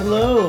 Hello. 0.00 0.48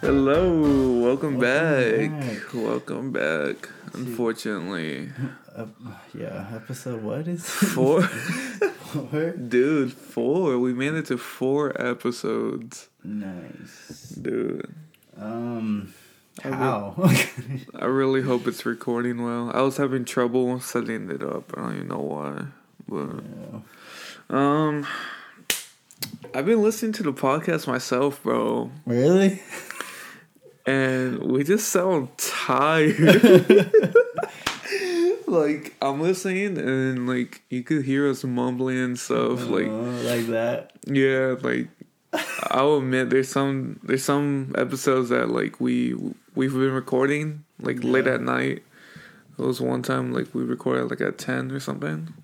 Hello, 0.00 1.00
welcome, 1.02 1.38
Welcome 1.38 1.40
back. 1.40 2.10
back. 2.20 2.54
Welcome 2.54 3.10
back. 3.10 3.68
Unfortunately, 3.92 5.10
Uh, 5.56 5.66
yeah, 6.16 6.46
episode 6.54 7.02
what 7.02 7.26
is 7.26 7.44
four, 7.44 8.02
four? 8.94 9.32
dude, 9.32 9.92
four. 9.92 10.60
We 10.60 10.72
made 10.72 10.94
it 10.94 11.06
to 11.06 11.18
four 11.18 11.72
episodes, 11.80 12.88
Nice. 13.02 14.10
dude. 14.10 14.72
Um, 15.18 15.92
I 16.44 16.50
how? 16.50 16.94
I 17.74 17.86
really 17.86 18.22
hope 18.22 18.46
it's 18.46 18.64
recording 18.64 19.24
well. 19.24 19.50
I 19.52 19.60
was 19.62 19.76
having 19.76 20.04
trouble 20.04 20.60
setting 20.60 21.10
it 21.10 21.22
up. 21.24 21.52
I 21.56 21.62
don't 21.62 21.74
even 21.74 21.88
know 21.88 21.98
why, 21.98 22.44
but 22.88 23.24
Yeah. 23.24 23.60
um, 24.30 24.86
I've 26.32 26.46
been 26.46 26.62
listening 26.62 26.92
to 26.94 27.02
the 27.02 27.12
podcast 27.12 27.66
myself, 27.66 28.22
bro, 28.22 28.70
Really? 28.86 29.40
and 30.66 31.20
we 31.22 31.44
just 31.44 31.68
sound 31.68 32.08
tired. 32.16 32.96
like 35.26 35.74
I'm 35.82 36.00
listening, 36.00 36.58
and 36.58 37.08
like 37.08 37.42
you 37.50 37.62
could 37.62 37.84
hear 37.84 38.08
us 38.08 38.24
mumbling 38.24 38.78
and 38.78 38.98
stuff. 38.98 39.46
Like 39.48 39.66
Uh, 39.66 40.02
like 40.02 40.26
that. 40.28 40.72
Yeah, 40.86 41.36
like 41.42 41.68
I'll 42.50 42.76
admit 42.78 43.10
there's 43.10 43.28
some 43.28 43.78
there's 43.82 44.04
some 44.04 44.54
episodes 44.56 45.08
that 45.10 45.30
like 45.30 45.60
we 45.60 45.94
we've 46.34 46.52
been 46.52 46.72
recording 46.72 47.44
like 47.60 47.82
late 47.84 48.06
at 48.06 48.20
night. 48.22 48.62
It 49.38 49.42
was 49.42 49.60
one 49.60 49.82
time 49.82 50.12
like 50.12 50.34
we 50.34 50.42
recorded 50.44 50.90
like 50.90 51.00
at 51.00 51.18
ten 51.18 51.50
or 51.52 51.60
something. 51.60 52.14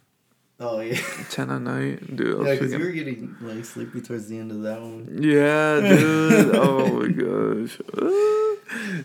Oh 0.62 0.80
yeah. 0.80 1.00
Ten 1.30 1.50
at 1.50 1.62
night, 1.62 2.14
dude. 2.14 2.46
Yeah, 2.46 2.52
because 2.52 2.73
you 2.73 2.78
were 2.80 2.91
getting 2.91 3.34
like 3.41 3.64
sleepy 3.64 4.02
towards 4.02 4.29
the 4.29 4.38
end 4.38 4.51
of 4.51 4.60
that 4.62 4.80
one. 4.80 5.09
yeah, 5.23 5.80
dude. 5.88 6.54
oh 6.54 7.01
my 7.01 7.09
gosh. 7.09 7.80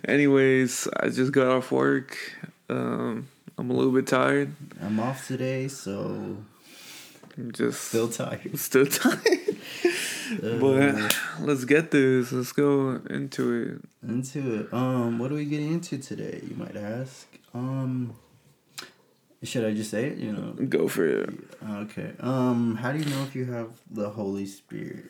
Anyways, 0.05 0.89
I 0.99 1.07
just 1.07 1.31
got 1.31 1.47
off 1.47 1.71
work. 1.71 2.17
Um, 2.69 3.29
I'm 3.57 3.69
a 3.69 3.73
little 3.73 3.93
bit 3.93 4.05
tired. 4.05 4.53
I'm 4.81 4.99
off 4.99 5.27
today, 5.27 5.69
so 5.69 6.37
I'm 7.37 7.51
just 7.53 7.85
still 7.85 8.09
tired. 8.09 8.59
still 8.59 8.85
tired. 8.85 9.57
Uh, 10.43 10.57
but 10.59 11.17
let's 11.39 11.63
get 11.63 11.91
this. 11.91 12.33
Let's 12.33 12.51
go 12.51 12.99
into 13.09 13.79
it. 14.03 14.09
into 14.09 14.59
it. 14.59 14.73
Um, 14.73 15.19
what 15.19 15.31
are 15.31 15.35
we 15.35 15.45
getting 15.45 15.71
into 15.71 15.99
today? 15.99 16.41
You 16.45 16.55
might 16.57 16.75
ask. 16.75 17.27
Um, 17.53 18.13
should 19.45 19.65
I 19.65 19.73
just 19.73 19.91
say 19.91 20.05
it? 20.07 20.17
You 20.17 20.31
know. 20.33 20.51
Go 20.67 20.87
for 20.87 21.05
it. 21.05 21.29
Okay. 21.69 22.11
Um, 22.19 22.75
how 22.75 22.91
do 22.91 22.99
you 22.99 23.05
know 23.05 23.23
if 23.23 23.35
you 23.35 23.45
have 23.45 23.69
the 23.89 24.09
Holy 24.09 24.45
Spirit? 24.45 25.05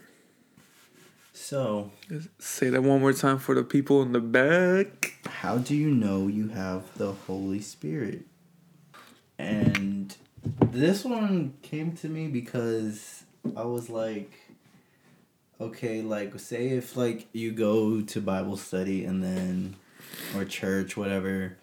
So, 1.33 1.92
Say 2.39 2.69
that 2.69 2.81
one 2.81 3.02
more 3.02 3.11
time 3.11 3.39
for 3.39 3.55
the 3.55 3.64
people 3.64 4.02
in 4.02 4.14
the 4.14 4.22
back. 4.22 5.16
how 5.27 5.58
do 5.58 5.75
you 5.75 5.92
know 5.92 6.27
you 6.27 6.47
have 6.47 6.97
the 6.97 7.11
Holy 7.11 7.59
Spirit? 7.59 8.22
And 9.38 10.16
this 10.72 11.03
one 11.03 11.55
came 11.61 11.92
to 11.97 12.08
me 12.08 12.27
because 12.27 13.25
I 13.55 13.64
was 13.64 13.89
like, 13.89 14.31
okay, 15.59 16.02
like, 16.02 16.39
say 16.39 16.70
if, 16.70 16.95
like, 16.95 17.27
you 17.33 17.52
go 17.52 18.02
to 18.02 18.22
Bible 18.22 18.55
study 18.55 19.03
and 19.03 19.22
then, 19.22 19.75
or 20.36 20.45
church, 20.45 20.95
whatever, 20.95 21.58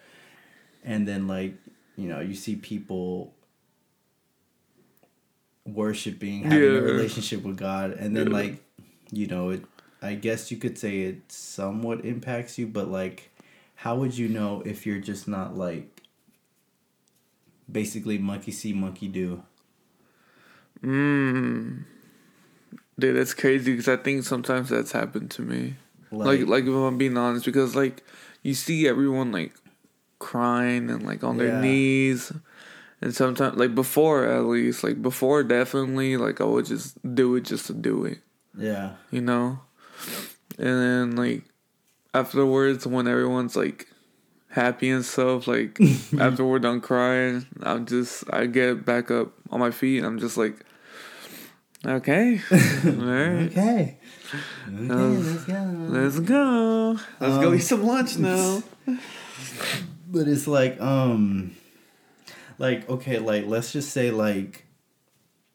and 0.85 1.09
then, 1.09 1.27
like, 1.27 1.55
you 1.97 2.09
know, 2.09 2.21
you 2.21 2.35
see 2.35 2.57
people 2.57 3.35
worshiping, 5.65 6.43
having 6.45 6.73
Yeah. 6.73 6.79
a 6.79 6.83
relationship 6.83 7.43
with 7.43 7.57
God, 7.57 7.93
and 7.93 8.17
then, 8.17 8.29
Yeah. 8.29 8.33
like, 8.33 8.65
you 9.11 9.27
know, 9.27 9.51
it, 9.51 9.65
I 10.01 10.15
guess 10.15 10.51
you 10.51 10.57
could 10.57 10.77
say 10.79 11.03
it 11.03 11.31
somewhat 11.31 12.05
impacts 12.05 12.59
you, 12.59 12.67
but, 12.67 12.89
like, 12.89 13.31
how 13.77 13.97
would 13.97 14.17
you 14.17 14.29
know 14.29 14.63
if 14.65 14.87
you're 14.87 14.99
just 15.01 15.29
not, 15.29 15.57
like, 15.57 16.03
basically 17.71 18.19
monkey 18.19 18.53
see, 18.53 18.73
monkey 18.73 19.09
do? 19.09 19.43
Mmm. 20.83 21.85
Dude, 22.99 23.17
that's 23.17 23.35
crazy 23.35 23.73
because 23.73 23.89
I 23.89 23.97
think 23.97 24.25
sometimes 24.25 24.69
that's 24.69 24.93
happened 24.93 25.31
to 25.33 25.43
me. 25.43 25.75
Like, 26.11 26.47
like, 26.47 26.65
if 26.65 26.75
I'm 26.75 26.99
being 26.99 27.17
honest, 27.17 27.45
because 27.47 27.75
like 27.75 28.05
you 28.43 28.53
see 28.55 28.87
everyone 28.87 29.33
like 29.33 29.55
crying 30.23 30.89
and 30.91 31.03
like 31.03 31.25
on 31.27 31.35
Yeah. 31.37 31.43
their 31.51 31.61
knees, 31.61 32.33
and 33.03 33.11
sometimes 33.15 33.59
like 33.59 33.75
before 33.75 34.25
at 34.27 34.45
least 34.47 34.85
like 34.87 35.03
before 35.03 35.43
definitely 35.43 36.17
like 36.17 36.41
I 36.41 36.45
would 36.45 36.67
just 36.67 36.95
do 37.03 37.35
it 37.37 37.45
just 37.45 37.67
to 37.67 37.75
do 37.75 38.05
it, 38.07 38.19
yeah. 38.57 38.95
you 39.11 39.21
know, 39.21 39.59
and 40.59 40.77
then 40.83 41.17
like 41.17 41.43
afterwards 42.15 42.87
when 42.87 43.09
everyone's 43.09 43.57
like 43.57 43.89
happy 44.53 44.91
and 44.91 45.03
stuff 45.05 45.49
like 45.49 45.81
after 46.21 46.45
we're 46.45 46.59
done 46.61 46.79
crying 46.79 47.47
i'm 47.65 47.87
just 47.89 48.23
i 48.29 48.45
get 48.45 48.85
back 48.85 49.11
up 49.11 49.33
on 49.51 49.59
my 49.59 49.71
feet 49.71 49.97
and 49.97 50.05
i'm 50.07 50.19
just 50.21 50.37
like 50.37 50.61
okay 51.87 52.37
all 52.53 53.09
right 53.09 53.49
Okay. 53.49 53.97
Okay, 54.69 54.93
Um, 54.93 55.25
let's 55.25 55.45
go. 55.49 55.63
let's 55.89 56.21
go 56.21 56.99
let's 57.19 57.39
go 57.41 57.49
Um, 57.49 57.55
eat 57.57 57.65
some 57.65 57.83
lunch 57.83 58.19
now 58.19 58.63
But 60.13 60.29
it's 60.29 60.47
like, 60.47 60.79
um, 60.79 61.57
like 62.59 62.89
okay, 62.89 63.19
like 63.19 63.47
let's 63.47 63.73
just 63.73 63.91
say 63.91 64.11
like 64.11 64.67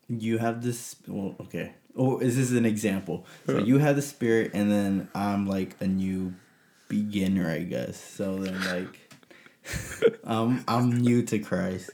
you 0.08 0.40
have 0.40 0.64
this. 0.64 0.96
Well, 1.08 1.36
okay. 1.42 1.74
Oh, 1.96 2.20
is 2.20 2.38
this 2.38 2.52
an 2.52 2.66
example? 2.66 3.26
So 3.46 3.60
you 3.60 3.78
have 3.78 3.96
the 3.96 4.02
spirit, 4.02 4.52
and 4.54 4.72
then 4.72 5.10
I'm 5.14 5.46
like 5.46 5.76
a 5.80 5.88
new 5.88 6.34
beginner, 6.90 7.50
I 7.50 7.60
guess. 7.60 8.02
So 8.02 8.38
then 8.38 8.60
like, 8.66 9.14
um, 10.24 10.64
I'm 10.68 10.92
new 10.92 11.22
to 11.24 11.40
Christ. 11.40 11.92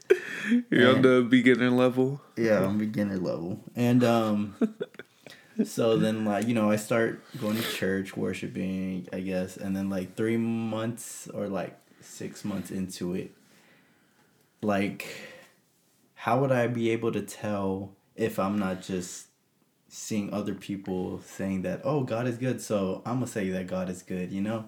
you're 0.70 0.96
on 0.96 1.02
the 1.02 1.26
beginner 1.28 1.72
level 1.72 2.22
Yeah, 2.38 2.64
I'm 2.66 2.78
beginner 2.78 3.18
level. 3.18 3.60
And 3.76 4.04
um 4.04 4.56
so 5.66 5.98
then 5.98 6.26
like, 6.26 6.48
you 6.48 6.54
know, 6.54 6.72
I 6.72 6.78
start 6.78 7.22
going 7.40 7.58
to 7.58 7.64
church, 7.64 8.16
worshiping, 8.16 9.08
I 9.12 9.20
guess, 9.20 9.58
and 9.58 9.76
then 9.76 9.90
like 9.90 10.16
3 10.16 10.38
months 10.38 11.28
or 11.34 11.48
like 11.48 11.78
6 12.14 12.46
months 12.46 12.72
into 12.72 13.14
it, 13.14 13.32
like 14.62 15.08
how 16.16 16.40
would 16.40 16.52
I 16.52 16.68
be 16.68 16.90
able 16.92 17.12
to 17.12 17.22
tell 17.22 17.92
if 18.16 18.40
I'm 18.40 18.58
not 18.58 18.82
just 18.82 19.28
seeing 19.90 20.34
other 20.34 20.54
people 20.54 21.20
saying 21.26 21.64
that, 21.64 21.82
"Oh, 21.84 22.04
God 22.04 22.28
is 22.28 22.38
good." 22.38 22.62
So, 22.62 23.02
I'm 23.06 23.20
to 23.22 23.28
say 23.28 23.50
that 23.50 23.68
God 23.68 23.90
is 23.90 24.02
good, 24.02 24.32
you 24.32 24.42
know? 24.42 24.66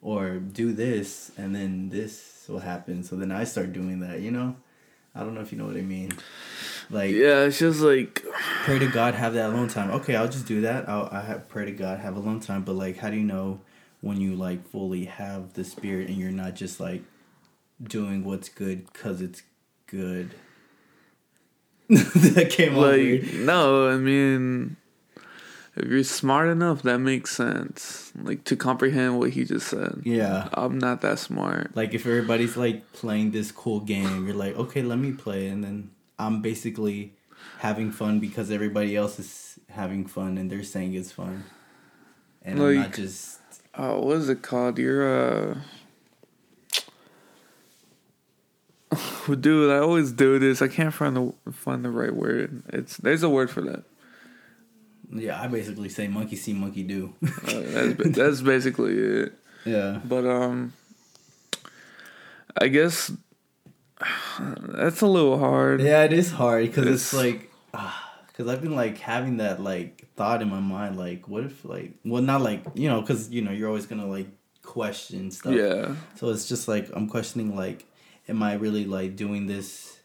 Or 0.00 0.38
do 0.38 0.72
this 0.72 1.30
and 1.36 1.54
then 1.54 1.88
this 1.88 2.46
will 2.48 2.60
happen. 2.60 3.02
So 3.02 3.16
then 3.16 3.30
I 3.30 3.44
start 3.44 3.72
doing 3.72 4.00
that, 4.00 4.20
you 4.20 4.30
know? 4.30 4.56
I 5.14 5.20
don't 5.20 5.34
know 5.34 5.42
if 5.42 5.52
you 5.52 5.58
know 5.58 5.66
what 5.66 5.76
I 5.76 5.82
mean. 5.82 6.12
Like 6.90 7.12
yeah 7.12 7.44
it's 7.44 7.58
just 7.58 7.80
like 7.80 8.24
pray 8.64 8.78
to 8.78 8.88
God, 8.88 9.14
have 9.14 9.34
that 9.34 9.50
alone 9.50 9.68
time. 9.68 9.90
Okay, 9.90 10.16
I'll 10.16 10.28
just 10.28 10.46
do 10.46 10.60
that. 10.62 10.88
I'll 10.88 11.08
I 11.12 11.20
have 11.20 11.48
pray 11.48 11.66
to 11.66 11.72
God, 11.72 12.00
have 12.00 12.16
alone 12.16 12.40
time. 12.40 12.62
But 12.64 12.74
like, 12.74 12.96
how 12.98 13.10
do 13.10 13.16
you 13.16 13.24
know 13.24 13.60
when 14.02 14.20
you 14.20 14.34
like 14.36 14.68
fully 14.68 15.06
have 15.06 15.54
the 15.54 15.64
spirit 15.64 16.08
and 16.08 16.18
you're 16.18 16.30
not 16.30 16.54
just 16.54 16.78
like 16.78 17.02
doing 17.82 18.22
what's 18.24 18.48
good 18.50 18.84
because 18.92 19.20
it's 19.22 19.42
good? 19.86 20.34
that 21.88 22.48
came 22.50 22.74
like 22.74 22.94
weird. 22.96 23.34
no 23.40 23.88
i 23.88 23.96
mean 23.96 24.76
if 25.76 25.86
you're 25.88 26.02
smart 26.04 26.48
enough 26.48 26.82
that 26.82 26.98
makes 26.98 27.34
sense 27.36 28.12
like 28.22 28.44
to 28.44 28.56
comprehend 28.56 29.18
what 29.18 29.30
he 29.30 29.44
just 29.44 29.66
said 29.68 30.00
Yeah. 30.04 30.48
i'm 30.54 30.78
not 30.78 31.00
that 31.02 31.18
smart 31.18 31.74
Like 31.76 31.92
if 31.92 32.06
everybody's 32.06 32.56
like 32.56 32.92
playing 32.92 33.32
this 33.32 33.50
cool 33.52 33.80
game, 33.80 34.26
you're 34.26 34.36
like, 34.36 34.56
okay, 34.56 34.82
let 34.82 34.98
me 34.98 35.12
play, 35.12 35.48
and 35.48 35.62
then 35.64 35.90
I'm 36.18 36.40
basically 36.40 37.12
having 37.58 37.90
fun 37.90 38.20
because 38.20 38.50
everybody 38.50 38.96
else 38.96 39.18
is 39.18 39.58
having 39.68 40.06
fun 40.06 40.38
and 40.38 40.50
they're 40.50 40.62
saying 40.62 40.94
it's 40.94 41.12
fun, 41.12 41.44
and 42.42 42.60
I'm 42.62 42.74
not 42.74 42.80
Like- 42.86 42.96
just 42.96 43.38
oh 43.76 44.00
what 44.00 44.16
is 44.18 44.28
it 44.28 44.42
called 44.42 44.78
you're 44.78 45.52
uh 45.52 45.58
dude 49.40 49.70
i 49.70 49.78
always 49.78 50.12
do 50.12 50.38
this 50.38 50.60
i 50.60 50.68
can't 50.68 50.92
find 50.92 51.16
the 51.16 51.32
find 51.52 51.84
the 51.84 51.90
right 51.90 52.14
word 52.14 52.62
it's 52.68 52.96
there's 52.98 53.22
a 53.22 53.28
word 53.28 53.50
for 53.50 53.60
that 53.62 53.84
yeah. 55.14 55.42
I 55.42 55.46
basically 55.46 55.90
say 55.90 56.08
monkey 56.08 56.36
see, 56.36 56.54
monkey 56.54 56.82
do. 56.84 57.12
uh, 57.22 57.28
that's, 57.52 58.16
that's 58.16 58.40
basically 58.40 58.96
it 58.96 59.34
yeah. 59.66 60.00
but 60.04 60.24
um 60.26 60.72
i 62.58 62.68
guess 62.68 63.12
that's 64.38 65.00
a 65.02 65.06
little 65.06 65.38
hard 65.38 65.80
Yeah, 65.82 66.04
it 66.04 66.12
is 66.14 66.32
hard 66.32 66.66
because 66.66 66.84
It's- 66.86 67.12
it's, 67.12 67.14
like, 67.14 67.50
because 68.28 68.48
I've 68.48 68.62
been 68.62 68.74
like 68.74 68.98
having 68.98 69.36
that 69.36 69.60
like 69.62 70.01
thought 70.16 70.42
in 70.42 70.48
my 70.50 70.60
mind, 70.60 70.96
like, 70.98 71.28
what 71.28 71.44
if 71.44 71.64
like, 71.64 71.92
well, 72.04 72.22
not 72.22 72.40
like 72.42 72.62
you 72.74 72.88
know, 72.88 73.00
because 73.00 73.30
you 73.30 73.42
know 73.42 73.50
you're 73.52 73.68
always 73.68 73.86
gonna 73.86 74.06
like 74.06 74.28
question 74.62 75.30
stuff. 75.30 75.54
yeah 75.54 75.94
So 76.16 76.30
it's 76.30 76.48
just 76.48 76.68
like 76.68 76.88
I'm 76.92 77.08
questioning 77.08 77.54
like, 77.56 77.84
am 78.28 78.42
I 78.42 78.54
really 78.54 78.84
like 78.84 79.16
doing 79.16 79.46
this 79.46 79.98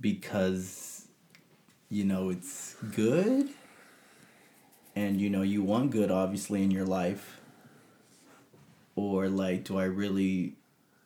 because 0.00 1.06
you 1.88 2.04
know 2.04 2.30
it's 2.30 2.74
good? 2.94 3.48
and 4.96 5.20
you 5.20 5.30
know 5.30 5.42
you 5.42 5.62
want 5.62 5.92
good 5.92 6.10
obviously 6.10 6.60
in 6.60 6.72
your 6.72 6.84
life 6.84 7.40
or 8.96 9.28
like 9.28 9.62
do 9.62 9.78
i 9.78 9.84
really 9.84 10.56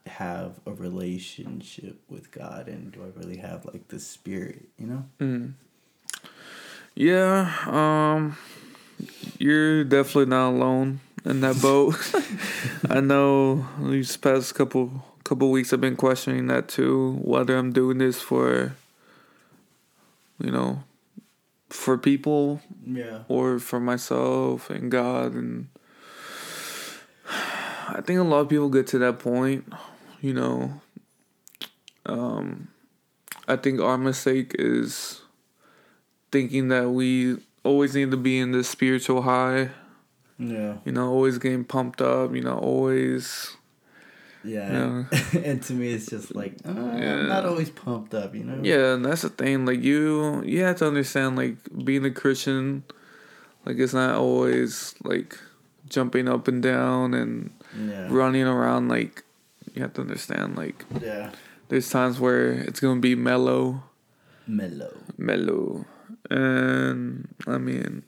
have 0.06 0.58
a 0.66 0.72
relationship 0.72 2.00
with 2.08 2.30
god 2.30 2.69
and 2.69 2.92
do 2.92 3.02
i 3.02 3.19
really 3.20 3.36
have 3.36 3.66
like 3.66 3.86
the 3.88 4.00
spirit 4.00 4.69
you 4.78 4.86
know 4.86 5.04
Mm. 5.20 5.52
Yeah, 6.94 7.55
um, 7.67 8.37
you're 9.39 9.85
definitely 9.85 10.27
not 10.27 10.50
alone 10.50 11.00
in 11.25 11.41
that 11.41 11.61
boat. 11.62 11.97
I 12.91 13.00
know 13.00 13.67
these 13.81 14.17
past 14.17 14.55
couple 14.55 15.05
couple 15.25 15.50
weeks 15.50 15.73
I've 15.73 15.81
been 15.81 15.97
questioning 15.97 16.49
that 16.49 16.69
too. 16.69 17.19
Whether 17.23 17.56
I'm 17.56 17.73
doing 17.73 17.99
this 17.99 18.21
for, 18.21 18.77
you 20.39 20.50
know, 20.50 20.85
for 21.71 21.97
people 21.97 22.61
yeah 22.85 23.21
or 23.29 23.59
for 23.59 23.81
myself 23.81 24.69
and 24.69 24.91
God, 24.91 25.33
and 25.33 25.69
I 27.89 28.03
think 28.05 28.21
a 28.21 28.25
lot 28.25 28.41
of 28.41 28.49
people 28.50 28.69
get 28.69 28.87
to 28.89 28.99
that 28.99 29.19
point. 29.19 29.65
You 30.21 30.35
know, 30.35 30.81
um, 32.05 32.69
I 33.49 33.56
think 33.56 33.81
our 33.81 33.97
mistake 33.97 34.55
is 34.59 35.21
thinking 36.32 36.69
that 36.69 36.90
we 36.90 37.37
always 37.62 37.94
need 37.94 38.11
to 38.11 38.17
be 38.17 38.38
in 38.40 38.50
this 38.52 38.69
spiritual 38.69 39.23
high. 39.23 39.70
yeah 40.38 40.79
You 40.84 40.93
know, 40.93 41.08
always 41.11 41.38
getting 41.38 41.64
pumped 41.64 42.00
up. 42.02 42.34
You 42.34 42.43
know, 42.43 42.58
always. 42.58 43.56
yeah, 44.44 45.05
and 45.44 45.62
to 45.62 45.73
me 45.73 45.93
it's 45.93 46.06
just 46.06 46.34
like 46.34 46.55
uh, 46.67 46.73
Yeah. 46.75 47.14
i'm 47.23 47.29
not 47.29 47.46
always 47.46 47.70
pumped 47.70 48.12
up 48.14 48.34
you 48.34 48.43
know 48.43 48.58
Yeah, 48.62 48.94
and 48.94 49.05
that's 49.05 49.23
the 49.23 49.29
thing. 49.29 49.67
Like 49.67 49.82
you, 49.82 50.43
you 50.44 50.62
have 50.64 50.79
to 50.79 50.88
understand. 50.88 51.37
Like 51.37 51.56
being 51.84 52.05
a 52.05 52.11
Christian, 52.11 52.82
like 53.64 53.79
it's 53.79 53.94
not 53.94 54.17
always 54.17 54.94
like 55.05 55.38
jumping 55.88 56.26
up 56.29 56.49
and 56.49 56.61
down 56.62 57.14
and 57.14 57.50
yeah 57.79 58.08
running 58.11 58.43
around. 58.49 58.88
Like 58.88 59.23
you 59.75 59.82
have 59.82 59.94
to 59.94 60.00
understand. 60.00 60.56
Like 60.56 60.84
yeah 61.00 61.31
there's 61.69 61.88
times 61.88 62.19
where 62.19 62.50
it's 62.50 62.81
gonna 62.81 63.00
be 63.00 63.14
mellow, 63.14 63.84
mellow 64.49 64.90
mellow, 65.17 65.87
and 66.32 67.29
I 67.46 67.58
mean, 67.58 68.02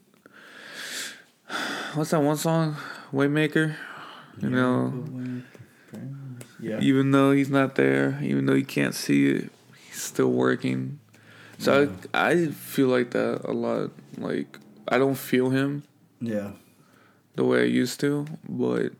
what's 1.94 2.10
that 2.10 2.20
one 2.20 2.36
song, 2.36 2.76
Waymaker? 3.12 3.76
You 4.40 4.50
know, 4.50 5.42
yeah 6.58 6.80
even 6.80 7.10
though 7.10 7.32
he's 7.32 7.50
not 7.50 7.74
there, 7.76 8.18
even 8.22 8.46
though 8.46 8.54
you 8.54 8.64
can't 8.64 8.94
see 8.94 9.30
it, 9.30 9.50
he's 9.86 10.02
still 10.02 10.30
working. 10.30 10.98
So 11.58 11.94
I, 12.12 12.32
I 12.32 12.46
feel 12.48 12.88
like 12.88 13.10
that 13.10 13.42
a 13.44 13.52
lot. 13.52 13.90
Like 14.16 14.58
I 14.88 14.98
don't 14.98 15.14
feel 15.14 15.50
him 15.50 15.84
yeah 16.20 16.52
the 17.34 17.44
way 17.44 17.60
I 17.60 17.64
used 17.64 18.00
to, 18.00 18.26
but 18.48 18.92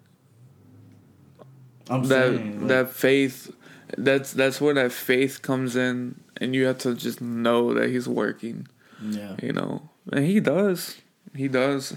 i'm 1.88 2.04
that 2.08 2.36
saying 2.36 2.60
like, 2.60 2.68
that 2.68 2.90
faith, 2.90 3.54
that's 3.96 4.32
that's 4.32 4.60
where 4.60 4.74
that 4.74 4.92
faith 4.92 5.42
comes 5.42 5.76
in, 5.76 6.20
and 6.36 6.54
you 6.54 6.66
have 6.66 6.78
to 6.78 6.94
just 6.94 7.20
know 7.20 7.74
that 7.74 7.90
he's 7.90 8.08
working. 8.08 8.68
Yeah 9.04 9.36
You 9.42 9.52
know, 9.52 9.88
and 10.12 10.24
he 10.24 10.40
does. 10.40 11.00
He 11.34 11.48
does. 11.48 11.96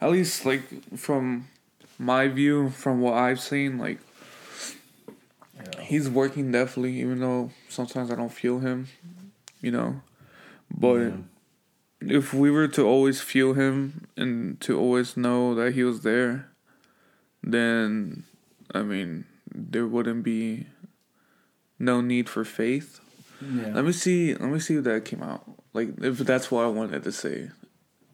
At 0.00 0.10
least 0.10 0.44
like 0.46 0.62
from 0.96 1.48
my 1.98 2.28
view, 2.28 2.70
from 2.70 3.00
what 3.00 3.14
I've 3.14 3.40
seen, 3.40 3.78
like 3.78 3.98
yeah 5.56 5.80
he's 5.82 6.08
working 6.08 6.50
definitely, 6.52 7.00
even 7.00 7.20
though 7.20 7.50
sometimes 7.68 8.10
I 8.10 8.14
don't 8.16 8.32
feel 8.32 8.58
him, 8.60 8.88
you 9.60 9.70
know. 9.70 10.02
But 10.70 11.00
Yeah. 11.00 11.16
if 12.18 12.34
we 12.34 12.50
were 12.50 12.68
to 12.68 12.82
always 12.84 13.20
feel 13.20 13.54
him 13.54 14.06
and 14.16 14.60
to 14.62 14.78
always 14.78 15.16
know 15.16 15.54
that 15.54 15.74
he 15.74 15.84
was 15.84 16.00
there, 16.02 16.48
then 17.42 18.24
I 18.74 18.82
mean, 18.82 19.24
there 19.54 19.86
wouldn't 19.86 20.22
be 20.24 20.66
no 21.78 22.00
need 22.00 22.28
for 22.28 22.44
faith. 22.44 23.00
Yeah 23.52 23.72
Let 23.74 23.84
me 23.84 23.92
see. 23.92 24.34
Let 24.34 24.50
me 24.50 24.58
see 24.60 24.76
if 24.76 24.84
that 24.84 25.04
came 25.04 25.22
out. 25.22 25.44
Like 25.72 25.90
if 26.00 26.18
that's 26.18 26.50
what 26.50 26.64
I 26.64 26.68
wanted 26.68 27.02
to 27.04 27.12
say. 27.12 27.50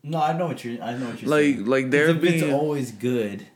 No, 0.03 0.21
I 0.23 0.33
know 0.37 0.47
what 0.47 0.65
you're. 0.65 0.83
I 0.83 0.97
know 0.97 1.07
what 1.11 1.21
you're 1.21 1.31
Like 1.31 1.43
saying. 1.57 1.67
like 1.67 1.83
like 1.85 1.91
there 1.91 2.09
if 2.09 2.25
it's 2.25 2.43
always 2.53 2.91
good, 2.93 3.47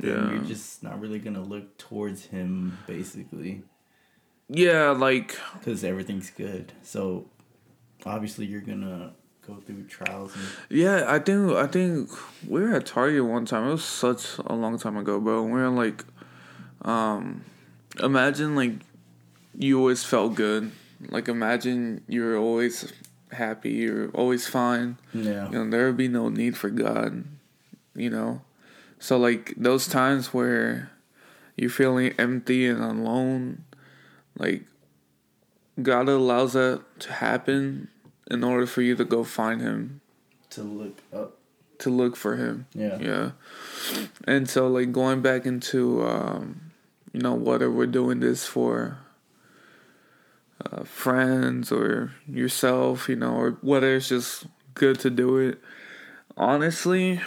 Yeah. 0.00 0.30
you're 0.32 0.42
just 0.44 0.82
not 0.82 1.00
really 1.00 1.18
gonna 1.18 1.42
look 1.42 1.78
towards 1.78 2.26
him, 2.26 2.76
basically, 2.86 3.62
yeah 4.48 4.90
like 4.90 5.36
because 5.58 5.82
everything's 5.84 6.30
good. 6.30 6.72
So 6.82 7.30
obviously, 8.04 8.44
you're 8.46 8.60
gonna 8.60 9.12
go 9.46 9.56
through 9.64 9.84
trials 9.84 10.34
and 10.34 10.44
Yeah, 10.68 11.04
I 11.08 11.18
think 11.18 11.52
I 11.52 11.66
think 11.66 12.10
we 12.46 12.60
were 12.60 12.74
at 12.74 12.84
Target 12.86 13.24
one 13.24 13.46
time. 13.46 13.66
It 13.68 13.72
was 13.72 13.84
such 13.84 14.38
a 14.44 14.54
long 14.54 14.78
time 14.78 14.96
ago, 14.98 15.18
bro. 15.20 15.42
We 15.42 15.52
were 15.52 15.70
like, 15.70 16.04
um, 16.82 17.44
imagine 18.02 18.54
like 18.54 18.72
you 19.58 19.78
always 19.78 20.04
felt 20.04 20.34
good. 20.34 20.70
Like 21.10 21.28
imagine 21.28 22.02
you're 22.08 22.36
always 22.36 22.92
happy. 23.32 23.70
You're 23.70 24.10
always 24.10 24.46
fine. 24.48 24.98
yeah, 25.14 25.46
You 25.50 25.64
know 25.64 25.70
there 25.70 25.86
would 25.86 25.96
be 25.96 26.08
no 26.08 26.28
need 26.28 26.56
for 26.56 26.70
God. 26.70 27.24
You 27.94 28.10
know, 28.10 28.42
so 28.98 29.18
like 29.18 29.54
those 29.56 29.86
times 29.88 30.32
where 30.34 30.90
you're 31.56 31.70
feeling 31.70 32.14
empty 32.18 32.66
and 32.66 32.82
alone, 32.82 33.64
like 34.38 34.62
God 35.82 36.08
allows 36.08 36.52
that 36.54 36.82
to 37.00 37.12
happen 37.12 37.88
in 38.30 38.44
order 38.44 38.66
for 38.66 38.82
you 38.82 38.94
to 38.96 39.04
go 39.04 39.24
find 39.24 39.60
Him 39.60 40.00
to 40.50 40.62
look 40.62 40.98
up. 41.12 41.38
to 41.80 41.90
look 41.90 42.16
for 42.16 42.36
him. 42.36 42.66
Yeah, 42.74 42.98
Yeah. 42.98 43.30
And 44.26 44.48
so 44.48 44.66
like 44.68 44.92
going 44.92 45.20
back 45.22 45.46
into 45.46 46.04
um 46.04 46.72
you 47.12 47.20
know 47.20 47.34
what 47.34 47.62
are 47.62 47.70
we're 47.70 47.86
doing 47.86 48.20
this 48.20 48.44
for 48.46 48.98
uh, 50.70 50.84
friends 50.84 51.72
or 51.72 52.12
yourself, 52.28 53.08
you 53.08 53.16
know, 53.16 53.34
or 53.34 53.50
whether 53.60 53.96
it's 53.96 54.08
just 54.08 54.46
good 54.74 54.98
to 55.00 55.10
do 55.10 55.38
it. 55.38 55.58
Honestly, 56.36 57.20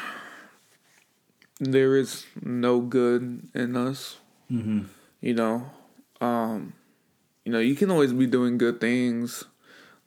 there 1.59 1.97
is 1.97 2.25
no 2.41 2.79
good 2.79 3.47
in 3.53 3.75
us, 3.75 4.17
mm-hmm. 4.51 4.83
you 5.19 5.33
know. 5.33 5.69
Um 6.19 6.73
you 7.45 7.51
know, 7.51 7.59
you 7.59 7.75
can 7.75 7.89
always 7.89 8.13
be 8.13 8.27
doing 8.27 8.57
good 8.57 8.79
things. 8.79 9.43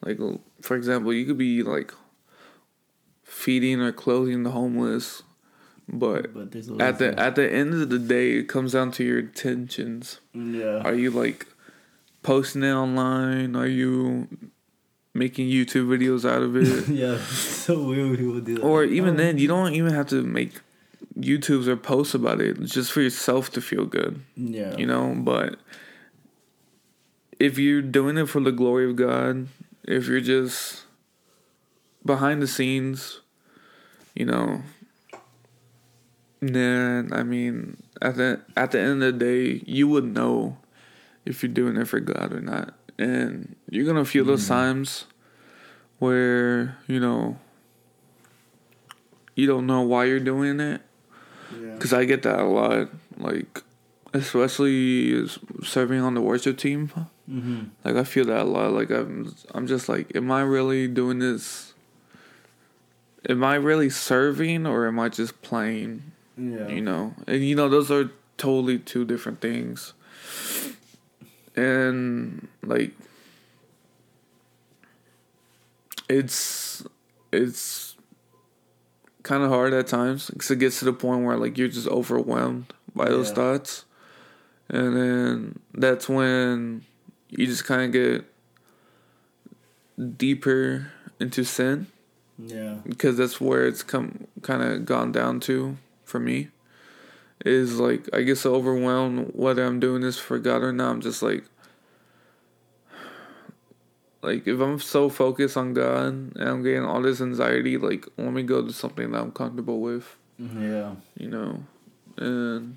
Like 0.01 0.19
for 0.61 0.77
example, 0.77 1.13
you 1.13 1.27
could 1.27 1.39
be 1.39 1.63
like 1.63 1.93
feeding 3.23 3.81
or 3.81 3.93
clothing 3.93 4.45
the 4.45 4.51
homeless, 4.51 5.23
but 5.89 6.33
but 6.33 6.55
at 6.81 6.99
the 6.99 7.19
at 7.19 7.35
the 7.35 7.53
end 7.53 7.75
of 7.75 7.91
the 7.91 7.99
day, 7.99 8.33
it 8.39 8.49
comes 8.49 8.73
down 8.73 8.93
to 8.93 9.05
your 9.05 9.19
intentions. 9.19 10.21
yeah, 10.33 10.83
Are 10.85 10.95
you 10.95 11.11
like 11.11 11.47
posting 12.25 12.65
it 12.65 12.73
online? 12.73 13.55
Are 13.55 13.69
you 13.69 14.27
making 15.15 15.49
YouTube 15.49 15.87
videos 15.87 16.29
out 16.29 16.43
of 16.43 16.57
it? 16.57 16.89
yeah. 16.89 17.19
so 17.25 17.81
weird 17.85 18.19
people 18.19 18.41
do 18.41 18.57
that. 18.57 18.63
or 18.65 18.83
even 18.83 19.15
oh, 19.15 19.17
then, 19.17 19.39
you 19.39 19.47
don't 19.47 19.75
even 19.75 19.95
have 19.95 20.09
to 20.09 20.23
make 20.23 20.61
YouTubes 21.17 21.69
or 21.69 21.77
posts 21.77 22.15
about 22.15 22.41
it. 22.41 22.59
It's 22.59 22.75
just 22.75 22.91
for 22.91 23.01
yourself 23.01 23.51
to 23.53 23.61
feel 23.61 23.85
good, 23.85 24.21
yeah, 24.37 24.77
you 24.77 24.87
know. 24.87 25.15
But 25.17 25.61
if 27.39 27.59
you're 27.59 27.83
doing 27.83 28.19
it 28.19 28.29
for 28.29 28.41
the 28.41 28.51
glory 28.51 28.91
of 28.91 28.97
God, 28.97 29.47
if 29.85 30.09
you're 30.09 30.21
just 30.21 30.83
behind 32.05 32.43
the 32.43 32.49
scenes, 32.49 33.21
you 34.15 34.25
know, 34.25 34.63
then 36.41 37.11
I 37.13 37.23
mean, 37.23 37.77
at 38.03 38.17
the 38.17 38.41
at 38.57 38.73
the 38.73 38.81
end 38.81 39.03
of 39.03 39.19
the 39.19 39.25
day, 39.25 39.63
you 39.67 39.87
would 39.87 40.05
know 40.05 40.57
if 41.25 41.43
you're 41.43 41.53
doing 41.53 41.77
it 41.77 41.89
for 41.89 42.01
God 42.01 42.33
or 42.33 42.41
not, 42.41 42.75
and 42.99 43.57
you're 43.69 43.87
gonna 43.87 44.05
feel 44.05 44.25
those 44.25 44.47
times 44.49 45.07
where 45.99 46.79
you 46.87 47.01
know 47.01 47.39
you 49.35 49.47
don't 49.47 49.67
know 49.67 49.83
why 49.83 50.05
you're 50.05 50.21
doing 50.21 50.61
it. 50.61 50.81
yeah. 51.61 51.77
Cause 51.79 51.93
I 51.93 52.05
get 52.05 52.23
that 52.23 52.39
a 52.39 52.45
lot, 52.45 52.89
like 53.17 53.63
especially 54.13 55.27
serving 55.63 56.01
on 56.01 56.15
the 56.15 56.21
worship 56.21 56.57
team. 56.57 56.89
Mm-hmm. 57.29 57.65
Like 57.85 57.97
I 57.97 58.05
feel 58.05 58.25
that 58.27 58.43
a 58.43 58.45
lot. 58.45 58.73
Like 58.73 58.91
I'm, 58.91 59.35
I'm 59.53 59.67
just 59.67 59.89
like, 59.89 60.15
am 60.15 60.31
I 60.31 60.43
really 60.43 60.87
doing 60.87 61.19
this? 61.19 61.75
Am 63.29 63.43
I 63.43 63.57
really 63.57 63.91
serving 63.91 64.67
or 64.67 64.87
am 64.87 65.01
I 65.01 65.09
just 65.09 65.43
playing? 65.43 66.13
Yeah, 66.37 66.69
You 66.69 66.81
know, 66.81 67.15
and 67.27 67.45
you 67.45 67.55
know 67.55 67.69
those 67.69 67.91
are 67.91 68.11
totally 68.37 68.79
two 68.79 69.05
different 69.05 69.41
things. 69.41 69.95
And 71.57 72.49
like, 72.63 72.93
it's 76.09 76.85
it's 77.33 77.97
kind 79.23 79.43
of 79.43 79.51
hard 79.51 79.73
at 79.73 79.87
times 79.87 80.31
because 80.31 80.51
it 80.51 80.59
gets 80.59 80.79
to 80.81 80.85
the 80.85 80.93
point 80.93 81.25
where 81.25 81.37
like 81.37 81.57
you're 81.57 81.69
just 81.69 81.89
overwhelmed 81.89 82.73
by 82.95 83.07
those 83.07 83.29
Yeah. 83.31 83.35
thoughts, 83.35 83.85
and 84.69 84.97
then 84.97 85.59
that's 85.73 86.09
when 86.09 86.85
you 87.31 87.47
just 87.47 87.65
kind 87.65 87.83
of 87.83 87.93
get 87.93 88.25
deeper 90.19 90.91
into 91.21 91.45
sin 91.45 91.87
Yeah. 92.39 92.79
because 92.87 93.17
that's 93.17 93.41
where 93.41 93.67
it's 93.67 93.83
come 93.83 94.27
kind 94.43 94.63
of 94.63 94.85
gone 94.85 95.13
down 95.13 95.41
to 95.41 95.77
for 96.05 96.19
me 96.21 96.49
is 97.45 97.79
like 97.79 98.09
I 98.13 98.23
guess 98.23 98.47
overwhelmed 98.47 99.31
whether 99.35 99.65
I'm 99.65 99.81
doing 99.81 100.03
this 100.03 100.19
for 100.19 100.39
God 100.39 100.63
or 100.63 100.73
not. 100.73 100.91
I'm 100.91 101.01
just 101.01 101.23
like 101.23 101.45
like 104.23 104.47
if 104.47 104.59
I'm 104.61 104.81
so 104.81 105.09
focused 105.09 105.57
on 105.57 105.75
God 105.75 106.07
and 106.07 106.37
I'm 106.39 106.63
getting 106.63 106.85
all 106.85 107.03
this 107.03 107.21
anxiety, 107.21 107.77
like 107.77 108.07
let 108.17 108.33
me 108.33 108.43
go 108.43 108.65
to 108.65 108.73
something 108.73 109.13
that 109.13 109.21
I'm 109.21 109.33
comfortable 109.33 109.81
with, 109.81 110.17
mm-hmm. 110.41 110.63
Yeah. 110.73 110.95
you 111.19 111.29
know, 111.29 111.63
and 112.17 112.77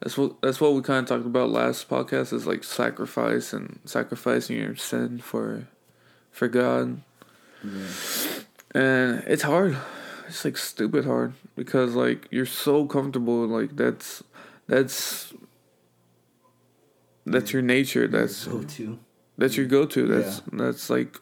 that's 0.00 0.16
what 0.16 0.40
that's 0.40 0.60
what 0.60 0.74
we 0.74 0.82
kind 0.82 1.00
of 1.00 1.06
talked 1.06 1.26
about 1.26 1.50
last 1.50 1.88
podcast 1.88 2.32
is 2.32 2.46
like 2.46 2.62
sacrifice 2.62 3.52
and 3.52 3.80
sacrificing 3.84 4.56
your 4.56 4.76
sin 4.76 5.18
for 5.18 5.66
for 6.30 6.46
God 6.46 7.02
Yeah. 7.64 7.88
and 8.72 9.24
it's 9.26 9.42
hard 9.42 9.76
it's 10.28 10.44
like 10.44 10.56
stupid 10.56 11.04
hard 11.04 11.32
because 11.56 11.94
like 11.94 12.28
you're 12.30 12.46
so 12.46 12.84
comfortable 12.86 13.46
like 13.46 13.74
that's 13.76 14.22
that's 14.66 15.32
that's 17.26 17.52
your 17.52 17.62
nature 17.62 18.06
that's 18.08 18.46
Go 18.46 18.62
to. 18.62 18.98
that's 19.36 19.56
your 19.56 19.66
go-to 19.66 20.06
that's 20.06 20.40
that's 20.52 20.88
like 20.90 21.18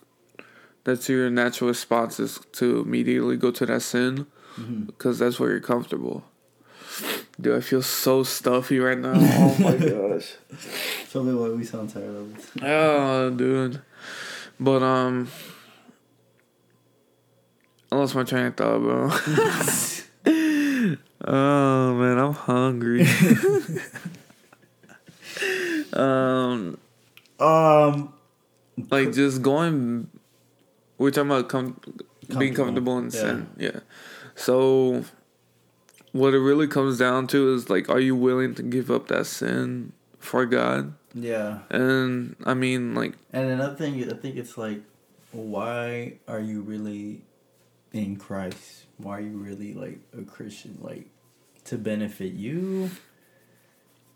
that's 0.85 1.09
your 1.09 1.31
natural 1.31 1.69
response 1.69 2.21
is 2.21 2.39
to 2.53 2.81
immediately 2.81 3.37
go 3.37 3.51
to 3.51 3.67
that 3.67 3.83
sin 3.83 4.27
Mm-hmm. 4.57 4.85
because 4.85 5.19
that's 5.19 5.39
where 5.39 5.51
you're 5.51 5.61
comfortable 5.61 6.25
dude 7.39 7.55
i 7.55 7.61
feel 7.61 7.83
so 7.83 8.23
stuffy 8.23 8.79
right 8.79 8.97
now 8.99 9.13
oh 9.17 9.55
my 9.61 9.77
gosh 9.77 10.33
Tell 11.13 11.23
me 11.25 11.35
why 11.35 11.51
we 11.51 11.63
sound 11.65 11.91
tired 11.91 12.09
of 12.17 12.37
it. 12.57 12.63
Oh, 12.63 13.29
dude. 13.31 13.81
But 14.59 14.83
um, 14.83 15.29
I 17.93 17.97
lost 17.97 18.15
my 18.15 18.25
train 18.25 18.47
of 18.47 18.57
thought, 18.57 18.81
bro. 18.81 19.11
oh 21.25 21.95
man, 21.95 22.19
I'm 22.19 22.33
hungry. 22.33 23.07
um, 25.93 26.79
Um. 27.39 28.13
like 28.91 29.13
just 29.13 29.43
going. 29.43 30.09
We're 30.99 31.11
talking 31.11 31.31
about 31.31 31.49
com- 31.49 31.79
being 32.39 32.55
comfortable 32.55 32.95
Comfortable, 32.95 32.99
in 32.99 33.05
yeah. 33.05 33.11
sin, 33.11 33.49
yeah. 33.59 33.81
So, 34.35 35.05
what 36.13 36.33
it 36.33 36.39
really 36.39 36.67
comes 36.67 36.99
down 36.99 37.27
to 37.29 37.53
is 37.55 37.69
like, 37.69 37.91
are 37.91 38.01
you 38.01 38.17
willing 38.17 38.55
to 38.55 38.63
give 38.63 38.91
up 38.91 39.09
that 39.09 39.27
sin 39.27 39.93
for 40.19 40.47
God? 40.47 40.95
Yeah. 41.15 41.59
And 41.69 42.35
I 42.45 42.55
mean, 42.55 42.95
like, 42.95 43.13
And 43.33 43.51
another 43.51 43.77
thing, 43.77 44.03
I 44.11 44.15
think 44.17 44.37
it's 44.37 44.57
like, 44.57 44.81
why 45.33 46.15
are 46.27 46.41
you 46.41 46.63
really 46.63 47.21
in 47.93 48.17
Christ? 48.17 48.85
Why 48.99 49.19
are 49.19 49.21
you 49.21 49.37
really 49.37 49.75
like 49.75 50.01
a 50.17 50.23
Christian? 50.23 50.79
Like 50.81 51.09
to 51.65 51.77
benefit 51.77 52.33
you, 52.33 52.91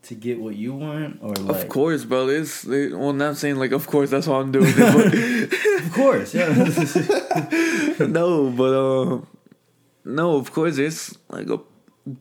to 0.03 0.15
get 0.15 0.41
what 0.41 0.57
you 0.57 0.73
want, 0.75 1.19
or 1.23 1.35
like 1.35 1.63
Of 1.65 1.69
course, 1.69 2.05
bro. 2.05 2.29
It's 2.29 2.63
they, 2.63 2.89
well, 2.89 3.13
not 3.13 3.37
saying 3.37 3.57
like, 3.57 3.73
of 3.73 3.87
course, 3.87 4.11
that's 4.11 4.27
why 4.27 4.39
I'm 4.41 4.53
doing 4.53 4.73
it. 4.77 5.53
of 5.85 5.93
course, 5.93 6.35
yeah. 6.35 6.49
No, 8.07 8.51
but 8.51 8.73
uh, 8.73 9.21
no, 10.05 10.37
of 10.37 10.53
course, 10.53 10.79
it's 10.79 11.17
like 11.29 11.51
a 11.51 11.59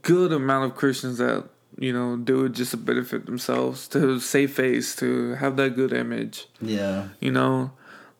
good 0.01 0.33
amount 0.33 0.71
of 0.71 0.77
Christians 0.77 1.19
that 1.19 1.47
you 1.77 1.93
know 1.93 2.17
do 2.17 2.45
it 2.45 2.51
just 2.51 2.71
to 2.71 2.77
benefit 2.77 3.25
themselves, 3.25 3.87
to 3.89 4.19
save 4.19 4.51
face, 4.53 4.95
to 4.97 5.35
have 5.35 5.55
that 5.55 5.75
good 5.75 5.93
image. 5.93 6.47
yeah, 6.61 7.09
You 7.21 7.31
know, 7.31 7.71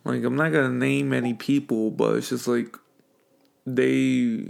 like 0.05 0.23
I'm 0.23 0.37
not 0.37 0.53
gonna 0.53 0.69
name 0.69 1.11
any 1.11 1.33
people, 1.33 1.91
but 1.91 2.15
it's 2.15 2.29
just 2.29 2.47
like 2.47 2.77
they 3.75 4.45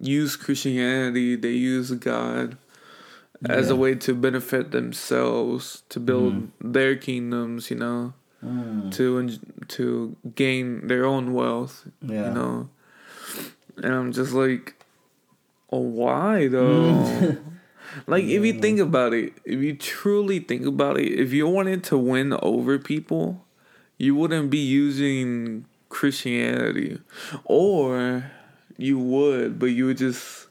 use 0.00 0.36
Christianity, 0.36 1.36
they 1.36 1.52
use 1.52 1.90
God 1.92 2.56
as 3.48 3.70
a 3.70 3.76
way 3.76 3.94
to 3.96 4.14
benefit 4.14 4.70
themselves, 4.70 5.82
to 5.88 5.98
build 6.00 6.50
their 6.60 6.96
kingdoms. 6.96 7.70
You 7.70 7.76
know. 7.76 8.14
Mm, 8.44 8.92
to 8.94 9.38
to 9.68 10.16
gain 10.34 10.88
their 10.88 11.06
own 11.06 11.32
wealth, 11.32 11.86
yeah. 12.00 12.26
you 12.26 12.34
know. 12.34 12.70
And 13.76 13.94
I'm 13.94 14.12
just 14.12 14.32
like, 14.32 14.74
oh, 15.70 15.78
why 15.78 16.48
though? 16.48 17.36
like, 18.08 18.24
if 18.24 18.44
you 18.44 18.60
think 18.60 18.80
about 18.80 19.14
it, 19.14 19.34
if 19.44 19.60
you 19.60 19.76
truly 19.76 20.40
think 20.40 20.66
about 20.66 20.98
it, 20.98 21.12
if 21.20 21.32
you 21.32 21.46
wanted 21.46 21.84
to 21.84 21.98
win 21.98 22.36
over 22.42 22.80
people, 22.80 23.44
you 23.96 24.16
wouldn't 24.16 24.50
be 24.50 24.58
using 24.58 25.66
Christianity, 25.88 26.98
or 27.44 28.30
you 28.76 28.98
would, 28.98 29.58
but 29.58 29.66
you 29.66 29.86
would 29.86 29.98
just 29.98 30.46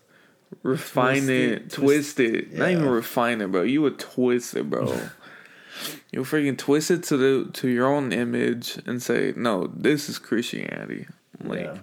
refine 0.64 1.24
Twist 1.24 1.30
it, 1.30 1.52
it, 1.52 1.70
twist, 1.72 2.16
twist- 2.18 2.20
it. 2.20 2.54
Not 2.54 2.72
even 2.72 2.88
refine 2.90 3.42
it, 3.42 3.52
bro. 3.52 3.64
You 3.64 3.82
would 3.82 4.00
twist 4.00 4.56
it, 4.56 4.70
bro. 4.70 4.86
you 6.12 6.22
freaking 6.22 6.58
twist 6.58 6.92
it 6.92 7.04
to 7.04 7.18
the 7.18 7.52
to 7.54 7.68
your 7.68 7.88
own 7.88 8.12
image 8.12 8.80
and 8.86 9.02
say, 9.02 9.34
no, 9.36 9.68
this 9.68 10.10
is 10.10 10.20
Christianity. 10.20 11.08
Like, 11.44 11.62
yeah. 11.62 11.78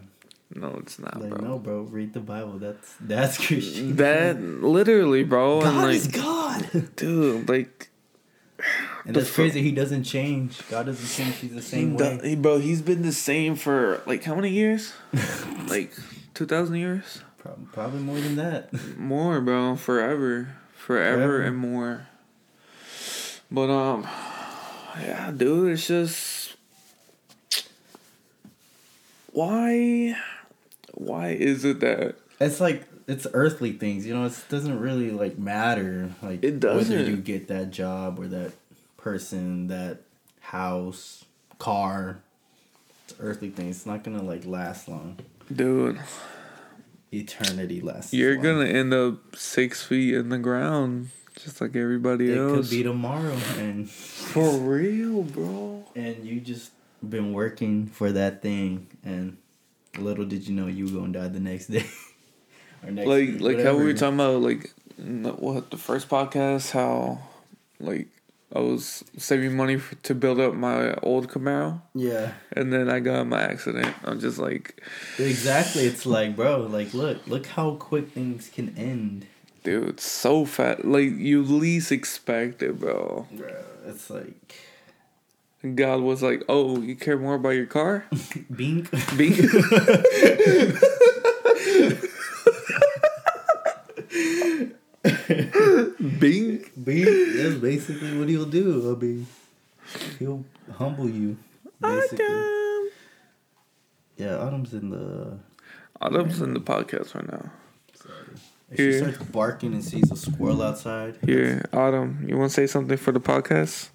no, 0.54 0.76
it's 0.80 0.99
not, 0.99 1.21
Like 1.21 1.30
bro. 1.30 1.47
no, 1.47 1.59
bro. 1.59 1.80
Read 1.83 2.12
the 2.12 2.21
Bible. 2.21 2.59
That's 2.59 2.95
that's 3.00 3.45
Christian. 3.45 3.97
That 3.97 4.40
literally, 4.40 5.25
bro, 5.25 5.61
and 5.62 5.62
God 5.64 5.85
like, 5.85 5.97
is 5.97 6.07
God. 6.09 6.90
dude, 6.97 7.49
like, 7.49 7.90
And 9.04 9.16
that's 9.16 9.30
crazy. 9.33 9.62
He 9.62 9.73
doesn't 9.73 10.04
change. 10.04 10.61
God 10.68 10.87
doesn't 10.87 11.09
change. 11.09 11.37
He's 11.37 11.54
the 11.54 11.62
same 11.62 11.99
he 11.99 12.04
way. 12.04 12.35
bro, 12.37 12.59
he's 12.59 12.83
been 12.83 13.02
the 13.02 13.12
same 13.12 13.57
for 13.57 14.02
like 14.07 14.23
how 14.25 14.35
many 14.35 14.50
years? 14.50 14.92
like 15.68 15.92
two 16.38 16.47
thousand 16.47 16.76
years, 16.76 17.23
Probably, 17.38 17.66
probably 17.73 18.00
more 18.00 18.21
than 18.21 18.37
that. 18.37 18.71
more, 18.97 19.40
bro, 19.40 19.75
forever, 19.75 20.54
forever, 20.76 21.16
Forever. 21.16 21.42
and 21.42 21.57
more. 21.57 22.07
But 23.50 23.68
um, 23.71 24.07
yeah, 25.00 25.33
dude, 25.37 25.73
it's 25.73 25.88
just 25.88 26.54
why, 29.33 30.16
why 30.95 31.30
is 31.30 31.64
it 31.64 31.80
that 31.80 32.14
It's 32.40 32.61
like 32.61 32.87
it's 33.09 33.26
earthly 33.33 33.73
things, 33.73 34.07
you 34.07 34.14
know. 34.14 34.25
It 34.25 34.45
doesn't 34.49 34.78
really 34.78 35.11
like 35.11 35.38
matter, 35.38 36.11
like 36.23 36.45
It 36.45 36.61
doesn't. 36.61 36.97
whether 36.97 37.11
you 37.11 37.16
get 37.16 37.49
that 37.49 37.73
job 37.73 38.21
or 38.21 38.28
that 38.28 38.52
person, 38.97 39.66
that 39.68 40.02
house, 40.40 41.25
car. 41.59 42.18
It's 43.04 43.14
earthly 43.18 43.50
things. 43.50 43.78
It's 43.78 43.87
not 43.87 44.04
gonna 44.04 44.23
like 44.23 44.45
last 44.47 44.88
long. 44.88 45.18
Dude? 45.55 45.99
Eternity 47.12 47.81
lasts. 47.81 48.12
You're 48.12 48.37
gonna 48.37 48.67
end 48.67 48.93
up 48.93 49.35
six 49.37 49.83
feet 49.83 50.14
in 50.14 50.28
the 50.28 50.38
ground, 50.38 51.11
just 51.43 51.61
like 51.61 51.75
everybody 51.75 52.31
It 52.33 52.37
else. 52.38 52.52
It 52.52 52.61
could 52.62 52.71
be 52.71 52.83
tomorrow, 52.83 53.37
and 53.59 53.88
For 53.90 54.50
real, 54.59 55.23
bro. 55.23 55.85
and 55.97 56.25
you 56.26 56.40
just 56.40 56.73
been 57.09 57.33
working 57.33 57.87
for 57.87 58.12
that 58.12 58.43
thing, 58.43 58.88
and 59.05 59.38
little 59.99 60.26
did 60.26 60.47
you 60.47 60.55
know 60.55 60.67
you 60.67 60.85
were 60.87 61.00
gonna 61.00 61.12
die 61.12 61.28
the 61.28 61.40
next 61.40 61.69
day. 61.69 61.87
or 62.85 62.90
next 62.90 63.09
Like, 63.09 63.28
week, 63.28 63.40
like 63.40 63.61
how 63.61 63.75
we 63.76 63.85
were 63.85 63.95
talking 63.95 64.17
about, 64.17 64.43
like, 64.43 64.71
what 64.99 65.71
the 65.71 65.78
first 65.78 66.11
podcast, 66.11 66.73
how, 66.73 67.21
like, 67.81 68.09
I 68.55 68.61
was 68.61 69.05
saving 69.19 69.55
money 69.57 69.76
for, 69.76 69.95
to 69.97 70.14
build 70.14 70.40
up 70.40 70.55
my 70.55 70.95
old 71.02 71.28
Camaro, 71.28 71.83
Yeah. 71.95 72.33
and 72.52 72.73
then 72.73 72.88
I 72.88 73.00
got 73.00 73.21
in 73.21 73.28
my 73.28 73.43
accident. 73.43 73.95
I'm 74.05 74.21
just 74.21 74.38
like, 74.38 74.83
Exactly. 75.19 75.83
It's 75.85 76.07
like, 76.07 76.35
bro, 76.35 76.62
like 76.62 76.95
look, 76.95 77.26
look 77.26 77.47
how 77.47 77.75
quick 77.75 78.09
things 78.12 78.49
can 78.55 78.75
end. 78.78 79.26
dude, 79.64 79.88
it's 79.90 80.07
so 80.07 80.47
fat. 80.47 80.87
Like, 80.87 81.11
you 81.11 81.43
least 81.43 81.93
expect 81.93 82.62
it, 82.62 82.81
bro. 82.81 83.26
Bro, 83.33 83.55
it's 83.87 84.09
like 84.09 84.55
God 85.75 86.00
was 86.00 86.23
like, 86.23 86.43
oh, 86.49 86.81
you 86.81 86.97
care 86.97 87.19
more 87.19 87.35
about 87.35 87.50
your 87.50 87.67
car? 87.67 88.07
bink. 88.57 88.90
Be- 89.19 89.37
Bing. 95.02 96.64
Bink. 96.83 97.07
That's 97.07 97.55
basically 97.68 98.18
what 98.18 98.28
he'll 98.28 98.46
do. 98.46 98.96
I 98.96 99.04
mean, 99.04 99.26
he'll 100.18 100.44
humble 100.76 101.08
you. 101.08 101.37
Basically. 101.80 102.25
Autumn. 102.25 102.90
Yeah, 104.16 104.37
Autumn's 104.38 104.72
in 104.72 104.90
the. 104.90 105.38
Autumn's 106.00 106.40
in 106.40 106.54
the 106.54 106.60
podcast 106.60 107.14
right 107.14 107.30
now. 107.30 107.50
If 108.70 108.76
she 108.76 108.82
Here. 108.82 108.98
starts 108.98 109.30
barking 109.30 109.72
and 109.72 109.84
sees 109.84 110.10
a 110.10 110.16
squirrel 110.16 110.62
outside. 110.62 111.18
Here, 111.25 111.64
Autumn, 111.72 112.25
you 112.28 112.37
want 112.37 112.50
to 112.50 112.54
say 112.54 112.66
something 112.66 112.98
for 112.98 113.12
the 113.12 113.20
podcast? 113.20 113.88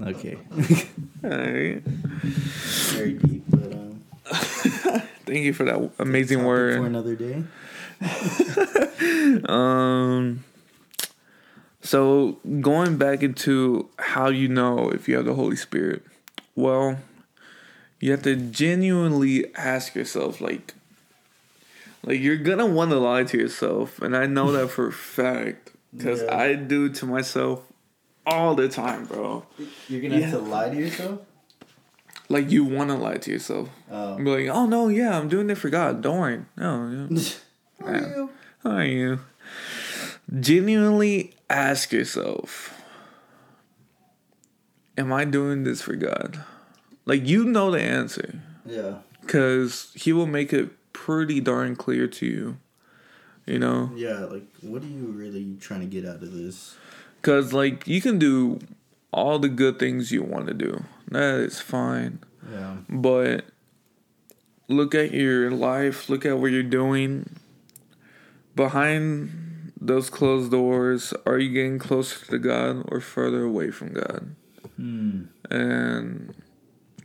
Okay. 0.00 0.38
Alright. 1.24 1.82
Very 1.82 3.14
deep, 3.14 3.44
but 3.48 3.72
um. 3.72 4.02
Thank 5.26 5.44
you 5.44 5.52
for 5.52 5.64
that 5.64 5.90
amazing 5.98 6.38
topic 6.38 6.46
word. 6.46 6.78
For 6.78 6.86
another 6.86 7.14
day. 7.14 7.44
Um. 9.48 10.44
So 11.80 12.38
going 12.60 12.96
back 12.98 13.22
into 13.22 13.88
how 13.98 14.28
you 14.28 14.48
know 14.48 14.90
if 14.90 15.08
you 15.08 15.16
have 15.16 15.24
the 15.24 15.34
Holy 15.34 15.56
Spirit, 15.56 16.02
Well, 16.54 16.98
you 18.00 18.10
have 18.10 18.22
to 18.22 18.34
genuinely 18.36 19.54
ask 19.54 19.94
yourself, 19.94 20.40
like, 20.40 20.74
like 22.04 22.20
you're 22.20 22.36
gonna 22.36 22.66
want 22.66 22.90
to 22.90 22.98
lie 22.98 23.24
to 23.24 23.38
yourself, 23.38 24.00
and 24.02 24.16
I 24.16 24.26
know 24.26 24.52
that 24.52 24.68
for 24.68 24.88
a 24.88 24.92
fact 24.92 25.70
because 25.96 26.22
Yeah. 26.22 26.36
I 26.36 26.54
do 26.54 26.88
to 26.90 27.06
myself 27.06 27.62
all 28.26 28.54
the 28.54 28.68
time, 28.68 29.06
bro. 29.06 29.46
You're 29.88 30.02
gonna 30.02 30.20
have 30.20 30.32
to 30.32 30.38
lie 30.38 30.68
to 30.70 30.76
yourself. 30.76 31.20
Like 32.28 32.50
you 32.50 32.64
want 32.64 32.90
to 32.90 32.96
lie 32.96 33.16
to 33.16 33.30
yourself. 33.30 33.70
Oh. 33.90 34.16
Be 34.16 34.24
like, 34.24 34.48
oh 34.54 34.66
no, 34.66 34.88
yeah, 34.88 35.18
I'm 35.18 35.28
doing 35.28 35.48
it 35.48 35.56
for 35.56 35.70
God. 35.70 36.02
Don't 36.02 36.18
worry. 36.18 36.40
No, 36.56 37.08
yeah. 37.10 37.22
Are 37.82 37.96
you? 37.96 38.30
How 38.62 38.70
are 38.70 38.84
you? 38.84 39.20
Genuinely 40.40 41.34
ask 41.48 41.92
yourself, 41.92 42.74
am 44.96 45.12
I 45.12 45.24
doing 45.24 45.64
this 45.64 45.80
for 45.82 45.94
God? 45.94 46.44
Like 47.06 47.26
you 47.26 47.44
know 47.44 47.70
the 47.70 47.80
answer. 47.80 48.40
Yeah. 48.66 48.96
Cause 49.26 49.92
he 49.94 50.12
will 50.12 50.26
make 50.26 50.52
it 50.52 50.70
pretty 50.92 51.40
darn 51.40 51.76
clear 51.76 52.06
to 52.08 52.26
you. 52.26 52.58
You 53.46 53.58
know? 53.58 53.90
Yeah. 53.94 54.24
Like, 54.24 54.46
what 54.60 54.82
are 54.82 54.86
you 54.86 55.06
really 55.06 55.56
trying 55.60 55.80
to 55.80 55.86
get 55.86 56.04
out 56.04 56.22
of 56.22 56.32
this? 56.32 56.76
Cause 57.22 57.52
like 57.52 57.86
you 57.86 58.00
can 58.00 58.18
do 58.18 58.60
all 59.12 59.38
the 59.38 59.48
good 59.48 59.78
things 59.78 60.12
you 60.12 60.22
want 60.22 60.46
to 60.48 60.54
do. 60.54 60.84
That 61.10 61.40
is 61.40 61.60
fine. 61.60 62.18
Yeah. 62.50 62.76
But 62.88 63.46
look 64.68 64.94
at 64.94 65.12
your 65.12 65.50
life, 65.50 66.08
look 66.10 66.26
at 66.26 66.38
what 66.38 66.50
you're 66.50 66.62
doing. 66.62 67.36
Behind 68.58 69.70
those 69.80 70.10
closed 70.10 70.50
doors, 70.50 71.14
are 71.24 71.38
you 71.38 71.52
getting 71.52 71.78
closer 71.78 72.26
to 72.26 72.38
God 72.40 72.82
or 72.90 72.98
further 73.00 73.44
away 73.44 73.70
from 73.70 73.92
God? 73.92 74.34
Hmm. 74.74 75.22
And 75.48 76.34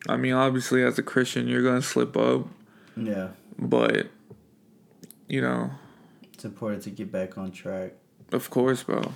I 0.10 0.18
mean, 0.18 0.34
obviously, 0.34 0.82
as 0.84 0.98
a 0.98 1.04
Christian, 1.04 1.48
you're 1.48 1.62
going 1.62 1.80
to 1.80 1.86
slip 1.88 2.18
up, 2.18 2.48
Yeah. 2.98 3.28
but 3.60 4.08
you 5.28 5.42
know, 5.42 5.70
It's 6.34 6.44
important 6.44 6.82
to 6.86 6.90
get 6.90 7.12
back 7.12 7.38
on 7.38 7.52
track. 7.52 7.92
of 8.32 8.50
course, 8.50 8.82
bro. 8.82 9.12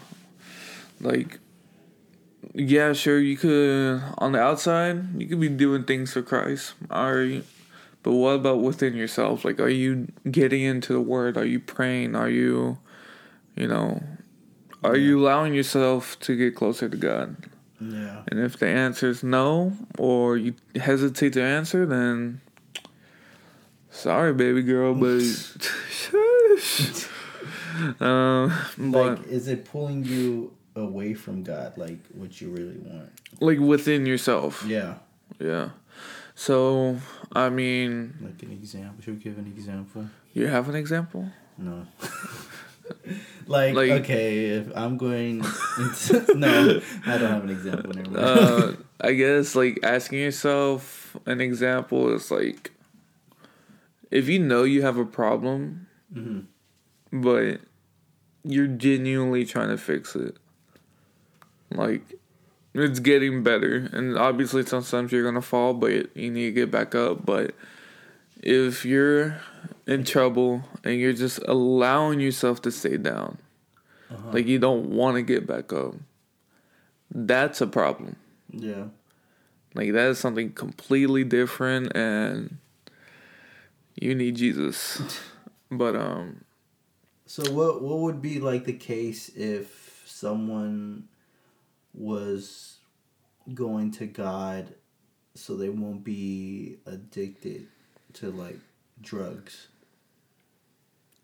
Like, 1.02 1.40
yeah, 2.54 2.94
sure, 2.94 3.18
you 3.20 3.36
could, 3.36 4.00
on 4.20 4.34
the 4.34 4.40
outside, 4.40 5.20
you 5.20 5.26
could 5.28 5.40
be 5.40 5.50
doing 5.50 5.86
things 5.86 6.14
for 6.14 6.22
Christ, 6.22 6.76
alright. 6.92 7.44
But 8.04 8.14
what 8.14 8.32
about 8.36 8.62
within 8.62 8.96
yourself? 8.96 9.44
Like, 9.44 9.60
are 9.60 9.68
you 9.70 10.08
getting 10.30 10.62
into 10.62 10.94
the 10.94 11.02
Word? 11.02 11.38
Are 11.38 11.46
you 11.46 11.60
praying? 11.60 12.16
Are 12.16 12.30
you, 12.30 12.78
you 13.56 13.68
know, 13.68 14.02
are 14.84 14.96
you 14.96 15.20
allowing 15.20 15.54
yourself 15.54 16.18
to 16.22 16.36
get 16.38 16.56
closer 16.56 16.88
to 16.88 16.96
God? 16.98 17.36
Yeah. 17.82 18.24
And 18.30 18.40
if 18.40 18.58
the 18.58 18.68
answer 18.68 19.10
is 19.10 19.24
no, 19.24 19.74
or 19.98 20.38
you 20.38 20.54
hesitate 20.76 21.34
to 21.34 21.44
answer, 21.44 21.86
then 21.86 22.42
sorry, 23.92 24.34
baby 24.34 24.62
girl, 24.64 24.94
but. 24.96 25.22
Um, 28.00 28.52
but 28.78 29.20
Like, 29.20 29.28
is 29.28 29.48
it 29.48 29.66
pulling 29.66 30.04
you 30.04 30.52
away 30.76 31.14
from 31.14 31.44
God? 31.44 31.78
Like, 31.78 32.00
what 32.16 32.42
you 32.42 32.50
really 32.50 32.78
want? 32.80 33.10
like 33.40 33.60
within 33.60 34.08
yourself, 34.08 34.64
Yeah. 34.66 34.96
yeah. 35.40 35.70
So 36.40 36.98
I 37.34 37.50
mean, 37.50 38.14
Like 38.22 38.44
an 38.44 38.52
example. 38.52 39.04
Should 39.04 39.16
we 39.18 39.20
give 39.24 39.38
an 39.40 39.48
example? 39.48 40.06
you 40.34 40.46
have 40.46 40.70
an 40.70 40.76
example? 40.76 41.28
No. 41.58 41.88
like, 43.48 43.74
Like- 43.74 43.92
okay, 44.04 44.46
if 44.50 44.68
I'm 44.76 44.98
going 44.98 45.44
into, 45.80 46.38
no, 46.38 46.80
I 47.08 47.18
don't 47.18 47.32
have 47.32 47.44
an 47.44 47.50
example. 47.50 47.92
Uh, 48.16 48.74
I 49.02 49.14
guess 49.14 49.56
like 49.56 49.80
asking 49.82 50.20
yourself 50.20 51.18
an 51.26 51.42
example 51.42 52.14
is 52.14 52.30
like 52.30 52.70
if 54.12 54.30
you 54.30 54.38
know 54.40 54.64
you 54.64 54.84
have 54.84 54.98
a 54.98 55.06
problem, 55.06 55.88
Mhm. 56.14 56.46
but 57.12 57.60
you're 58.44 58.68
genuinely 58.68 59.44
trying 59.44 59.70
to 59.70 59.78
fix 59.78 60.16
it. 60.16 60.38
Like 61.72 62.17
it's 62.78 63.00
getting 63.00 63.44
better, 63.44 63.90
and 63.92 64.18
obviously 64.18 64.66
sometimes 64.66 65.12
you're 65.12 65.24
gonna 65.24 65.42
fall, 65.42 65.74
but 65.74 66.16
you 66.16 66.30
need 66.32 66.46
to 66.46 66.52
get 66.52 66.72
back 66.72 66.94
up. 66.96 67.26
But 67.26 67.56
if 68.44 68.86
you're 68.86 69.42
in 69.88 70.04
trouble 70.04 70.64
and 70.84 71.00
you're 71.00 71.14
just 71.14 71.40
allowing 71.48 72.20
yourself 72.20 72.62
to 72.64 72.72
stay 72.72 72.98
down, 72.98 73.38
Uh-huh. 74.10 74.30
like 74.32 74.46
you 74.48 74.60
don't 74.60 74.90
want 74.90 75.16
to 75.18 75.22
get 75.24 75.46
back 75.48 75.74
up, 75.74 75.96
that's 77.12 77.62
a 77.62 77.68
problem. 77.68 78.16
Yeah. 78.52 78.86
Like 79.74 79.92
that 79.94 80.10
is 80.10 80.20
something 80.20 80.52
completely 80.54 81.24
different, 81.24 81.96
and 81.96 82.58
you 83.96 84.14
need 84.16 84.36
Jesus. 84.36 85.02
But 85.70 85.98
um, 85.98 86.46
So 87.26 87.44
what 87.52 87.82
what 87.82 88.00
would 88.00 88.22
be 88.22 88.40
like 88.40 88.64
the 88.64 88.72
case 88.72 89.28
if 89.36 90.02
someone 90.06 91.10
was 91.98 92.78
going 93.54 93.92
to 93.92 94.06
God 94.06 94.76
so 95.36 95.56
they 95.56 95.70
won't 95.70 96.04
be 96.04 96.78
addicted 96.86 97.68
to 98.14 98.30
like 98.32 98.60
drugs? 99.02 99.68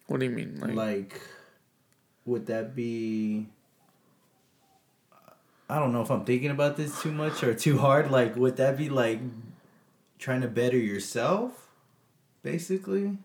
what 0.08 0.20
do 0.20 0.26
you 0.26 0.32
mean? 0.32 0.60
Like, 0.60 0.74
Like 0.76 1.22
would 2.26 2.48
that 2.48 2.76
be 2.76 3.48
I 5.70 5.80
don't 5.80 5.94
know 5.94 6.02
if 6.02 6.12
I'm 6.12 6.26
thinking 6.26 6.52
about 6.52 6.76
this 6.78 7.02
too 7.02 7.12
much 7.12 7.42
or 7.44 7.54
too 7.54 7.78
hard. 7.78 8.12
Like 8.12 8.36
would 8.36 8.58
that 8.58 8.78
be 8.78 8.90
like 8.90 9.20
trying 10.20 10.42
to 10.42 10.48
better 10.48 10.78
yourself 10.78 11.70
basically? 12.44 13.18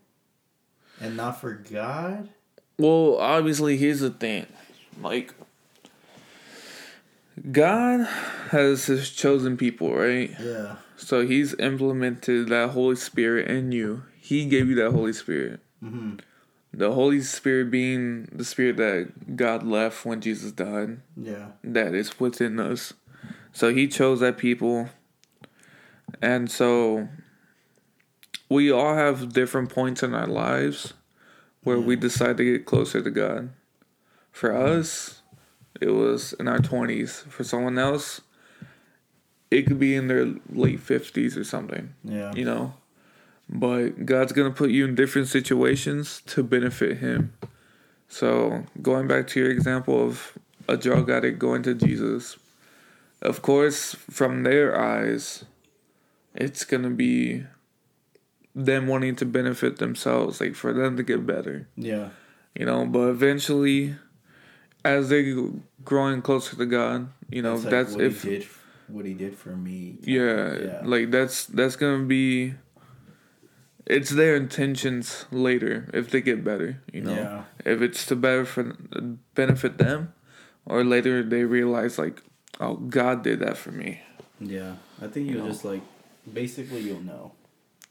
And 1.01 1.15
not 1.15 1.39
for 1.39 1.53
God? 1.53 2.29
well, 2.77 3.17
obviously, 3.19 3.77
here's 3.77 3.99
the 3.99 4.09
thing, 4.09 4.45
like. 5.01 5.33
God 7.51 8.01
has 8.49 8.85
his 8.85 9.09
chosen 9.11 9.57
people, 9.57 9.95
right? 9.95 10.31
Yeah. 10.39 10.75
So 10.97 11.25
he's 11.25 11.53
implemented 11.59 12.49
that 12.49 12.71
Holy 12.71 12.95
Spirit 12.95 13.47
in 13.49 13.71
you. 13.71 14.03
He 14.19 14.45
gave 14.45 14.67
you 14.69 14.75
that 14.75 14.91
Holy 14.91 15.13
Spirit. 15.13 15.59
Mhm. 15.83 16.19
The 16.73 16.91
Holy 16.93 17.21
Spirit 17.21 17.71
being 17.71 18.27
the 18.31 18.45
spirit 18.45 18.77
that 18.77 19.35
God 19.35 19.63
left 19.63 20.05
when 20.05 20.21
Jesus 20.21 20.51
died. 20.51 20.99
Yeah. 21.15 21.47
that 21.63 21.93
is 21.95 22.19
within 22.19 22.59
us. 22.59 22.93
So 23.53 23.73
he 23.73 23.87
chose 23.87 24.19
that 24.19 24.37
people. 24.37 24.89
And 26.21 26.49
so 26.51 27.07
we 28.49 28.71
all 28.71 28.95
have 28.95 29.33
different 29.33 29.69
points 29.69 30.03
in 30.03 30.13
our 30.13 30.27
lives 30.27 30.93
where 31.63 31.79
we 31.79 31.95
decide 31.95 32.37
to 32.37 32.43
get 32.43 32.65
closer 32.65 33.01
to 33.01 33.09
God. 33.11 33.49
For 34.31 34.55
us, 34.55 35.18
it 35.81 35.89
was 35.91 36.33
in 36.33 36.47
our 36.47 36.59
20s. 36.59 37.23
For 37.29 37.43
someone 37.43 37.77
else, 37.77 38.21
it 39.51 39.63
could 39.65 39.79
be 39.79 39.95
in 39.95 40.07
their 40.07 40.25
late 40.51 40.79
50s 40.79 41.35
or 41.37 41.43
something, 41.43 41.93
Yeah. 42.03 42.33
you 42.35 42.45
know? 42.45 42.73
But 43.49 44.05
God's 44.05 44.31
going 44.31 44.51
to 44.51 44.55
put 44.55 44.69
you 44.69 44.85
in 44.85 44.93
different 44.95 45.27
situations 45.27 46.21
to 46.27 46.43
benefit 46.43 46.97
Him. 46.97 47.33
So, 48.07 48.65
going 48.81 49.07
back 49.07 49.27
to 49.29 49.39
your 49.39 49.49
example 49.51 50.05
of 50.05 50.37
a 50.67 50.77
drug 50.77 51.09
addict 51.09 51.39
going 51.39 51.63
to 51.63 51.73
Jesus, 51.73 52.37
of 53.21 53.41
course, 53.41 53.95
from 53.95 54.43
their 54.43 54.79
eyes, 54.79 55.45
it's 56.35 56.63
going 56.63 56.83
to 56.83 56.89
be 56.91 57.43
them 58.55 58.87
wanting 58.87 59.15
to 59.15 59.25
benefit 59.25 59.77
themselves, 59.77 60.41
like 60.41 60.53
for 60.55 60.73
them 60.73 60.97
to 60.97 61.03
get 61.03 61.25
better, 61.25 61.67
Yeah. 61.75 62.09
you 62.55 62.65
know. 62.65 62.85
But 62.85 63.09
eventually, 63.09 63.95
as 64.85 65.09
they 65.09 65.35
growing 65.83 66.21
closer 66.21 66.55
to 66.55 66.65
God, 66.65 67.09
you 67.29 67.41
know, 67.41 67.55
like 67.55 67.69
that's 67.69 67.93
what 67.93 68.01
if 68.03 68.23
he 68.23 68.29
did, 68.29 68.47
what 68.87 69.05
he 69.05 69.13
did 69.13 69.37
for 69.37 69.55
me. 69.55 69.97
yeah, 70.01 70.55
Yeah. 70.57 70.81
like 70.83 71.11
that's 71.11 71.45
that's 71.45 71.75
gonna 71.75 72.05
be. 72.05 72.53
It's 73.85 74.11
their 74.11 74.35
intentions 74.35 75.25
later 75.31 75.89
if 75.93 76.11
they 76.11 76.21
get 76.21 76.43
better, 76.43 76.79
you 76.93 77.01
know. 77.01 77.13
Yeah. 77.15 77.43
If 77.65 77.81
it's 77.81 78.05
to 78.07 78.15
better 78.15 78.45
for 78.45 78.75
benefit 79.33 79.79
them, 79.79 80.13
or 80.65 80.83
later 80.83 81.23
they 81.23 81.43
realize 81.43 81.97
like, 81.97 82.21
oh, 82.59 82.75
God 82.75 83.23
did 83.23 83.39
that 83.39 83.57
for 83.57 83.71
me. 83.71 84.01
Yeah. 84.39 84.75
I 85.01 85.07
think 85.07 85.27
you'll 85.27 85.43
know. 85.45 85.49
just 85.49 85.65
like 85.65 85.81
basically 86.31 86.81
you'll 86.81 87.01
know. 87.01 87.31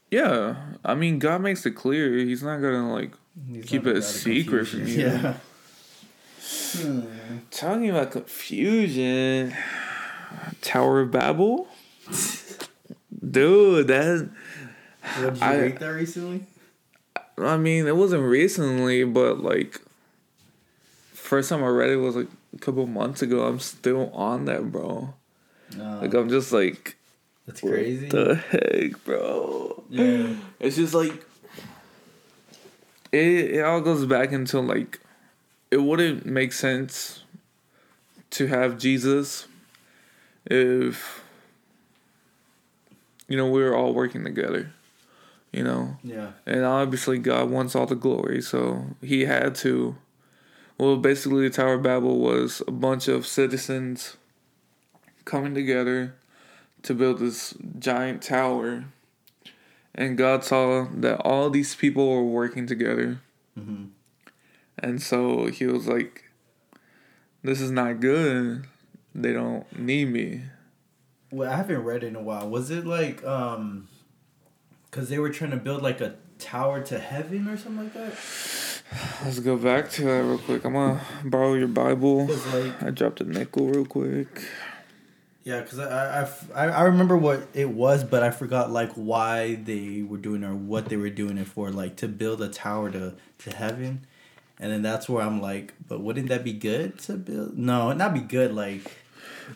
Yeah, 0.09 0.55
I 0.83 0.95
mean, 0.95 1.19
God 1.19 1.41
makes 1.41 1.65
it 1.65 1.71
clear. 1.71 2.13
He's 2.17 2.41
not 2.41 2.61
gonna 2.61 2.91
like 2.91 3.13
He's 3.51 3.65
Keep 3.65 3.85
it 3.87 3.97
a 3.97 4.01
secret 4.01 4.67
from 4.67 4.87
you. 4.87 4.99
Yeah. 5.05 5.37
Hmm. 6.73 7.01
talking 7.51 7.89
about 7.89 8.11
confusion. 8.11 9.53
Tower 10.61 11.01
of 11.01 11.11
Babel, 11.11 11.67
dude. 13.31 13.87
That 13.87 14.29
did 15.19 15.37
you 15.37 15.43
I- 15.43 15.55
rate 15.57 15.79
that 15.79 15.87
recently? 15.89 16.45
I 17.37 17.57
mean, 17.57 17.87
it 17.87 17.95
wasn't 17.95 18.23
recently, 18.23 19.05
but 19.05 19.41
like, 19.41 19.79
first 21.13 21.49
time 21.49 21.63
I 21.63 21.67
read 21.67 21.89
it 21.89 21.95
was 21.97 22.15
like 22.15 22.27
a 22.53 22.59
couple 22.59 22.85
months 22.85 23.21
ago. 23.21 23.45
I'm 23.45 23.59
still 23.59 24.11
on 24.13 24.45
that, 24.45 24.71
bro. 24.71 25.13
No. 25.77 25.99
Like, 26.01 26.13
I'm 26.13 26.27
just 26.29 26.51
like, 26.51 26.97
That's 27.45 27.61
crazy. 27.61 28.09
The 28.09 28.35
heck, 28.35 29.03
bro? 29.05 29.83
Yeah. 29.89 30.35
It's 30.59 30.75
just 30.75 30.93
like 30.93 31.13
it. 33.11 33.19
It 33.55 33.63
all 33.63 33.81
goes 33.81 34.05
back 34.05 34.31
into 34.33 34.59
like 34.59 34.99
it 35.71 35.77
wouldn't 35.77 36.25
make 36.25 36.53
sense 36.53 37.23
to 38.31 38.47
have 38.47 38.77
Jesus 38.77 39.47
if 40.45 41.23
you 43.27 43.37
know 43.37 43.49
we 43.49 43.61
were 43.63 43.75
all 43.75 43.93
working 43.93 44.23
together. 44.23 44.71
You 45.51 45.63
know, 45.63 45.97
Yeah. 46.03 46.33
and 46.45 46.63
obviously 46.63 47.17
God 47.17 47.49
wants 47.49 47.75
all 47.75 47.87
the 47.87 47.95
glory, 47.95 48.39
so 48.41 48.95
He 49.01 49.25
had 49.25 49.55
to. 49.55 49.95
Well, 50.77 50.95
basically, 50.97 51.47
the 51.47 51.53
Tower 51.53 51.73
of 51.73 51.81
Babel 51.83 52.19
was 52.19 52.61
a 52.67 52.71
bunch 52.71 53.07
of 53.07 53.25
citizens 53.25 54.15
coming 55.25 55.55
together 55.55 56.13
to 56.83 56.93
build 56.93 57.17
this 57.19 57.55
giant 57.79 58.21
tower, 58.21 58.85
and 59.95 60.17
God 60.17 60.43
saw 60.43 60.87
that 60.93 61.19
all 61.21 61.49
these 61.49 61.73
people 61.75 62.07
were 62.09 62.23
working 62.23 62.67
together, 62.67 63.19
hmm 63.57 63.85
and 64.83 65.01
so 65.01 65.47
He 65.47 65.65
was 65.65 65.87
like, 65.87 66.25
"This 67.43 67.61
is 67.61 67.71
not 67.71 67.99
good. 67.99 68.65
They 69.15 69.33
don't 69.33 69.65
need 69.77 70.05
me." 70.05 70.43
Well, 71.31 71.51
I 71.51 71.55
haven't 71.55 71.83
read 71.83 72.03
in 72.03 72.15
a 72.15 72.21
while. 72.21 72.49
Was 72.49 72.71
it 72.71 72.85
like 72.85 73.23
um, 73.25 73.87
because 74.89 75.09
they 75.09 75.19
were 75.19 75.29
trying 75.29 75.51
to 75.51 75.57
build 75.57 75.81
like 75.83 76.01
a 76.01 76.15
tower 76.39 76.81
to 76.83 76.97
heaven 76.99 77.47
or 77.47 77.57
something 77.57 77.83
like 77.83 77.93
that? 77.93 78.13
Let's 79.23 79.39
go 79.39 79.55
back 79.55 79.91
to 79.91 80.03
that 80.03 80.23
real 80.23 80.39
quick. 80.39 80.65
I'm 80.65 80.73
gonna 80.73 81.01
borrow 81.23 81.53
your 81.53 81.67
Bible. 81.67 82.25
like 82.53 82.81
I 82.81 82.89
dropped 82.89 83.21
a 83.21 83.25
nickel 83.25 83.67
real 83.67 83.85
quick. 83.85 84.41
yeah, 85.43 85.61
because 85.61 85.77
I, 85.79 86.21
I 86.21 86.29
I 86.55 86.67
I 86.69 86.83
remember 86.85 87.15
what 87.15 87.47
it 87.53 87.69
was, 87.69 88.03
but 88.03 88.23
I 88.23 88.31
forgot 88.31 88.71
like 88.71 88.91
why 88.93 89.55
they 89.55 90.01
were 90.01 90.17
doing 90.17 90.43
or 90.43 90.55
what 90.55 90.85
they 90.89 90.97
were 90.97 91.11
doing 91.11 91.37
it 91.37 91.45
for, 91.47 91.69
like 91.69 91.97
to 91.97 92.07
build 92.07 92.41
a 92.41 92.49
tower 92.49 92.89
to 92.91 93.13
to 93.39 93.55
heaven. 93.55 94.07
And 94.59 94.71
then 94.71 94.81
that's 94.81 95.07
where 95.07 95.23
I'm 95.23 95.41
like, 95.41 95.73
but 95.87 96.01
wouldn't 96.01 96.27
that 96.29 96.43
be 96.43 96.51
good 96.53 96.99
to 96.99 97.13
build? 97.13 97.57
No, 97.57 97.93
not 97.93 98.13
be 98.13 98.19
good. 98.19 98.53
Like, 98.53 98.91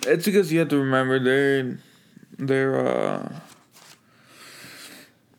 It's 0.07 0.25
because 0.25 0.51
you 0.51 0.59
have 0.59 0.69
to 0.69 0.77
remember 0.79 1.19
they're 1.19 1.77
they're 2.37 2.87
uh 2.87 3.39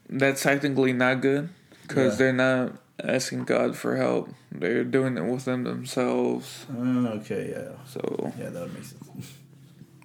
that's 0.09 0.43
technically 0.43 0.93
not 0.93 1.21
good 1.21 1.49
because 1.83 2.13
Yeah. 2.13 2.19
they're 2.19 2.33
not 2.33 2.73
asking 3.03 3.45
God 3.45 3.77
for 3.77 3.97
help. 3.97 4.31
They're 4.53 4.85
doing 4.85 5.17
it 5.19 5.25
within 5.25 5.65
themselves. 5.65 6.67
uh, 6.71 7.19
okay, 7.21 7.51
yeah, 7.51 7.73
So 7.87 8.33
yeah, 8.39 8.51
that 8.51 8.63
would 8.63 8.75
make 8.75 8.85
sense. 8.85 9.33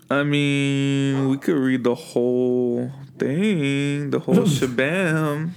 I 0.09 0.23
mean, 0.23 1.29
we 1.29 1.37
could 1.37 1.55
read 1.57 1.83
the 1.83 1.93
whole 1.93 2.91
thing, 3.19 4.09
the 4.09 4.19
whole 4.19 4.35
shabam. 4.57 5.51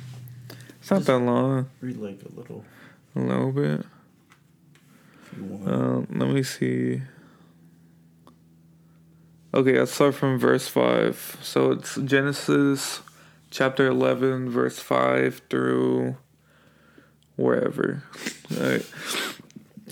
It's 0.81 0.91
not 0.91 1.05
that 1.07 1.19
long. 1.19 1.71
Read 1.81 1.97
like 1.97 2.21
a 2.23 2.39
little 2.39 2.63
A 3.15 3.21
little 3.21 3.53
bit. 3.53 3.85
Um, 5.67 6.07
let 6.11 6.29
me 6.31 6.43
see. 6.43 7.03
Okay, 9.55 9.79
I'll 9.79 9.87
start 9.87 10.15
from 10.15 10.39
verse 10.39 10.69
5. 10.69 11.39
So 11.43 11.73
it's 11.73 11.97
Genesis 11.97 13.03
chapter 13.51 13.87
11, 13.87 14.49
verse 14.49 14.79
5 14.79 15.43
through 15.51 16.17
wherever. 17.37 18.03
Alright. 18.57 18.87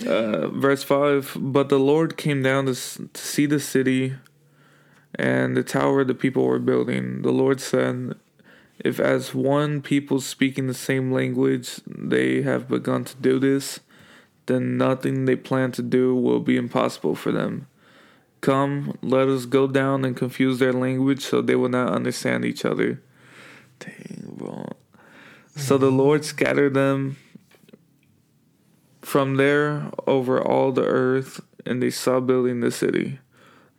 Uh, 0.07 0.49
verse 0.49 0.83
5 0.83 1.37
But 1.39 1.69
the 1.69 1.79
Lord 1.79 2.17
came 2.17 2.43
down 2.43 2.67
to, 2.67 2.75
to 2.75 3.21
see 3.21 3.45
the 3.45 3.61
city 3.61 4.15
and 5.15 5.57
the 5.57 5.63
tower 5.63 6.05
the 6.05 6.15
people 6.15 6.47
were 6.47 6.59
building. 6.59 7.23
The 7.23 7.33
Lord 7.33 7.61
said, 7.61 8.15
If 8.85 8.99
as 8.99 9.35
one 9.35 9.83
people 9.83 10.21
speaking 10.21 10.67
the 10.67 10.75
same 10.75 11.13
language 11.13 11.81
they 11.87 12.43
have 12.43 12.69
begun 12.69 13.05
to 13.05 13.17
do 13.17 13.39
this, 13.39 13.81
then 14.47 14.77
nothing 14.77 15.27
they 15.27 15.37
plan 15.37 15.73
to 15.73 15.83
do 15.83 16.15
will 16.15 16.41
be 16.41 16.57
impossible 16.57 17.15
for 17.15 17.31
them. 17.31 17.67
Come, 18.41 18.97
let 19.03 19.29
us 19.29 19.45
go 19.45 19.67
down 19.67 20.05
and 20.05 20.17
confuse 20.17 20.59
their 20.59 20.73
language 20.73 21.21
so 21.21 21.43
they 21.43 21.57
will 21.57 21.69
not 21.69 21.93
understand 21.93 22.45
each 22.45 22.65
other. 22.65 23.03
Dang, 23.81 24.35
bro. 24.37 24.67
So 25.57 25.77
the 25.77 25.91
Lord 25.91 26.25
scattered 26.25 26.73
them 26.73 27.17
from 29.03 29.37
there 29.37 29.91
over 30.07 30.41
all 30.41 30.73
the 30.73 30.87
earth, 30.87 31.41
and 31.67 31.83
they 31.83 31.91
saw 31.91 32.21
building 32.21 32.61
the 32.61 32.71
city. 32.71 33.19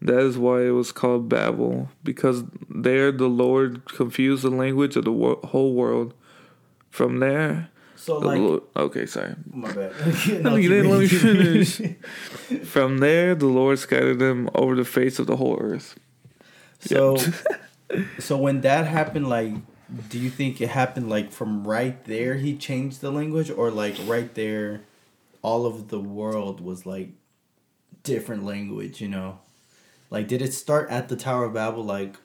That 0.02 0.20
is 0.20 0.38
why 0.38 0.64
it 0.64 0.72
was 0.72 0.92
called 0.92 1.30
Babel, 1.30 1.90
because 2.04 2.44
there 2.70 3.12
the 3.12 3.28
Lord 3.28 3.86
confused 3.86 4.44
the 4.44 4.50
language 4.50 4.96
of 4.96 5.06
the 5.06 5.12
wo- 5.12 5.40
whole 5.44 5.74
world. 5.74 6.14
From 6.90 7.20
there, 7.20 7.70
So 7.96 8.20
the 8.20 8.26
like, 8.28 8.40
Lord, 8.40 8.64
okay, 8.76 9.06
sorry. 9.06 9.36
my 9.50 9.72
bad. 9.72 9.94
No, 10.44 10.56
you 10.56 10.68
didn't 10.70 10.90
let 10.92 11.00
me 11.02 11.08
finish. 11.08 11.80
From 12.66 12.98
there, 12.98 13.34
the 13.36 13.46
Lord 13.46 13.80
scattered 13.80 14.20
them 14.20 14.50
over 14.56 14.76
the 14.76 14.84
face 14.84 15.18
of 15.20 15.28
the 15.28 15.38
whole 15.38 15.58
earth. 15.62 15.98
So, 16.82 17.16
so 18.20 18.38
when 18.38 18.62
that 18.62 18.88
happened, 18.88 19.30
like, 19.30 19.54
do 20.10 20.18
you 20.20 20.30
think 20.30 20.60
it 20.62 20.70
happened 20.70 21.10
like 21.10 21.32
from 21.32 21.66
right 21.68 22.04
there 22.06 22.36
he 22.36 22.58
changed 22.58 23.02
the 23.02 23.12
language, 23.12 23.50
or 23.52 23.70
like 23.72 23.96
right 24.06 24.34
there, 24.36 24.82
all 25.44 25.66
of 25.66 25.90
the 25.90 26.00
world 26.00 26.60
was 26.60 26.86
like 26.86 27.10
different 28.04 28.44
language? 28.46 29.00
You 29.00 29.10
know, 29.10 29.40
like 30.12 30.28
did 30.28 30.42
it 30.44 30.54
start 30.54 30.92
at 30.92 31.10
the 31.10 31.16
Tower 31.16 31.46
of 31.46 31.54
Babel? 31.54 31.84
Like, 31.84 32.16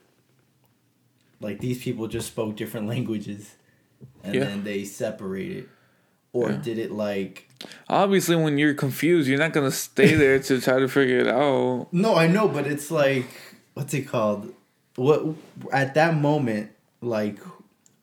like 1.40 1.60
these 1.60 1.82
people 1.82 2.06
just 2.08 2.26
spoke 2.28 2.56
different 2.56 2.86
languages, 2.94 3.54
and 4.22 4.34
Yeah. 4.34 4.44
then 4.44 4.64
they 4.64 4.84
separated, 4.84 5.68
or 6.34 6.50
Yeah. 6.50 6.56
did 6.58 6.78
it 6.78 6.90
like? 6.92 7.48
Obviously, 7.88 8.36
when 8.36 8.58
you're 8.58 8.74
confused, 8.74 9.28
you're 9.28 9.38
not 9.38 9.52
gonna 9.54 9.70
stay 9.70 10.14
there 10.14 10.38
to 10.40 10.60
try 10.60 10.78
to 10.78 10.88
figure 10.88 11.18
it 11.20 11.28
out. 11.28 11.88
No, 11.92 12.14
I 12.14 12.26
know, 12.26 12.48
but 12.48 12.66
it's 12.66 12.90
like 12.90 13.26
what's 13.74 13.94
it 13.94 14.02
called? 14.08 14.52
What 14.96 15.22
at 15.72 15.94
that 15.94 16.16
moment, 16.16 16.70
like, 17.00 17.38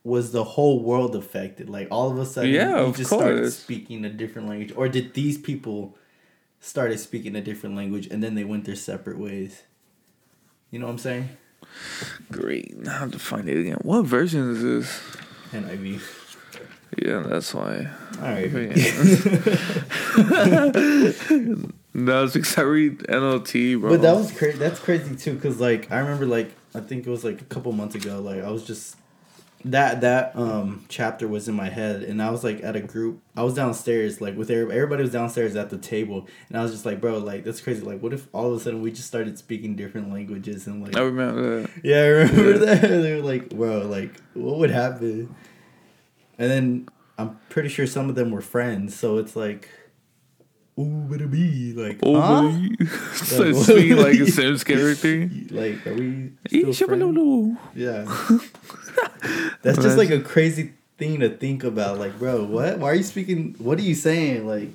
was 0.04 0.30
the 0.32 0.44
whole 0.44 0.80
world 0.82 1.16
affected? 1.16 1.68
Like 1.68 1.88
all 1.90 2.10
of 2.10 2.18
a 2.18 2.24
sudden, 2.26 2.50
Yeah, 2.50 2.86
you 2.86 2.92
just 2.92 3.10
started 3.10 3.50
speaking 3.52 4.04
a 4.04 4.10
different 4.10 4.48
language, 4.48 4.72
or 4.76 4.88
did 4.88 5.14
these 5.14 5.36
people 5.38 5.96
started 6.60 6.98
speaking 6.98 7.34
a 7.36 7.40
different 7.42 7.74
language 7.76 8.06
and 8.06 8.22
then 8.22 8.34
they 8.36 8.44
went 8.44 8.64
their 8.64 8.76
separate 8.76 9.18
ways? 9.18 9.62
You 10.74 10.80
know 10.80 10.86
what 10.86 10.92
I'm 10.94 10.98
saying? 10.98 11.28
Great. 12.32 12.76
Now 12.76 12.96
I 12.96 12.98
have 12.98 13.12
to 13.12 13.18
find 13.20 13.48
it 13.48 13.56
again. 13.56 13.78
What 13.82 14.06
version 14.06 14.50
is 14.50 14.60
this? 14.60 15.00
NIV. 15.52 16.00
Yeah, 16.98 17.20
that's 17.20 17.54
why. 17.54 17.88
All 18.20 18.22
right. 18.22 18.50
No, 21.96 22.24
it's 22.24 22.32
because 22.32 22.58
I 22.58 22.62
read 22.62 22.98
NLT, 23.04 23.80
bro. 23.80 23.90
But 23.90 24.02
that 24.02 24.16
was 24.16 24.36
crazy. 24.36 24.58
That's 24.58 24.80
crazy 24.80 25.14
too, 25.14 25.38
cause 25.38 25.60
like 25.60 25.92
I 25.92 26.00
remember, 26.00 26.26
like 26.26 26.50
I 26.74 26.80
think 26.80 27.06
it 27.06 27.10
was 27.10 27.22
like 27.22 27.40
a 27.40 27.44
couple 27.44 27.70
months 27.70 27.94
ago. 27.94 28.20
Like 28.20 28.42
I 28.42 28.50
was 28.50 28.64
just 28.64 28.96
that 29.66 30.02
that 30.02 30.36
um 30.36 30.84
chapter 30.88 31.26
was 31.26 31.48
in 31.48 31.54
my 31.54 31.68
head, 31.70 32.02
and 32.02 32.22
I 32.22 32.30
was 32.30 32.44
like 32.44 32.62
at 32.62 32.76
a 32.76 32.80
group. 32.80 33.20
I 33.36 33.42
was 33.42 33.54
downstairs, 33.54 34.20
like 34.20 34.36
with 34.36 34.50
everybody. 34.50 34.76
Everybody 34.76 35.02
was 35.04 35.12
downstairs 35.12 35.56
at 35.56 35.70
the 35.70 35.78
table, 35.78 36.26
and 36.48 36.58
I 36.58 36.62
was 36.62 36.72
just 36.72 36.84
like, 36.84 37.00
bro, 37.00 37.18
like 37.18 37.44
that's 37.44 37.60
crazy. 37.60 37.80
Like, 37.82 38.00
what 38.00 38.12
if 38.12 38.28
all 38.32 38.52
of 38.52 38.60
a 38.60 38.62
sudden 38.62 38.82
we 38.82 38.90
just 38.90 39.08
started 39.08 39.38
speaking 39.38 39.74
different 39.74 40.12
languages 40.12 40.66
and 40.66 40.82
like 40.82 40.96
I 40.96 41.00
remember 41.00 41.62
that. 41.62 41.70
yeah, 41.82 41.96
I 41.96 42.06
remember 42.06 42.50
Yeah. 42.52 42.74
that. 42.74 42.80
they 43.02 43.14
were 43.16 43.22
like, 43.22 43.50
bro, 43.50 43.78
like 43.86 44.10
what 44.34 44.58
would 44.58 44.70
happen? 44.70 45.34
And 46.38 46.50
then 46.50 46.88
I'm 47.16 47.38
pretty 47.48 47.68
sure 47.68 47.86
some 47.86 48.08
of 48.08 48.16
them 48.16 48.30
were 48.30 48.42
friends, 48.42 48.94
so 48.96 49.18
it's 49.18 49.34
like. 49.36 49.68
Ooh, 50.76 50.82
would 51.08 51.20
it 51.20 51.30
be 51.30 51.72
like? 51.72 52.00
Oh, 52.02 52.20
huh? 52.20 52.50
so 53.14 53.44
it's 53.44 53.62
speaking 53.62 53.96
like 53.96 54.18
a 54.18 54.26
Sims 54.28 54.64
character. 54.64 55.30
Like, 55.52 55.86
are 55.86 55.94
we 55.94 56.32
still 56.48 56.72
friends? 56.74 57.58
Yeah. 57.76 58.04
That's 59.62 59.78
just 59.78 59.96
like 59.96 60.10
a 60.10 60.20
crazy 60.20 60.72
thing 60.98 61.20
to 61.20 61.28
think 61.30 61.64
about. 61.64 61.98
Like, 61.98 62.18
bro, 62.18 62.44
what? 62.44 62.78
Why 62.78 62.90
are 62.90 62.94
you 62.94 63.02
speaking? 63.02 63.54
What 63.58 63.78
are 63.78 63.82
you 63.82 63.94
saying? 63.94 64.46
Like, 64.46 64.70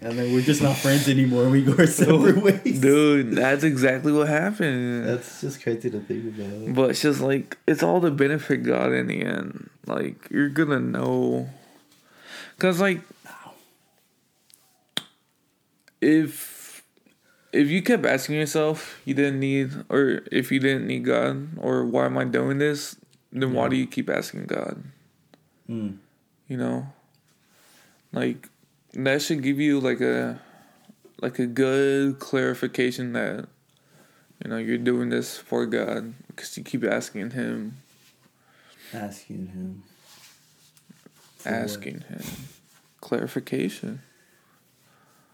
and 0.00 0.18
then 0.18 0.32
we're 0.32 0.42
just 0.42 0.62
not 0.62 0.76
friends 0.76 1.08
anymore. 1.08 1.48
We 1.48 1.62
go 1.62 1.74
our 1.78 1.86
separate 1.86 2.38
ways. 2.38 2.80
Dude, 2.80 3.32
that's 3.32 3.64
exactly 3.64 4.12
what 4.12 4.28
happened. 4.28 5.06
That's 5.06 5.40
just 5.40 5.62
crazy 5.62 5.90
to 5.90 6.00
think 6.00 6.38
about. 6.38 6.74
But 6.74 6.90
it's 6.90 7.02
just 7.02 7.20
like 7.20 7.58
it's 7.66 7.82
all 7.82 8.00
to 8.00 8.10
benefit 8.10 8.62
God 8.62 8.92
in 8.92 9.06
the 9.06 9.22
end. 9.22 9.70
Like 9.86 10.28
you're 10.30 10.48
gonna 10.48 10.80
know, 10.80 11.48
cause 12.58 12.80
like 12.80 13.00
if 16.00 16.82
if 17.52 17.68
you 17.68 17.82
kept 17.82 18.04
asking 18.04 18.36
yourself 18.36 19.00
you 19.04 19.14
didn't 19.14 19.40
need 19.40 19.70
or 19.88 20.22
if 20.32 20.50
you 20.50 20.60
didn't 20.60 20.86
need 20.86 21.04
God 21.04 21.48
or 21.58 21.84
why 21.84 22.06
am 22.06 22.18
I 22.18 22.24
doing 22.24 22.58
this, 22.58 22.96
then 23.42 23.52
why 23.52 23.68
do 23.68 23.76
you 23.76 23.86
keep 23.86 24.08
asking 24.08 24.46
God? 24.46 24.82
Mm. 25.68 25.98
You 26.48 26.56
know, 26.56 26.86
like 28.12 28.48
that 28.92 29.22
should 29.22 29.42
give 29.42 29.58
you 29.60 29.80
like 29.80 30.00
a 30.00 30.40
like 31.20 31.38
a 31.38 31.46
good 31.46 32.18
clarification 32.18 33.12
that 33.14 33.48
You 34.44 34.50
know, 34.50 34.58
you're 34.58 34.78
doing 34.78 35.08
this 35.10 35.38
for 35.38 35.64
God 35.64 36.12
because 36.28 36.56
you 36.58 36.64
keep 36.64 36.84
asking 36.84 37.30
Him, 37.30 37.76
Asking 38.92 39.46
him. 39.46 39.82
for 41.38 41.50
what? 41.50 41.58
asking 41.60 42.00
Him 42.08 42.22
clarification. 43.00 44.00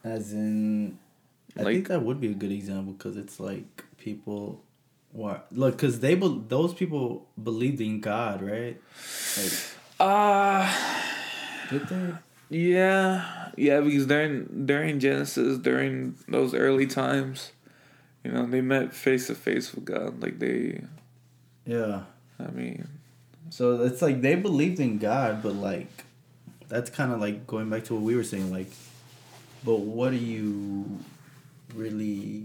As 0.04 0.32
in, 0.32 0.98
I 1.58 1.62
Like- 1.62 1.74
think 1.74 1.88
that 1.88 2.02
would 2.04 2.20
be 2.20 2.28
a 2.30 2.34
good 2.34 2.52
example 2.52 2.92
because 2.92 3.16
it's 3.16 3.40
like 3.40 3.84
people, 3.98 4.62
what 5.12 5.46
look 5.52 5.76
because 5.76 6.00
they 6.00 6.14
be, 6.14 6.42
those 6.48 6.72
people 6.74 7.26
believed 7.42 7.80
in 7.80 8.00
God, 8.00 8.42
right? 8.42 8.80
Like, 9.36 9.52
Ah. 9.98 11.04
did 11.70 11.86
they? 11.88 12.12
Yeah, 12.48 13.50
yeah, 13.56 13.80
because 13.80 14.06
during 14.06 14.66
during 14.66 14.98
Genesis, 14.98 15.58
during 15.58 16.16
those 16.28 16.54
early 16.54 16.86
times, 16.86 17.52
you 18.24 18.32
know, 18.32 18.46
they 18.46 18.60
met 18.60 18.92
face 18.92 19.26
to 19.28 19.34
face 19.34 19.72
with 19.74 19.84
God. 19.84 20.22
Like 20.22 20.38
they, 20.38 20.82
Yeah. 21.66 22.02
I 22.38 22.50
mean, 22.50 22.88
So 23.50 23.82
it's 23.82 24.00
like 24.00 24.22
they 24.22 24.34
believed 24.36 24.80
in 24.80 24.98
God, 24.98 25.42
but 25.42 25.54
like, 25.54 25.90
that's 26.68 26.88
kind 26.88 27.12
of 27.12 27.20
like 27.20 27.46
going 27.46 27.68
back 27.68 27.84
to 27.84 27.94
what 27.94 28.02
we 28.02 28.16
were 28.16 28.24
saying. 28.24 28.50
Like, 28.50 28.70
but 29.64 29.80
what 29.80 30.12
are 30.12 30.16
you 30.16 30.98
really 31.74 32.44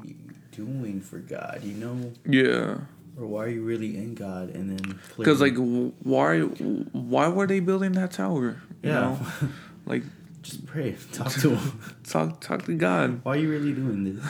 doing 0.55 1.01
for 1.01 1.19
God? 1.19 1.61
You 1.63 1.73
know, 1.73 2.11
yeah, 2.25 2.77
or 3.17 3.27
why 3.27 3.45
are 3.45 3.49
you 3.49 3.63
really 3.63 3.97
in 3.97 4.15
God? 4.15 4.49
And 4.49 4.77
then 4.77 4.99
because 5.17 5.41
like, 5.41 5.55
why 5.55 6.41
why 6.41 7.27
were 7.27 7.47
they 7.47 7.59
building 7.59 7.93
that 7.93 8.11
tower? 8.11 8.61
You 8.81 8.89
yeah, 8.89 8.99
know, 8.99 9.19
like 9.85 10.03
just 10.41 10.65
pray, 10.65 10.95
talk 11.11 11.31
to 11.31 11.55
him. 11.55 11.81
talk 12.03 12.41
talk 12.41 12.65
to 12.65 12.75
God. 12.75 13.23
Why 13.23 13.33
are 13.33 13.37
you 13.37 13.49
really 13.49 13.73
doing 13.73 14.03
this? 14.03 14.23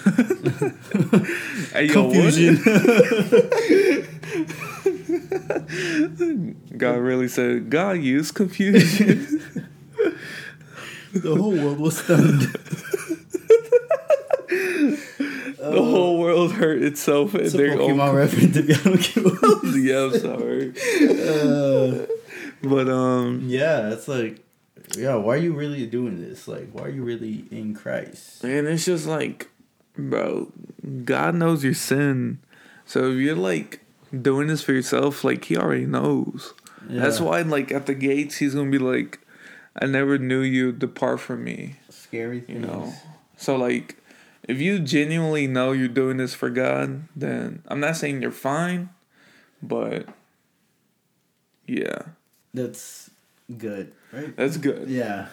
Hey? 1.74 1.90
Confusion. 1.90 2.56
God 6.78 7.00
really 7.00 7.28
said, 7.28 7.70
God 7.70 7.98
used 7.98 8.34
confusion. 8.34 9.42
the 11.14 11.36
whole 11.36 11.52
world 11.52 11.80
was 11.80 11.98
stunned. 11.98 12.48
The 15.76 15.84
whole 15.84 16.20
world 16.20 16.54
hurt 16.54 16.82
itself 16.82 17.34
and 17.34 17.44
It's 17.46 17.54
a 17.54 17.58
their 17.58 17.78
Pokemon 17.78 18.10
own. 18.10 18.16
reference. 18.16 18.56
If 18.58 18.84
don't 18.84 19.02
get 19.02 19.42
what 19.42 19.76
yeah, 19.76 20.04
I'm 20.04 20.20
sorry, 20.20 20.74
uh, 21.20 22.06
but 22.64 22.90
um, 22.90 23.42
Yeah, 23.46 23.92
it's 23.94 24.08
like, 24.08 24.40
yeah, 24.98 25.16
why 25.16 25.36
are 25.36 25.38
you 25.38 25.54
really 25.54 25.86
doing 25.86 26.22
this? 26.22 26.48
Like, 26.48 26.70
why 26.72 26.84
are 26.86 26.90
you 26.90 27.04
really 27.04 27.46
in 27.52 27.74
Christ? 27.74 28.44
and 28.44 28.68
it's 28.68 28.86
just 28.86 29.06
like, 29.08 29.50
bro, 29.98 30.52
God 31.04 31.36
knows 31.36 31.64
your 31.64 31.74
sin, 31.74 32.40
so 32.86 33.12
if 33.12 33.18
you're 33.18 33.36
like 33.36 33.82
doing 34.22 34.48
this 34.48 34.62
for 34.62 34.74
yourself, 34.74 35.24
like 35.24 35.46
He 35.46 35.58
already 35.58 35.86
knows. 35.86 36.54
That's 36.88 37.20
Yeah. 37.20 37.26
why, 37.26 37.42
like 37.42 37.72
at 37.72 37.86
the 37.88 37.96
gates, 37.96 38.38
He's 38.38 38.54
gonna 38.54 38.70
be 38.70 38.78
like, 38.78 39.20
"I 39.82 39.88
never 39.88 40.18
knew 40.20 40.42
you. 40.42 40.72
Depart 40.72 41.20
from 41.20 41.44
me." 41.44 41.76
scary 41.90 42.44
You 42.48 42.60
know. 42.60 42.94
So 43.38 43.56
like, 43.58 43.98
if 44.48 44.60
you 44.62 44.80
genuinely 44.80 45.48
know 45.48 45.72
you're 45.72 45.88
doing 45.88 46.18
this 46.18 46.34
for 46.34 46.50
God, 46.50 47.08
then 47.16 47.62
I'm 47.68 47.80
not 47.80 47.96
saying 47.98 48.22
you're 48.22 48.32
fine, 48.32 48.90
but 49.62 50.08
yeah, 51.68 52.00
That's 52.54 53.10
good, 53.58 53.92
right? 54.12 54.36
that's 54.36 54.58
good. 54.58 54.88
Yeah, 54.88 55.28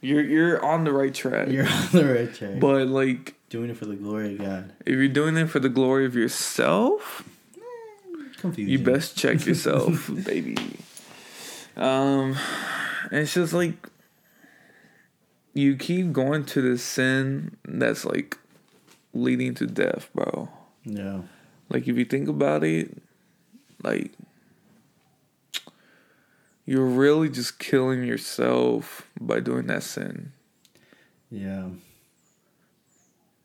You're 0.00 0.22
you're 0.22 0.64
on 0.64 0.84
the 0.84 0.92
right 0.92 1.12
track. 1.14 1.48
you're 1.48 1.66
on 1.68 1.88
the 1.92 2.14
right 2.14 2.32
track. 2.34 2.60
But 2.60 2.86
like, 2.88 3.34
doing 3.50 3.70
it 3.70 3.76
for 3.76 3.86
the 3.86 3.96
glory 3.96 4.34
of 4.34 4.38
God. 4.40 4.72
if 4.86 4.94
you're 4.96 5.08
doing 5.08 5.36
it 5.36 5.46
for 5.50 5.58
the 5.58 5.68
glory 5.68 6.06
of 6.06 6.14
yourself, 6.14 7.24
Confusion. 8.38 8.70
you 8.70 8.78
best 8.78 9.16
check 9.16 9.44
yourself, 9.46 10.10
baby. 10.24 10.56
Um, 11.76 12.36
it's 13.10 13.34
just 13.34 13.52
like 13.52 13.74
you 15.54 15.76
keep 15.76 16.12
going 16.12 16.44
to 16.46 16.62
this 16.62 16.82
sin 16.82 17.56
that's 17.64 18.04
like 18.04 18.38
leading 19.12 19.54
to 19.54 19.66
death, 19.66 20.10
bro. 20.14 20.48
Yeah. 20.84 21.22
Like 21.68 21.88
if 21.88 21.96
you 21.96 22.04
think 22.04 22.28
about 22.28 22.64
it, 22.64 22.96
like 23.82 24.12
you're 26.66 26.86
really 26.86 27.28
just 27.28 27.58
killing 27.58 28.04
yourself 28.04 29.08
by 29.20 29.40
doing 29.40 29.66
that 29.66 29.82
sin. 29.82 30.32
Yeah. 31.30 31.68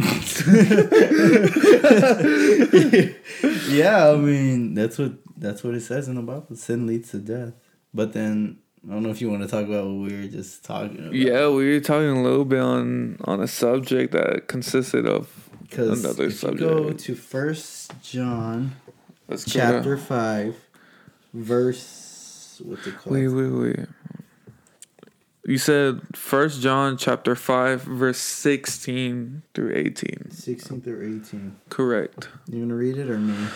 yeah, 3.68 4.08
I 4.08 4.16
mean 4.16 4.74
that's 4.74 4.98
what 4.98 5.12
that's 5.36 5.62
what 5.62 5.74
it 5.74 5.82
says 5.82 6.08
in 6.08 6.16
the 6.16 6.22
Bible. 6.22 6.56
Sin 6.56 6.86
leads 6.86 7.12
to 7.12 7.18
death. 7.18 7.52
But 7.92 8.12
then 8.12 8.58
I 8.88 8.92
don't 8.92 9.02
know 9.02 9.10
if 9.10 9.20
you 9.20 9.30
want 9.30 9.42
to 9.42 9.48
talk 9.48 9.64
about 9.64 9.84
what 9.86 10.10
we 10.10 10.16
were 10.16 10.26
just 10.26 10.64
talking 10.64 10.98
about. 10.98 11.14
Yeah, 11.14 11.48
we 11.48 11.72
were 11.72 11.80
talking 11.80 12.08
a 12.08 12.22
little 12.22 12.44
bit 12.44 12.60
on 12.60 13.18
on 13.24 13.40
a 13.40 13.46
subject 13.46 14.12
that 14.12 14.48
consisted 14.48 15.06
of 15.06 15.43
because 15.68 16.04
another 16.04 16.26
if 16.26 16.42
you 16.42 16.54
go 16.54 16.92
to 16.92 17.14
First 17.14 17.92
John 18.02 18.76
let's 19.28 19.44
chapter 19.50 19.96
five, 19.96 20.56
verse 21.32 22.60
what's 22.64 22.86
it 22.86 22.96
called? 22.98 23.14
Wait, 23.16 23.28
wait, 23.28 23.48
wait. 23.50 23.86
You 25.46 25.58
said 25.58 26.00
First 26.14 26.62
John 26.62 26.96
chapter 26.96 27.34
five 27.34 27.82
verse 27.82 28.18
sixteen 28.18 29.42
through 29.52 29.74
eighteen. 29.74 30.30
Sixteen 30.30 30.80
through 30.80 31.20
eighteen. 31.20 31.56
Correct. 31.68 32.28
You 32.48 32.60
want 32.60 32.70
to 32.70 32.74
read 32.76 32.96
it 32.96 33.10
or 33.10 33.18
me? 33.18 33.48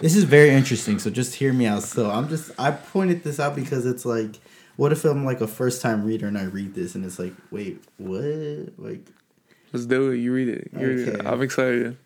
This 0.00 0.14
is 0.14 0.22
very 0.24 0.50
interesting. 0.50 1.00
So 1.00 1.10
just 1.10 1.34
hear 1.34 1.52
me 1.52 1.66
out. 1.66 1.82
So 1.82 2.08
I'm 2.10 2.28
just 2.28 2.52
I 2.58 2.70
pointed 2.70 3.24
this 3.24 3.40
out 3.40 3.56
because 3.56 3.84
it's 3.84 4.04
like, 4.04 4.38
what 4.76 4.92
if 4.92 5.04
I'm 5.04 5.24
like 5.24 5.40
a 5.40 5.48
first 5.48 5.82
time 5.82 6.04
reader 6.04 6.28
and 6.28 6.38
I 6.38 6.44
read 6.44 6.74
this 6.74 6.94
and 6.94 7.04
it's 7.04 7.18
like, 7.18 7.32
wait, 7.50 7.82
what? 7.96 8.78
Like, 8.78 9.04
Let's 9.72 9.86
do 9.86 10.10
it. 10.10 10.16
You 10.18 10.32
read 10.32 10.48
it. 10.48 10.70
You 10.78 10.86
read 10.86 11.08
it. 11.08 11.26
I'm 11.26 11.42
excited. 11.42 11.96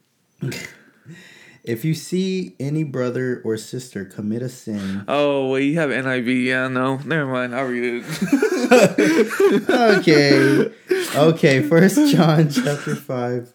if 1.64 1.84
you 1.84 1.94
see 1.94 2.56
any 2.58 2.82
brother 2.84 3.40
or 3.44 3.56
sister 3.56 4.04
commit 4.04 4.42
a 4.42 4.48
sin, 4.48 5.04
Oh 5.06 5.48
wait, 5.50 5.64
you 5.64 5.78
have 5.78 5.90
NIV? 5.90 6.44
Yeah, 6.44 6.68
no, 6.68 6.96
never 6.98 7.26
mind. 7.26 7.54
I'll 7.54 7.66
read 7.66 8.02
it. 8.04 9.70
okay, 9.70 10.72
okay. 11.16 11.62
First 11.62 12.10
John 12.14 12.50
chapter 12.50 12.96
five, 12.96 13.52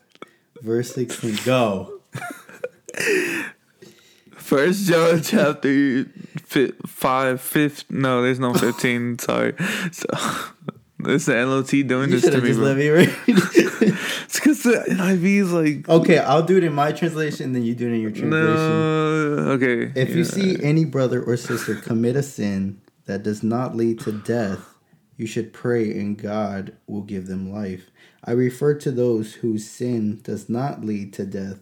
verse 0.62 0.94
sixteen. 0.94 1.36
Go. 1.44 2.00
First 4.36 4.88
John 4.88 5.22
chapter 5.22 6.06
fi- 6.46 6.72
five, 6.86 7.42
fifth. 7.42 7.84
No, 7.90 8.22
there's 8.22 8.40
no 8.40 8.54
fifteen. 8.54 9.20
sorry. 9.20 9.54
So 9.92 10.08
this 11.00 11.24
is 11.24 11.26
the 11.26 11.34
NLT 11.34 11.86
doing 11.88 12.10
You 12.10 12.20
this 12.20 12.30
to 12.30 12.36
have 12.36 12.44
me, 12.44 12.50
just 12.50 12.60
bro. 12.60 12.68
let 12.70 12.78
me 12.78 12.88
read. 12.90 13.14
The 14.68 15.20
is 15.24 15.52
like 15.54 15.88
okay, 15.88 16.20
I'll 16.20 16.44
do 16.44 16.58
it 16.58 16.64
in 16.64 16.74
my 16.74 16.92
translation, 16.92 17.54
then 17.54 17.64
you 17.64 17.76
do 17.76 17.88
it 17.88 17.94
in 17.94 18.02
your 18.02 18.12
translation. 18.12 18.32
no. 18.32 19.52
Okay. 19.54 19.92
If 19.96 20.16
you 20.16 20.24
see 20.24 20.62
any 20.62 20.86
brother 20.86 21.24
or 21.24 21.38
sister 21.38 21.76
commit 21.76 22.16
a 22.16 22.24
sin 22.24 22.82
that 23.06 23.24
does 23.24 23.44
not 23.44 23.76
lead 23.76 24.00
to 24.02 24.12
death, 24.12 24.76
you 25.16 25.26
should 25.26 25.54
pray 25.54 25.92
and 25.92 26.18
God 26.18 26.76
will 26.86 27.02
give 27.02 27.28
them 27.28 27.52
life. 27.52 27.90
I 28.24 28.32
refer 28.32 28.74
to 28.76 28.92
those 28.92 29.36
whose 29.36 29.70
sin 29.70 30.20
does 30.24 30.50
not 30.50 30.84
lead 30.84 31.14
to 31.14 31.26
death. 31.26 31.60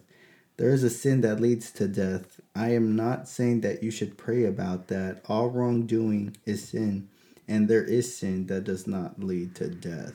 There 0.56 0.70
is 0.70 0.82
a 0.82 0.90
sin 0.90 1.20
that 1.20 1.40
leads 1.40 1.70
to 1.72 1.86
death. 1.86 2.40
I 2.54 2.70
am 2.70 2.96
not 2.96 3.28
saying 3.28 3.60
that 3.60 3.82
you 3.82 3.90
should 3.90 4.16
pray 4.16 4.44
about 4.44 4.88
that. 4.88 5.22
All 5.28 5.48
wrongdoing 5.50 6.36
is 6.44 6.68
sin, 6.68 7.08
and 7.46 7.68
there 7.68 7.84
is 7.84 8.16
sin 8.16 8.46
that 8.46 8.64
does 8.64 8.86
not 8.86 9.22
lead 9.22 9.54
to 9.56 9.68
death. 9.68 10.14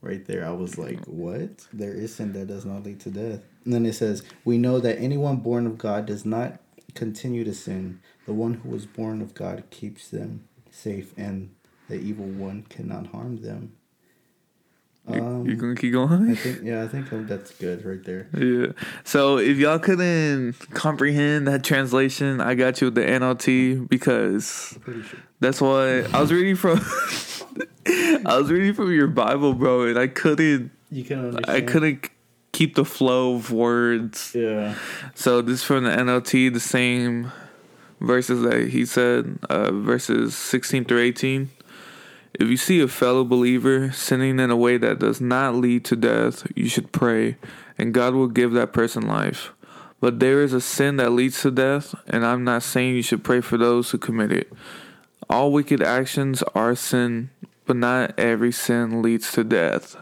Right 0.00 0.24
there, 0.26 0.46
I 0.46 0.52
was 0.52 0.78
like, 0.78 1.04
what? 1.06 1.66
There 1.72 1.92
is 1.92 2.14
sin 2.14 2.32
that 2.34 2.46
does 2.46 2.64
not 2.64 2.84
lead 2.84 3.00
to 3.00 3.10
death. 3.10 3.42
And 3.64 3.74
then 3.74 3.84
it 3.84 3.94
says, 3.94 4.22
We 4.44 4.56
know 4.56 4.78
that 4.78 4.98
anyone 4.98 5.38
born 5.38 5.66
of 5.66 5.76
God 5.76 6.06
does 6.06 6.24
not 6.24 6.60
continue 6.94 7.44
to 7.44 7.52
sin. 7.52 8.00
The 8.26 8.32
one 8.32 8.54
who 8.54 8.68
was 8.68 8.86
born 8.86 9.20
of 9.20 9.34
God 9.34 9.64
keeps 9.70 10.08
them 10.08 10.48
safe, 10.70 11.12
and 11.16 11.54
the 11.88 11.96
evil 11.96 12.26
one 12.26 12.62
cannot 12.68 13.08
harm 13.08 13.42
them. 13.42 13.72
Um, 15.08 15.46
you 15.46 15.56
gonna 15.56 15.74
keep 15.74 15.90
I 15.90 15.92
going? 15.92 16.36
think, 16.36 16.60
yeah, 16.62 16.82
I 16.82 16.88
think 16.88 17.08
that's 17.26 17.52
good 17.52 17.84
right 17.84 18.02
there. 18.04 18.28
Yeah. 18.36 18.72
So 19.04 19.38
if 19.38 19.56
y'all 19.56 19.78
couldn't 19.78 20.52
comprehend 20.70 21.48
that 21.48 21.64
translation, 21.64 22.40
I 22.40 22.54
got 22.54 22.80
you 22.80 22.88
with 22.88 22.94
the 22.94 23.02
NLT 23.02 23.88
because 23.88 24.78
sure. 24.84 25.20
that's 25.40 25.60
why 25.60 26.00
I 26.12 26.20
was 26.20 26.32
reading 26.32 26.56
from. 26.56 26.80
I 28.26 28.38
was 28.38 28.50
reading 28.50 28.74
from 28.74 28.92
your 28.92 29.06
Bible, 29.06 29.54
bro, 29.54 29.82
and 29.84 29.98
I 29.98 30.06
couldn't. 30.06 30.70
You 30.90 31.04
can 31.04 31.26
understand. 31.26 31.50
I 31.50 31.60
couldn't 31.60 32.10
keep 32.52 32.74
the 32.74 32.84
flow 32.84 33.36
of 33.36 33.52
words. 33.52 34.32
Yeah. 34.34 34.74
So 35.14 35.42
this 35.42 35.60
is 35.60 35.64
from 35.64 35.84
the 35.84 35.90
NLT, 35.90 36.52
the 36.52 36.60
same 36.60 37.32
verses 38.00 38.42
that 38.42 38.68
he 38.68 38.86
said, 38.86 39.38
uh, 39.48 39.72
verses 39.72 40.36
16 40.36 40.84
through 40.84 41.00
18. 41.00 41.50
If 42.34 42.48
you 42.48 42.56
see 42.56 42.80
a 42.80 42.88
fellow 42.88 43.24
believer 43.24 43.90
sinning 43.90 44.38
in 44.38 44.50
a 44.50 44.56
way 44.56 44.76
that 44.76 44.98
does 44.98 45.20
not 45.20 45.54
lead 45.54 45.84
to 45.86 45.96
death, 45.96 46.46
you 46.54 46.68
should 46.68 46.92
pray, 46.92 47.36
and 47.76 47.94
God 47.94 48.14
will 48.14 48.28
give 48.28 48.52
that 48.52 48.72
person 48.72 49.06
life. 49.06 49.52
But 50.00 50.20
there 50.20 50.42
is 50.42 50.52
a 50.52 50.60
sin 50.60 50.96
that 50.96 51.10
leads 51.10 51.42
to 51.42 51.50
death, 51.50 51.94
and 52.06 52.24
I'm 52.24 52.44
not 52.44 52.62
saying 52.62 52.94
you 52.94 53.02
should 53.02 53.24
pray 53.24 53.40
for 53.40 53.56
those 53.56 53.90
who 53.90 53.98
commit 53.98 54.30
it. 54.30 54.52
All 55.28 55.52
wicked 55.52 55.82
actions 55.82 56.42
are 56.54 56.76
sin, 56.76 57.30
but 57.68 57.76
not 57.76 58.18
every 58.18 58.50
sin 58.50 59.00
leads 59.02 59.30
to 59.32 59.44
death. 59.44 59.94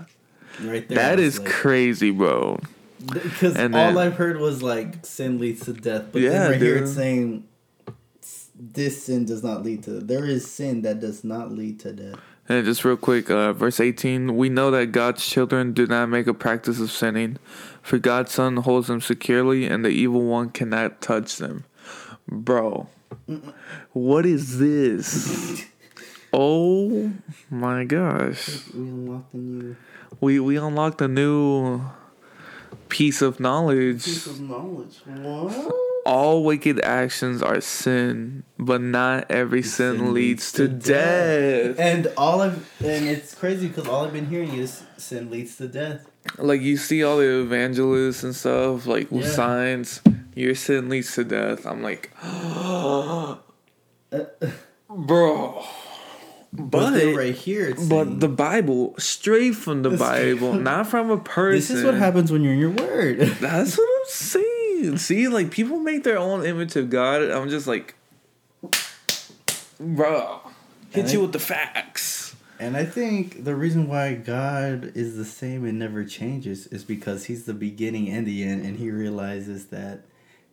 Right 0.63 0.89
there. 0.89 0.97
That 0.97 1.21
is 1.21 1.39
like- 1.39 1.49
crazy, 1.49 2.11
bro. 2.11 2.59
Because 3.13 3.57
all 3.57 3.69
then- 3.69 3.99
I've 3.99 4.15
heard 4.15 4.39
was 4.41 4.63
like 4.63 5.05
sin 5.05 5.39
leads 5.39 5.67
to 5.67 5.75
death, 5.75 6.07
but 6.13 6.23
Yeah, 6.23 6.31
then 6.31 6.51
right 6.53 6.61
here 6.63 6.75
dude. 6.75 6.83
it's 6.85 6.95
saying 6.95 7.45
this 8.59 9.05
sin 9.05 9.27
does 9.27 9.43
not 9.45 9.63
lead 9.63 9.83
to. 9.85 10.01
There 10.01 10.25
is 10.25 10.51
sin 10.51 10.81
that 10.83 10.99
does 11.01 11.23
not 11.23 11.53
lead 11.53 11.79
to 11.81 11.93
death. 11.93 12.15
And 12.49 12.65
just 12.65 12.85
real 12.85 12.97
quick, 12.97 13.29
uh, 13.31 13.53
verse 13.53 13.81
18 13.81 14.37
We 14.37 14.49
know 14.49 14.71
that 14.71 14.93
God's 14.93 15.27
children 15.27 15.73
do 15.73 15.87
not 15.87 16.09
make 16.09 16.27
a 16.27 16.35
practice 16.35 16.81
of 16.81 16.91
sinning, 16.91 17.39
for 17.83 17.99
God's 17.99 18.33
Son 18.33 18.57
holds 18.59 18.87
them 18.87 19.01
securely, 19.01 19.67
and 19.67 19.85
the 19.85 19.89
evil 19.91 20.23
one 20.23 20.51
cannot 20.51 21.01
touch 21.01 21.37
them. 21.37 21.65
Bro, 22.29 22.89
what 23.93 24.25
is 24.27 24.59
this? 24.59 25.65
oh 26.39 27.13
my 27.51 27.85
gosh. 27.85 28.61
We 28.75 28.81
unlocked 28.83 29.33
the 29.33 29.39
new 29.39 29.77
We, 30.21 30.39
we 30.41 30.57
unlocked 30.59 31.01
a 31.01 31.09
new 31.09 31.81
piece 32.91 33.23
of 33.23 33.41
knowledge. 33.41 34.05
piece 34.05 34.27
of 34.27 34.41
knowledge. 34.41 35.01
What? 35.07 35.75
All 36.05 36.45
wicked 36.45 36.81
actions 36.85 37.43
are 37.43 37.61
sin, 37.61 38.45
but 38.59 38.81
not 38.81 39.29
every 39.31 39.63
sin, 39.63 39.97
Sin 39.99 40.15
leads 40.15 40.53
to 40.53 40.69
death. 40.69 41.79
And 41.81 42.07
all 42.17 42.43
I've 42.43 42.59
and 42.85 43.09
it's 43.09 43.35
crazy 43.35 43.67
because 43.69 43.89
all 43.89 44.05
I've 44.05 44.13
been 44.13 44.27
hearing 44.27 44.55
is 44.55 44.85
sin 44.99 45.31
leads 45.31 45.57
to 45.57 45.67
death. 45.67 46.07
like 46.39 46.61
you 46.61 46.77
see 46.77 47.03
all 47.03 47.17
the 47.19 47.41
evangelists 47.41 48.23
and 48.23 48.35
stuff 48.37 48.87
like 48.87 49.09
Yeah. 49.11 49.27
signs 49.27 50.01
your 50.35 50.55
sin 50.55 50.89
leads 50.89 51.15
to 51.15 51.23
death 51.25 51.65
i'm 51.65 51.83
like 51.85 52.11
uh, 52.23 53.37
bro 54.91 55.65
But, 56.53 56.71
but 56.71 57.15
right 57.15 57.35
here, 57.35 57.69
it's 57.71 57.87
but 57.87 58.21
the 58.21 58.29
bible 58.29 58.95
straight 58.99 59.55
from 59.55 59.83
the 59.83 59.91
bible 59.99 60.55
not 60.55 60.87
from 60.87 61.11
a 61.11 61.19
person 61.19 61.57
this 61.57 61.71
is 61.71 61.85
what 61.85 61.95
happens 61.95 62.33
when 62.33 62.43
you're 62.43 62.55
in 62.55 62.59
your 62.59 62.71
word. 62.71 63.19
that's 63.41 63.77
what 63.77 63.89
i'm 63.89 64.07
saying. 64.09 64.99
See 64.99 65.29
like 65.29 65.51
people 65.51 65.79
make 65.79 66.05
their 66.05 66.19
own 66.19 66.45
image 66.45 66.77
of 66.77 66.89
god 66.91 67.23
i'm 67.23 67.49
just 67.51 67.67
like 67.67 67.95
bro 69.79 70.41
hit 70.97 71.13
you 71.13 71.21
with 71.21 71.33
the 71.33 71.39
facts. 71.39 72.35
And 72.59 72.77
I 72.77 72.87
think 72.87 73.45
the 73.45 73.55
reason 73.55 73.87
why 73.87 74.15
God 74.15 74.93
is 74.95 75.17
the 75.17 75.25
same 75.25 75.65
and 75.67 75.79
never 75.79 76.05
changes 76.05 76.67
is 76.69 76.85
because 76.85 77.27
He's 77.27 77.45
the 77.45 77.55
beginning 77.55 78.09
and 78.09 78.27
the 78.27 78.43
end, 78.43 78.65
and 78.65 78.79
He 78.79 78.91
realizes 78.91 79.67
that 79.67 80.05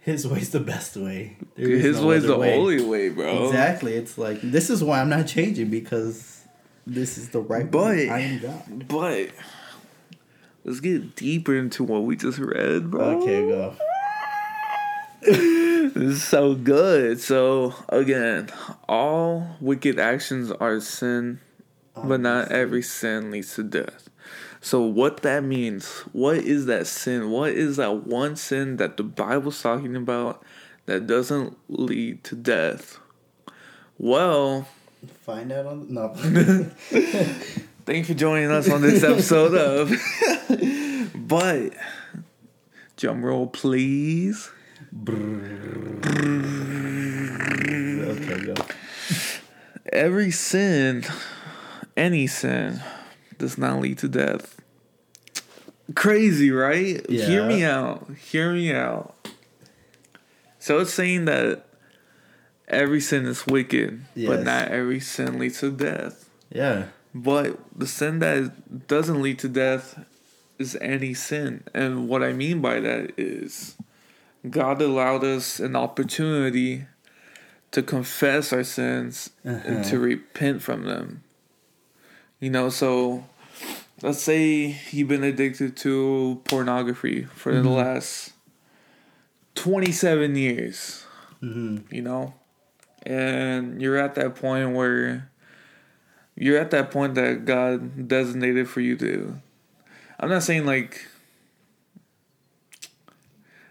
His 0.04 0.28
way's 0.28 0.50
the 0.50 0.60
best 0.60 0.98
way. 0.98 1.38
His 1.56 2.02
no 2.02 2.08
way's 2.08 2.24
the 2.24 2.38
way. 2.38 2.58
holy 2.58 2.84
way 2.84 3.08
bro 3.08 3.48
Exactly. 3.48 3.94
It's 3.94 4.18
like 4.18 4.42
this 4.42 4.70
is 4.70 4.84
why 4.84 5.00
I'm 5.00 5.08
not 5.08 5.28
changing 5.28 5.70
because 5.70 6.42
this 6.86 7.18
is 7.18 7.30
the 7.30 7.39
right 7.39 7.63
way. 7.63 8.08
But- 8.08 8.13
I 8.13 8.20
am 8.20 8.39
God. 8.39 8.88
But 8.89 9.30
let's 10.66 10.82
get 10.82 11.16
deeper 11.16 11.56
into 11.56 11.86
what 11.86 12.04
we 12.04 12.18
just 12.18 12.38
read, 12.38 12.92
bro. 12.92 13.22
Okay, 13.22 13.48
go. 13.48 13.76
This 15.94 15.96
is 15.96 16.24
so 16.24 16.54
good. 16.56 17.22
So 17.22 17.74
again, 17.88 18.50
all 18.89 19.56
wicked 19.62 20.00
actions 20.00 20.52
are 20.52 20.80
sin, 20.82 21.39
but 21.96 22.20
not 22.20 22.52
every 22.52 22.82
sin 22.82 23.32
leads 23.32 23.56
to 23.56 23.63
death. 23.63 24.10
So 24.63 24.80
what 24.82 25.23
that 25.23 25.43
means, 25.43 25.89
what 26.13 26.38
is 26.38 26.67
that 26.67 26.88
sin? 26.88 27.30
What 27.30 27.52
is 27.52 27.76
that 27.76 28.06
one 28.08 28.38
sin 28.38 28.78
that 28.78 28.95
the 28.95 29.04
Bible's 29.04 29.62
talking 29.62 29.93
about 29.93 30.41
that 30.86 31.06
doesn't 31.06 31.58
lead 31.67 32.23
to 32.23 32.36
death? 32.36 32.97
Well, 33.97 34.69
Find 35.23 35.52
out 35.52 35.65
on 35.65 35.93
no. 35.93 36.13
Thank 36.13 37.97
you 37.97 38.04
for 38.06 38.13
joining 38.13 38.52
us 38.52 38.69
on 38.69 38.82
this 38.82 39.04
episode 39.04 39.54
of 39.54 39.91
But 41.28 41.73
drum 42.95 43.26
roll 43.26 43.47
please. 43.47 44.49
okay, 48.08 48.45
go. 48.45 48.54
Every 49.91 50.32
sin, 50.32 51.04
any 51.97 52.28
sin, 52.28 52.82
does 53.38 53.58
not 53.58 53.80
lead 53.82 53.98
to 54.00 54.08
death. 54.08 54.60
Crazy, 55.96 56.50
right? 56.52 57.08
Hear 57.10 57.46
me 57.46 57.63
out. 57.63 58.08
Hear 58.32 58.54
me 58.54 58.72
out. 58.74 59.15
So 60.60 60.80
it's 60.80 60.93
saying 60.93 61.26
that 61.26 61.65
every 62.69 63.02
sin 63.02 63.26
is 63.26 63.46
wicked, 63.46 64.06
but 64.15 64.43
not 64.43 64.69
every 64.69 65.00
sin 65.02 65.38
leads 65.39 65.60
to 65.60 65.72
death. 65.72 66.30
Yeah. 66.50 66.86
But 67.13 67.60
the 67.78 67.86
sin 67.86 68.19
that 68.19 68.88
doesn't 68.88 69.22
lead 69.22 69.39
to 69.39 69.50
death 69.50 70.04
is 70.58 70.78
any 70.82 71.13
sin. 71.13 71.63
And 71.74 72.08
what 72.08 72.24
I 72.24 72.32
mean 72.32 72.62
by 72.62 72.80
that 72.80 73.12
is 73.17 73.76
God 74.50 74.82
allowed 74.82 75.24
us 75.24 75.60
an 75.60 75.76
opportunity 75.76 76.86
to 77.72 77.84
confess 77.84 78.54
our 78.54 78.63
sins 78.63 79.32
and 79.43 79.58
Uh-huh. 79.67 79.84
to 79.89 80.00
repent 80.00 80.62
from 80.62 80.84
them. 80.86 81.24
You 82.44 82.50
know, 82.50 82.68
so 82.68 83.24
let's 84.02 84.20
say 84.22 84.78
you've 84.92 85.08
been 85.08 85.24
addicted 85.24 85.78
to 85.78 86.42
pornography 86.44 87.24
for 87.24 87.54
the 87.54 87.70
last 87.70 88.34
27 89.56 90.36
years 90.36 91.06
hmm 91.40 91.78
you 91.90 92.02
know? 92.02 92.34
And 93.04 93.82
you're 93.82 93.96
at 93.96 94.16
that 94.16 94.36
point 94.36 94.76
where 94.76 95.32
you're 96.36 96.60
at 96.60 96.72
that 96.72 96.92
point 96.92 97.16
that 97.16 97.46
god 97.46 98.10
designated 98.10 98.68
for 98.68 98.82
you 98.82 98.98
to 98.98 99.40
i'm 100.20 100.28
not 100.28 100.44
saying 100.44 100.66
like 100.66 101.08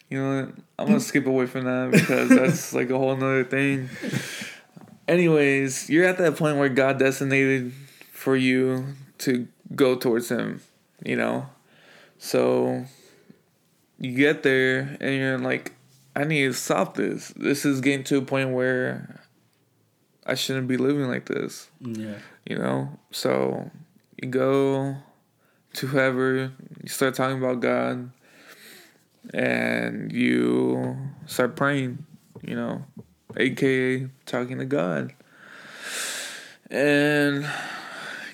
you 0.09 0.19
know 0.19 0.51
i'm 0.79 0.87
gonna 0.87 0.99
skip 0.99 1.27
away 1.27 1.45
from 1.45 1.65
that 1.65 1.91
because 1.91 2.31
that's 2.35 2.73
like 2.73 2.89
a 2.89 2.97
whole 2.97 3.17
nother 3.17 3.45
thing. 3.45 3.91
Anyways 5.07 5.91
you're 5.91 6.07
at 6.07 6.17
that 6.17 6.37
point 6.37 6.57
where 6.57 6.71
god 6.71 6.99
designated 6.99 7.75
for 8.23 8.37
you 8.37 8.95
to 9.19 9.49
go 9.75 9.97
towards 9.97 10.29
him 10.31 10.61
you 11.05 11.17
know 11.17 11.47
so 12.19 12.85
you 13.99 14.15
get 14.17 14.43
there 14.43 14.97
and 15.01 15.15
you're 15.17 15.39
like 15.39 15.73
I 16.15 16.25
need 16.25 16.45
to 16.49 16.53
stop 16.53 16.95
this. 16.95 17.33
This 17.37 17.65
is 17.65 17.81
getting 17.81 18.05
to 18.05 18.19
a 18.19 18.23
point 18.23 18.51
where 18.51 19.21
I 20.27 20.35
shouldn't 20.35 20.69
be 20.69 20.77
living 20.77 21.09
like 21.09 21.25
this, 21.25 21.71
Yeah. 21.81 22.19
you 22.45 22.59
know? 22.59 22.99
So 23.13 23.71
you 24.21 24.29
go 24.29 24.97
to 25.73 25.87
whoever, 25.87 26.53
you 26.83 26.89
start 26.89 27.15
talking 27.15 27.39
about 27.39 27.61
God, 27.61 28.11
and 29.33 30.13
you 30.13 30.99
start 31.25 31.57
praying, 31.57 32.05
you 32.43 32.57
know, 32.57 32.85
aka 33.39 34.07
talking 34.27 34.59
to 34.59 34.67
God. 34.67 35.15
And 36.71 37.47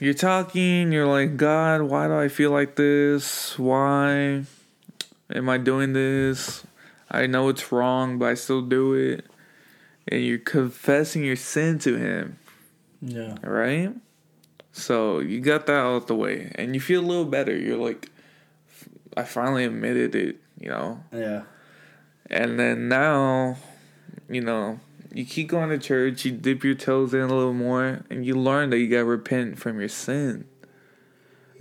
you're 0.00 0.14
talking, 0.14 0.92
you're 0.92 1.06
like, 1.06 1.36
God, 1.36 1.82
why 1.82 2.06
do 2.06 2.18
I 2.18 2.28
feel 2.28 2.50
like 2.50 2.76
this? 2.76 3.58
Why 3.58 4.44
am 5.32 5.48
I 5.48 5.58
doing 5.58 5.92
this? 5.92 6.64
I 7.10 7.26
know 7.26 7.48
it's 7.48 7.72
wrong, 7.72 8.18
but 8.18 8.26
I 8.28 8.34
still 8.34 8.62
do 8.62 8.94
it. 8.94 9.24
And 10.06 10.22
you're 10.24 10.38
confessing 10.38 11.24
your 11.24 11.36
sin 11.36 11.78
to 11.80 11.96
Him, 11.96 12.38
Yeah. 13.02 13.36
right? 13.42 13.94
So 14.72 15.18
you 15.18 15.40
got 15.40 15.66
that 15.66 15.72
out 15.74 16.06
the 16.06 16.14
way, 16.14 16.52
and 16.54 16.74
you 16.74 16.80
feel 16.80 17.00
a 17.00 17.06
little 17.06 17.24
better. 17.24 17.56
You're 17.56 17.76
like, 17.76 18.10
I 19.16 19.24
finally 19.24 19.64
admitted 19.64 20.14
it, 20.14 20.36
you 20.58 20.68
know? 20.70 21.02
Yeah. 21.12 21.42
And 22.30 22.58
then 22.60 22.88
now, 22.88 23.56
you 24.28 24.40
know, 24.40 24.80
you 25.12 25.24
keep 25.24 25.48
going 25.48 25.70
to 25.70 25.78
church, 25.78 26.24
you 26.24 26.32
dip 26.32 26.64
your 26.64 26.74
toes 26.74 27.14
in 27.14 27.20
a 27.20 27.26
little 27.26 27.54
more, 27.54 28.04
and 28.10 28.26
you 28.26 28.34
learn 28.34 28.70
that 28.70 28.78
you 28.78 28.88
gotta 28.88 29.04
repent 29.04 29.58
from 29.58 29.80
your 29.80 29.88
sin. 29.88 30.46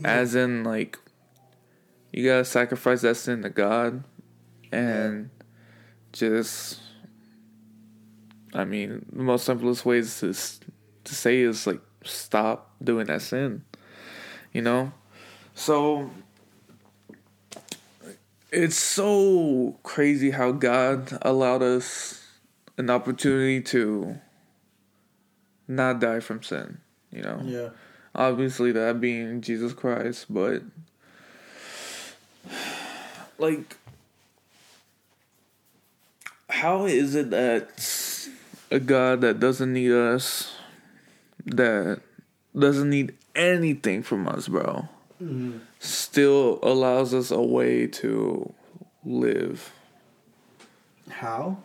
As 0.04 0.36
in, 0.36 0.64
like, 0.64 1.00
you 2.12 2.26
gotta 2.26 2.46
sacrifice 2.46 3.02
that 3.02 3.16
sin 3.16 3.42
to 3.44 3.50
God 3.50 4.04
and 4.72 5.30
just, 6.12 6.80
I 8.54 8.66
mean, 8.66 9.06
the 9.12 9.24
most 9.24 9.46
simplest 9.46 9.86
way 9.86 10.00
is 10.00 10.20
to, 10.20 10.34
to 11.06 11.16
say 11.16 11.42
is, 11.42 11.66
like, 11.66 11.82
stop 12.04 12.76
doing 12.84 13.08
that 13.08 13.22
sin, 13.22 13.64
you 14.52 14.62
know? 14.62 14.92
So, 15.56 16.12
it's 18.52 18.78
so 18.78 19.80
crazy 19.84 20.32
how 20.32 20.52
God 20.52 21.18
allowed 21.22 21.64
us 21.64 22.17
an 22.78 22.90
opportunity 22.90 23.62
to 23.62 24.20
not 25.68 26.00
die 26.00 26.20
from 26.20 26.44
sin, 26.44 26.80
you 27.12 27.22
know? 27.22 27.42
Yeah. 27.44 27.70
Obviously, 28.16 28.72
that 28.72 29.02
being 29.02 29.42
Jesus 29.42 29.74
Christ, 29.74 30.26
but 30.30 30.64
like, 33.38 33.78
how 36.50 36.86
is 36.86 37.16
it 37.16 37.30
that 37.32 38.30
a 38.72 38.80
God 38.80 39.22
that 39.22 39.40
doesn't 39.40 39.72
need 39.72 39.92
us, 39.92 40.56
that 41.46 42.02
doesn't 42.58 42.90
need 42.90 43.16
anything 43.36 44.02
from 44.02 44.28
us, 44.28 44.48
bro, 44.48 44.88
mm-hmm. 45.22 45.58
still 45.80 46.60
allows 46.64 47.14
us 47.14 47.30
a 47.32 47.42
way 47.42 47.88
to 47.88 48.54
live? 49.06 49.72
How? 51.10 51.58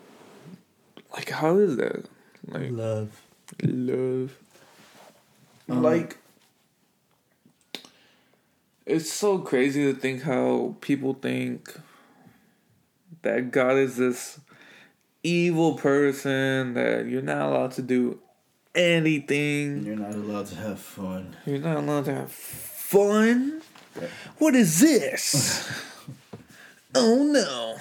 Like, 1.12 1.30
how 1.30 1.58
is 1.58 1.76
that? 1.76 2.06
Like, 2.48 2.70
Love. 2.70 3.22
love. 3.62 4.38
Um, 5.68 5.82
like, 5.82 6.18
it's 8.86 9.12
so 9.12 9.38
crazy 9.38 9.84
to 9.92 9.98
think 9.98 10.22
how 10.22 10.76
people 10.80 11.14
think 11.14 11.74
that 13.22 13.50
God 13.50 13.76
is 13.76 13.96
this 13.96 14.40
evil 15.22 15.74
person 15.74 16.74
that 16.74 17.06
you're 17.06 17.22
not 17.22 17.42
allowed 17.42 17.72
to 17.72 17.82
do 17.82 18.18
anything. 18.74 19.84
You're 19.84 19.96
not 19.96 20.14
allowed 20.14 20.46
to 20.46 20.56
have 20.56 20.80
fun. 20.80 21.36
You're 21.46 21.58
not 21.58 21.76
allowed 21.76 22.06
to 22.06 22.14
have 22.14 22.32
fun. 22.32 23.62
What 24.38 24.54
is 24.54 24.80
this? 24.80 25.70
oh 26.94 27.22
no. 27.22 27.76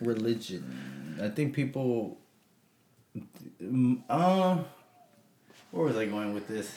Religion. 0.00 1.18
I 1.22 1.28
think 1.28 1.54
people. 1.54 2.18
Mm, 3.62 4.02
Uh, 4.08 4.58
where 5.70 5.86
was 5.86 5.96
I 5.96 6.06
going 6.06 6.34
with 6.34 6.48
this? 6.48 6.74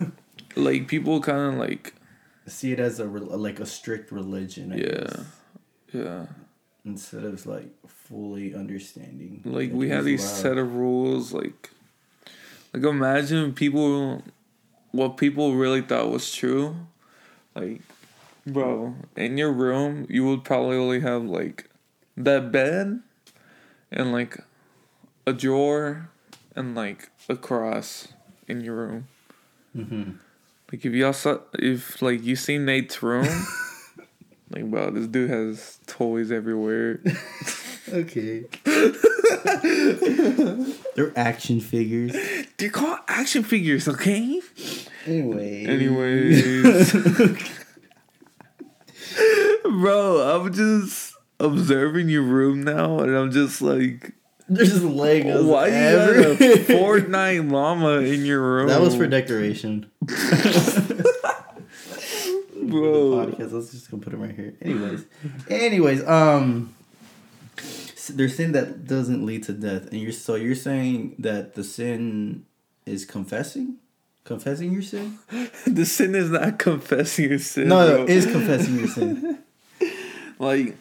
Like 0.54 0.88
people 0.88 1.20
kind 1.20 1.52
of 1.52 1.58
like 1.60 1.92
See 2.46 2.72
it 2.72 2.80
as 2.80 2.98
a 3.00 3.04
like 3.04 3.60
a 3.60 3.66
strict 3.66 4.10
religion. 4.10 4.72
I 4.72 4.76
Yeah. 4.76 4.86
guess, 4.88 5.24
yeah. 5.92 6.26
instead 6.84 7.24
of 7.24 7.44
like 7.46 7.68
fully 7.86 8.54
understanding. 8.54 9.42
like 9.44 9.70
we 9.72 9.90
have 9.90 10.04
these 10.06 10.22
love. 10.22 10.30
set 10.30 10.56
of 10.58 10.74
rules 10.74 11.32
like 11.32 11.70
like 12.72 12.84
imagine 12.84 13.52
people 13.52 14.22
what 14.92 15.16
people 15.18 15.54
really 15.56 15.82
thought 15.82 16.10
was 16.10 16.32
true 16.32 16.76
like 17.54 17.80
bro 18.46 18.94
in 19.16 19.36
your 19.36 19.52
room 19.52 20.06
you 20.08 20.24
would 20.24 20.44
probably 20.44 20.76
only 20.76 21.00
have 21.00 21.24
like 21.24 21.68
that 22.16 22.50
bed 22.52 23.00
and 23.90 24.12
like 24.12 24.38
a 25.26 25.32
drawer 25.32 26.08
and 26.54 26.74
like 26.74 27.10
a 27.28 27.36
cross 27.36 28.08
in 28.48 28.60
your 28.62 28.76
room 28.76 29.08
Mhm. 29.76 30.16
like 30.72 30.84
if 30.84 30.92
y'all 30.94 31.12
saw 31.12 31.38
if 31.58 32.00
like 32.00 32.22
you 32.24 32.36
seen 32.36 32.64
nate's 32.64 33.02
room 33.02 33.26
like 34.50 34.64
bro 34.70 34.90
this 34.90 35.06
dude 35.06 35.30
has 35.30 35.78
toys 35.86 36.30
everywhere 36.32 37.00
Okay. 37.88 38.42
They're 40.96 41.12
action 41.16 41.60
figures. 41.60 42.12
they're 42.58 42.68
called 42.70 42.98
action 43.06 43.42
figures 43.44 43.86
okay 43.88 44.40
Anyway. 45.06 45.64
Anyways. 45.66 46.92
Bro, 49.62 50.20
I'm 50.42 50.52
just 50.52 51.14
observing 51.38 52.08
your 52.08 52.22
room 52.22 52.62
now 52.64 52.98
and 52.98 53.14
I'm 53.16 53.30
just 53.30 53.62
like 53.62 54.12
There's 54.48 54.80
Legos. 54.80 55.44
why 55.44 55.66
you 55.66 55.72
have 55.72 56.16
a 56.16 56.36
Fortnite 56.72 57.50
llama 57.50 57.98
in 58.02 58.24
your 58.24 58.40
room? 58.40 58.68
That 58.68 58.80
was 58.80 58.94
for 58.94 59.08
decoration. 59.08 59.90
Bro. 60.00 60.12
Podcast. 62.62 63.52
Let's 63.52 63.72
just 63.72 63.90
gonna 63.90 64.02
put 64.04 64.12
them 64.12 64.22
right 64.22 64.34
here. 64.34 64.54
Anyways, 64.62 65.04
anyways, 65.50 66.06
um, 66.06 66.72
there's 68.10 68.36
sin 68.36 68.52
that 68.52 68.86
doesn't 68.86 69.26
lead 69.26 69.42
to 69.44 69.52
death, 69.52 69.90
and 69.90 70.00
you're 70.00 70.12
so 70.12 70.36
you're 70.36 70.54
saying 70.54 71.16
that 71.18 71.54
the 71.56 71.64
sin 71.64 72.44
is 72.84 73.04
confessing, 73.04 73.78
confessing 74.22 74.72
your 74.72 74.82
sin. 74.82 75.18
the 75.66 75.84
sin 75.84 76.14
is 76.14 76.30
not 76.30 76.60
confessing 76.60 77.30
your 77.30 77.40
sin. 77.40 77.66
No, 77.66 77.84
bro. 77.84 78.04
no, 78.04 78.12
is 78.12 78.26
confessing 78.26 78.78
your 78.78 78.88
sin. 78.88 79.38
like 80.38 80.76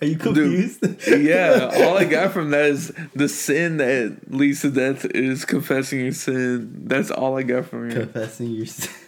Are 0.00 0.06
you 0.06 0.16
confused? 0.16 0.82
yeah, 1.06 1.70
all 1.84 1.98
I 1.98 2.04
got 2.04 2.32
from 2.32 2.50
that 2.50 2.64
is 2.66 2.92
the 3.14 3.28
sin 3.28 3.76
that 3.78 4.32
leads 4.32 4.62
to 4.62 4.70
death 4.70 5.04
is 5.04 5.44
confessing 5.44 6.00
your 6.00 6.12
sin. 6.12 6.84
That's 6.86 7.10
all 7.10 7.36
I 7.36 7.42
got 7.42 7.66
from 7.66 7.90
you. 7.90 7.96
confessing 8.00 8.50
your 8.50 8.66
sin. 8.66 8.90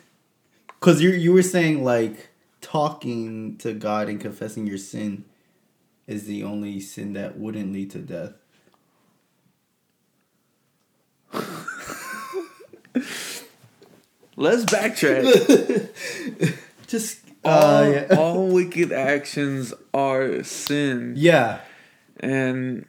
Because 0.80 1.00
you 1.00 1.10
you 1.10 1.32
were 1.32 1.42
saying 1.44 1.84
like 1.84 2.30
talking 2.60 3.56
to 3.58 3.72
God 3.72 4.08
and 4.08 4.20
confessing 4.20 4.66
your 4.66 4.78
sin 4.78 5.24
is 6.08 6.24
the 6.24 6.42
only 6.42 6.80
sin 6.80 7.12
that 7.12 7.38
wouldn't 7.38 7.72
lead 7.72 7.92
to 7.92 7.98
death. 8.00 8.32
Let's 14.36 14.64
backtrack. 14.64 15.22
Just 16.88 17.20
all, 17.44 17.84
uh, 17.84 17.88
yeah. 17.90 18.06
all 18.16 18.48
wicked 18.48 18.92
actions 18.92 19.74
are 19.92 20.42
sin, 20.42 21.14
yeah, 21.16 21.60
and 22.20 22.86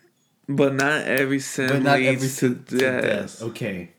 but 0.47 0.73
not 0.73 1.03
every 1.05 1.39
sin 1.39 1.69
but 1.69 1.81
not 1.81 1.99
leads 1.99 2.07
every 2.07 2.27
to, 2.27 2.33
sin 2.33 2.65
to 2.65 2.77
death. 2.77 3.03
death. 3.03 3.41
Okay. 3.41 3.91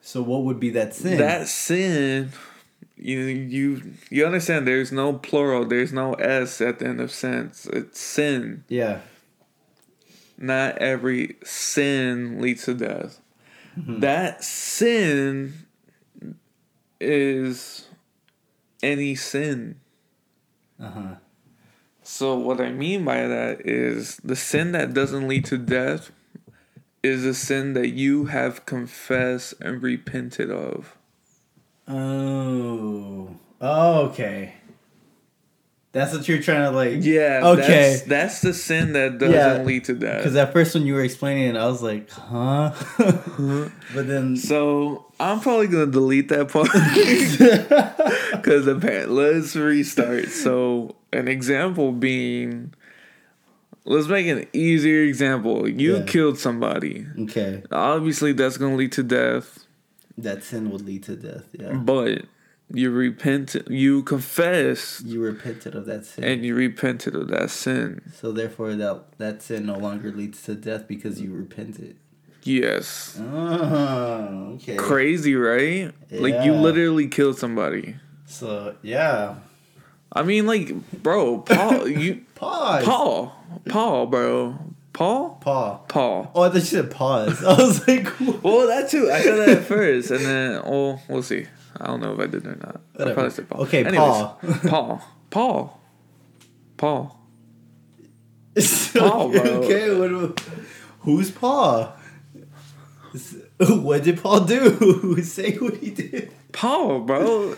So 0.00 0.22
what 0.22 0.42
would 0.42 0.58
be 0.58 0.70
that 0.70 0.94
sin? 0.94 1.18
That 1.18 1.46
sin, 1.48 2.32
you 2.96 3.20
you 3.20 3.94
you 4.10 4.26
understand? 4.26 4.66
There's 4.66 4.92
no 4.92 5.12
plural. 5.14 5.64
There's 5.64 5.92
no 5.92 6.14
s 6.14 6.60
at 6.60 6.80
the 6.80 6.86
end 6.86 7.00
of 7.00 7.10
sense. 7.10 7.66
It's 7.66 8.00
sin. 8.00 8.64
yeah. 8.68 9.00
Not 10.38 10.78
every 10.78 11.36
sin 11.44 12.40
leads 12.42 12.64
to 12.64 12.74
death. 12.74 13.20
Mm-hmm. 13.78 14.00
That 14.00 14.42
sin 14.42 15.66
is 17.00 17.86
any 18.82 19.14
sin. 19.14 19.80
Uh 20.80 20.90
huh. 20.90 21.14
So 22.02 22.34
what 22.36 22.60
I 22.60 22.70
mean 22.70 23.04
by 23.04 23.26
that 23.26 23.66
is 23.66 24.16
the 24.24 24.36
sin 24.36 24.72
that 24.72 24.92
doesn't 24.92 25.28
lead 25.28 25.44
to 25.46 25.58
death 25.58 26.10
is 27.02 27.24
a 27.24 27.34
sin 27.34 27.74
that 27.74 27.90
you 27.90 28.26
have 28.26 28.66
confessed 28.66 29.54
and 29.60 29.82
repented 29.82 30.50
of. 30.50 30.96
Oh. 31.88 33.28
Oh. 33.60 34.06
Okay. 34.06 34.54
That's 35.92 36.14
what 36.14 36.26
you're 36.26 36.40
trying 36.40 36.62
to 36.62 36.70
like. 36.70 37.04
Yeah. 37.04 37.40
Okay. 37.44 37.90
That's, 37.90 38.02
that's 38.02 38.40
the 38.40 38.54
sin 38.54 38.94
that 38.94 39.18
doesn't 39.18 39.34
Yeah, 39.34 39.62
lead 39.62 39.84
to 39.84 39.94
death. 39.94 40.18
Because 40.18 40.36
at 40.36 40.52
first 40.52 40.74
when 40.74 40.86
you 40.86 40.94
were 40.94 41.02
explaining 41.02 41.54
it, 41.54 41.56
I 41.56 41.66
was 41.66 41.82
like, 41.82 42.08
huh? 42.10 42.72
but 43.94 44.08
then. 44.08 44.36
So 44.36 45.06
I'm 45.22 45.40
probably 45.40 45.68
gonna 45.68 45.86
delete 45.86 46.28
that 46.28 46.48
part 46.48 46.68
because 48.32 48.66
apparently 48.66 49.14
let's 49.34 49.54
restart. 49.56 50.28
So 50.28 50.96
an 51.12 51.28
example 51.28 51.92
being, 51.92 52.74
let's 53.84 54.08
make 54.08 54.26
an 54.26 54.46
easier 54.52 55.02
example. 55.04 55.68
You 55.68 55.96
Yeah. 55.98 56.02
killed 56.04 56.38
somebody. 56.38 57.06
okay. 57.20 57.62
Obviously, 57.70 58.32
that's 58.32 58.56
gonna 58.56 58.76
lead 58.76 58.92
to 58.92 59.02
death. 59.02 59.64
That 60.18 60.42
sin 60.44 60.70
would 60.70 60.82
lead 60.84 61.04
to 61.04 61.16
death. 61.16 61.44
Yeah. 61.58 61.72
But 61.74 62.24
you 62.74 62.90
repent, 62.90 63.54
you 63.68 64.02
confess, 64.02 65.02
You 65.04 65.20
repented 65.22 65.74
of 65.74 65.84
that 65.86 66.04
sin. 66.06 66.24
and 66.24 66.44
you 66.44 66.54
repented 66.54 67.14
of 67.14 67.28
that 67.28 67.50
sin. 67.50 68.00
so 68.20 68.32
therefore, 68.32 68.74
that 68.74 69.18
that 69.18 69.42
sin 69.42 69.66
no 69.66 69.76
longer 69.78 70.10
leads 70.10 70.42
to 70.44 70.54
death 70.54 70.88
because 70.88 71.20
you 71.20 71.32
repented. 71.34 71.96
Yes. 72.44 73.18
Oh, 73.20 74.52
okay. 74.54 74.76
Crazy, 74.76 75.34
right? 75.34 75.92
Like 76.10 76.44
you 76.44 76.52
literally 76.54 77.08
killed 77.08 77.38
somebody. 77.38 77.96
So 78.26 78.74
yeah. 78.82 79.36
I 80.12 80.22
mean, 80.22 80.46
like, 80.46 80.74
bro, 81.02 81.38
Paul, 81.38 81.88
you, 81.88 82.24
Pause. 82.34 82.84
Paul, 82.84 83.44
Paul, 83.68 84.06
bro, 84.06 84.58
Paul, 84.92 85.38
Paul, 85.40 85.84
Paul. 85.88 86.30
Oh, 86.34 86.42
I 86.42 86.48
thought 86.48 86.54
you 86.56 86.60
said 86.60 86.90
pause. 86.90 87.42
I 87.46 87.54
was 87.54 87.86
like, 87.88 88.06
what? 88.08 88.42
Well, 88.42 88.66
that 88.66 88.90
too. 88.90 89.10
I 89.10 89.22
said 89.22 89.36
that 89.38 89.48
at 89.48 89.64
first, 89.64 90.10
and 90.10 90.20
then, 90.20 90.60
oh, 90.64 91.00
we'll 91.08 91.22
see. 91.22 91.46
I 91.80 91.86
don't 91.86 92.00
know 92.00 92.12
if 92.12 92.20
I 92.20 92.26
did 92.26 92.46
or 92.46 92.56
not. 92.56 92.80
I 92.98 93.12
probably 93.14 93.30
said 93.30 93.48
Paul. 93.48 93.62
Okay, 93.62 93.84
Anyways, 93.84 93.96
Paul. 93.98 94.38
Paul, 94.68 95.02
Paul, 95.30 95.80
Paul. 96.76 97.18
Paw, 98.94 99.28
bro. 99.28 99.42
Okay, 99.62 99.98
what, 99.98 100.40
who's 101.00 101.30
Paul? 101.30 101.96
What 103.58 104.04
did 104.04 104.22
Paul 104.22 104.40
do? 104.44 105.22
Say 105.22 105.56
what 105.56 105.76
he 105.76 105.90
did. 105.90 106.32
Paul, 106.52 107.00
bro. 107.00 107.56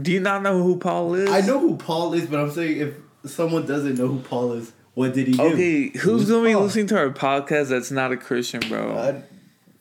Do 0.00 0.12
you 0.12 0.20
not 0.20 0.42
know 0.42 0.62
who 0.62 0.78
Paul 0.78 1.14
is? 1.14 1.30
I 1.30 1.40
know 1.40 1.58
who 1.58 1.76
Paul 1.76 2.14
is, 2.14 2.26
but 2.26 2.40
I'm 2.40 2.50
saying 2.50 2.80
if 2.80 3.30
someone 3.30 3.66
doesn't 3.66 3.96
know 3.98 4.08
who 4.08 4.20
Paul 4.20 4.52
is, 4.52 4.72
what 4.94 5.14
did 5.14 5.26
he 5.28 5.32
do? 5.34 5.42
Okay, 5.42 5.88
who's 5.98 6.28
gonna 6.28 6.44
be 6.44 6.54
listening 6.54 6.86
to 6.88 6.98
our 6.98 7.10
podcast 7.10 7.68
that's 7.68 7.90
not 7.90 8.12
a 8.12 8.16
Christian, 8.16 8.60
bro? 8.68 8.96
I, 8.96 9.22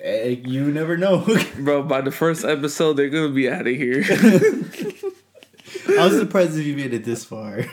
Eh, 0.05 0.36
you 0.45 0.72
never 0.72 0.97
know. 0.97 1.26
Bro, 1.57 1.84
by 1.84 2.01
the 2.01 2.11
first 2.11 2.45
episode, 2.45 2.93
they're 2.93 3.09
gonna 3.09 3.34
be 3.34 3.49
out 3.49 3.66
of 3.66 3.76
here. 3.76 4.03
I 5.89 6.05
was 6.07 6.20
surprised 6.20 6.59
if 6.59 6.66
you 6.66 6.76
made 6.76 6.93
it 6.93 7.03
this 7.03 7.26
far. 7.26 7.63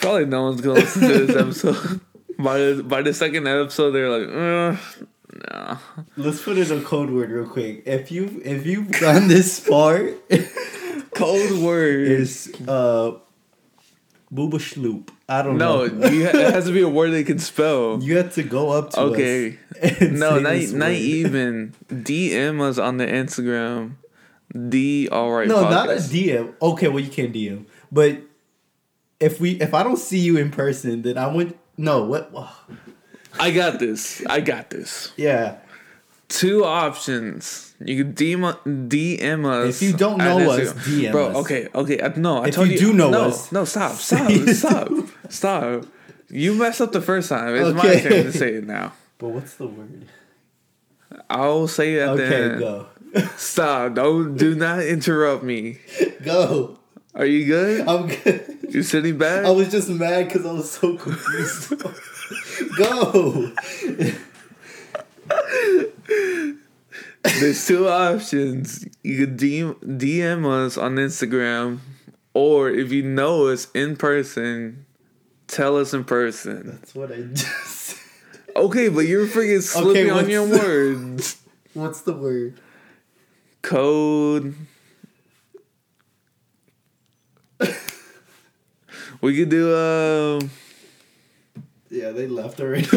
Probably 0.00 0.26
no 0.26 0.44
one's 0.44 0.60
gonna 0.60 0.80
listen 0.80 1.02
to 1.02 1.26
this 1.26 1.36
episode. 1.36 2.00
by 2.38 2.58
the 2.58 2.82
by 2.84 3.02
the 3.02 3.12
second 3.12 3.48
episode, 3.48 3.90
they're 3.90 4.08
like, 4.08 4.28
uh, 4.28 5.04
nah. 5.50 5.78
Let's 6.16 6.42
put 6.42 6.58
in 6.58 6.70
a 6.70 6.82
code 6.82 7.10
word 7.10 7.30
real 7.30 7.48
quick. 7.48 7.82
If 7.86 8.10
you 8.10 8.40
if 8.44 8.66
you've 8.66 8.90
gone 8.90 9.28
this 9.28 9.58
far, 9.58 10.10
code 11.14 11.58
word. 11.58 12.06
is 12.08 12.54
uh, 12.66 13.12
booba 14.32 14.58
schloop. 14.58 15.08
I 15.28 15.42
don't 15.42 15.56
no, 15.56 15.86
know. 15.86 16.08
ha- 16.08 16.38
it 16.38 16.54
has 16.54 16.66
to 16.66 16.72
be 16.72 16.82
a 16.82 16.88
word 16.88 17.10
they 17.10 17.24
can 17.24 17.38
spell. 17.38 18.02
You 18.02 18.18
have 18.18 18.34
to 18.34 18.42
go 18.42 18.70
up 18.70 18.90
to 18.90 19.00
Okay. 19.00 19.58
No, 20.00 20.38
not, 20.38 20.56
not 20.72 20.90
even. 20.92 21.74
DM 21.88 22.60
us 22.60 22.78
on 22.78 22.98
the 22.98 23.06
Instagram. 23.06 23.94
D 24.68 25.08
alright. 25.10 25.48
No, 25.48 25.62
not 25.62 25.90
a. 25.90 25.94
DM. 25.94 26.54
Okay, 26.60 26.88
well 26.88 27.02
you 27.02 27.10
can't 27.10 27.32
DM, 27.32 27.66
but 27.90 28.18
if 29.18 29.40
we 29.40 29.52
if 29.60 29.74
I 29.74 29.82
don't 29.82 29.96
see 29.98 30.18
you 30.18 30.36
in 30.36 30.50
person, 30.50 31.02
then 31.02 31.18
I 31.18 31.26
would 31.26 31.58
no 31.76 32.04
what. 32.04 32.30
I 33.38 33.50
got 33.50 33.78
this. 33.78 34.24
I 34.26 34.40
got 34.40 34.70
this. 34.70 35.12
Yeah, 35.16 35.56
Two 36.28 36.64
options. 36.64 37.74
You 37.84 38.02
can 38.04 38.14
DM, 38.14 38.88
DM 38.88 39.44
us. 39.46 39.76
If 39.76 39.82
you 39.82 39.92
don't 39.96 40.20
on 40.20 40.26
know 40.44 40.50
us. 40.52 40.72
DM 40.72 41.12
Bro, 41.12 41.28
us. 41.28 41.36
okay, 41.36 41.68
okay. 41.74 42.00
I, 42.02 42.08
no, 42.16 42.38
I 42.42 42.48
If 42.48 42.54
told 42.54 42.68
you 42.68 42.74
you. 42.74 42.78
do 42.80 42.92
know 42.94 43.10
no, 43.10 43.24
us, 43.26 43.52
No, 43.52 43.64
stop, 43.64 43.92
stop, 43.96 44.30
stop, 44.48 44.88
stop. 45.28 45.84
You 46.30 46.54
messed 46.54 46.80
up 46.80 46.92
the 46.92 47.02
first 47.02 47.28
time. 47.28 47.54
It's 47.54 47.76
my 47.76 48.00
turn 48.00 48.24
to 48.24 48.32
say 48.32 48.54
it 48.54 48.66
now. 48.66 48.92
but 49.18 49.28
what's 49.28 49.54
the 49.54 49.66
word? 49.66 50.06
I'll 51.30 51.68
say 51.68 51.94
it 51.96 52.00
at 52.00 52.16
the 52.16 52.24
Okay, 52.24 52.58
go, 52.58 52.86
Stop. 53.36 53.94
Don't 53.94 54.36
do 54.36 54.54
not 54.54 54.82
interrupt 54.82 55.44
me. 55.44 55.78
go. 56.24 56.78
Are 57.14 57.26
you 57.26 57.44
good? 57.46 57.86
I'm 57.86 58.08
good. 58.08 58.58
You 58.70 58.82
sitting 58.82 59.18
back? 59.18 59.44
I 59.44 59.50
was 59.50 59.70
just 59.70 59.88
mad 59.88 60.26
because 60.26 60.44
I 60.46 60.52
was 60.52 60.70
so 60.72 60.96
confused. 60.96 61.74
Go. 62.76 63.52
There's 67.40 67.66
two 67.66 67.88
options. 67.88 68.86
You 69.02 69.26
can 69.26 69.36
DM, 69.36 69.74
DM 69.98 70.46
us 70.46 70.76
on 70.76 70.96
Instagram, 70.96 71.78
or 72.34 72.70
if 72.70 72.92
you 72.92 73.02
know 73.02 73.46
us 73.48 73.68
in 73.74 73.96
person, 73.96 74.84
tell 75.46 75.76
us 75.78 75.94
in 75.94 76.04
person. 76.04 76.66
That's 76.80 76.94
what 76.94 77.10
I 77.12 77.22
just. 77.22 77.46
Said. 77.46 77.98
Okay, 78.56 78.88
but 78.88 79.00
you're 79.00 79.26
freaking 79.26 79.62
slipping 79.62 80.10
on 80.10 80.28
your 80.28 80.46
the- 80.46 80.58
words. 80.58 81.40
What's 81.74 82.02
the 82.02 82.12
word? 82.12 82.60
Code. 83.62 84.54
we 89.20 89.36
could 89.36 89.48
do 89.48 89.74
uh 89.74 90.40
Yeah, 91.94 92.10
they 92.10 92.26
left 92.26 92.60
already. 92.60 92.86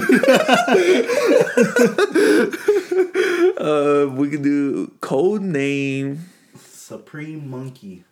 uh 3.60 4.08
we 4.10 4.30
can 4.32 4.42
do 4.42 4.92
code 5.02 5.44
name. 5.44 6.26
Supreme 6.56 7.48
monkey. 7.48 8.06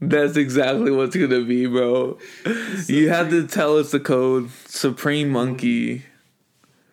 That's 0.00 0.36
exactly 0.36 0.92
what's 0.92 1.16
gonna 1.16 1.42
be, 1.42 1.66
bro. 1.66 2.18
You 2.86 3.10
have 3.10 3.30
to 3.30 3.48
tell 3.48 3.76
us 3.76 3.90
the 3.90 3.98
code 3.98 4.50
Supreme 4.66 5.30
Monkey. 5.30 6.04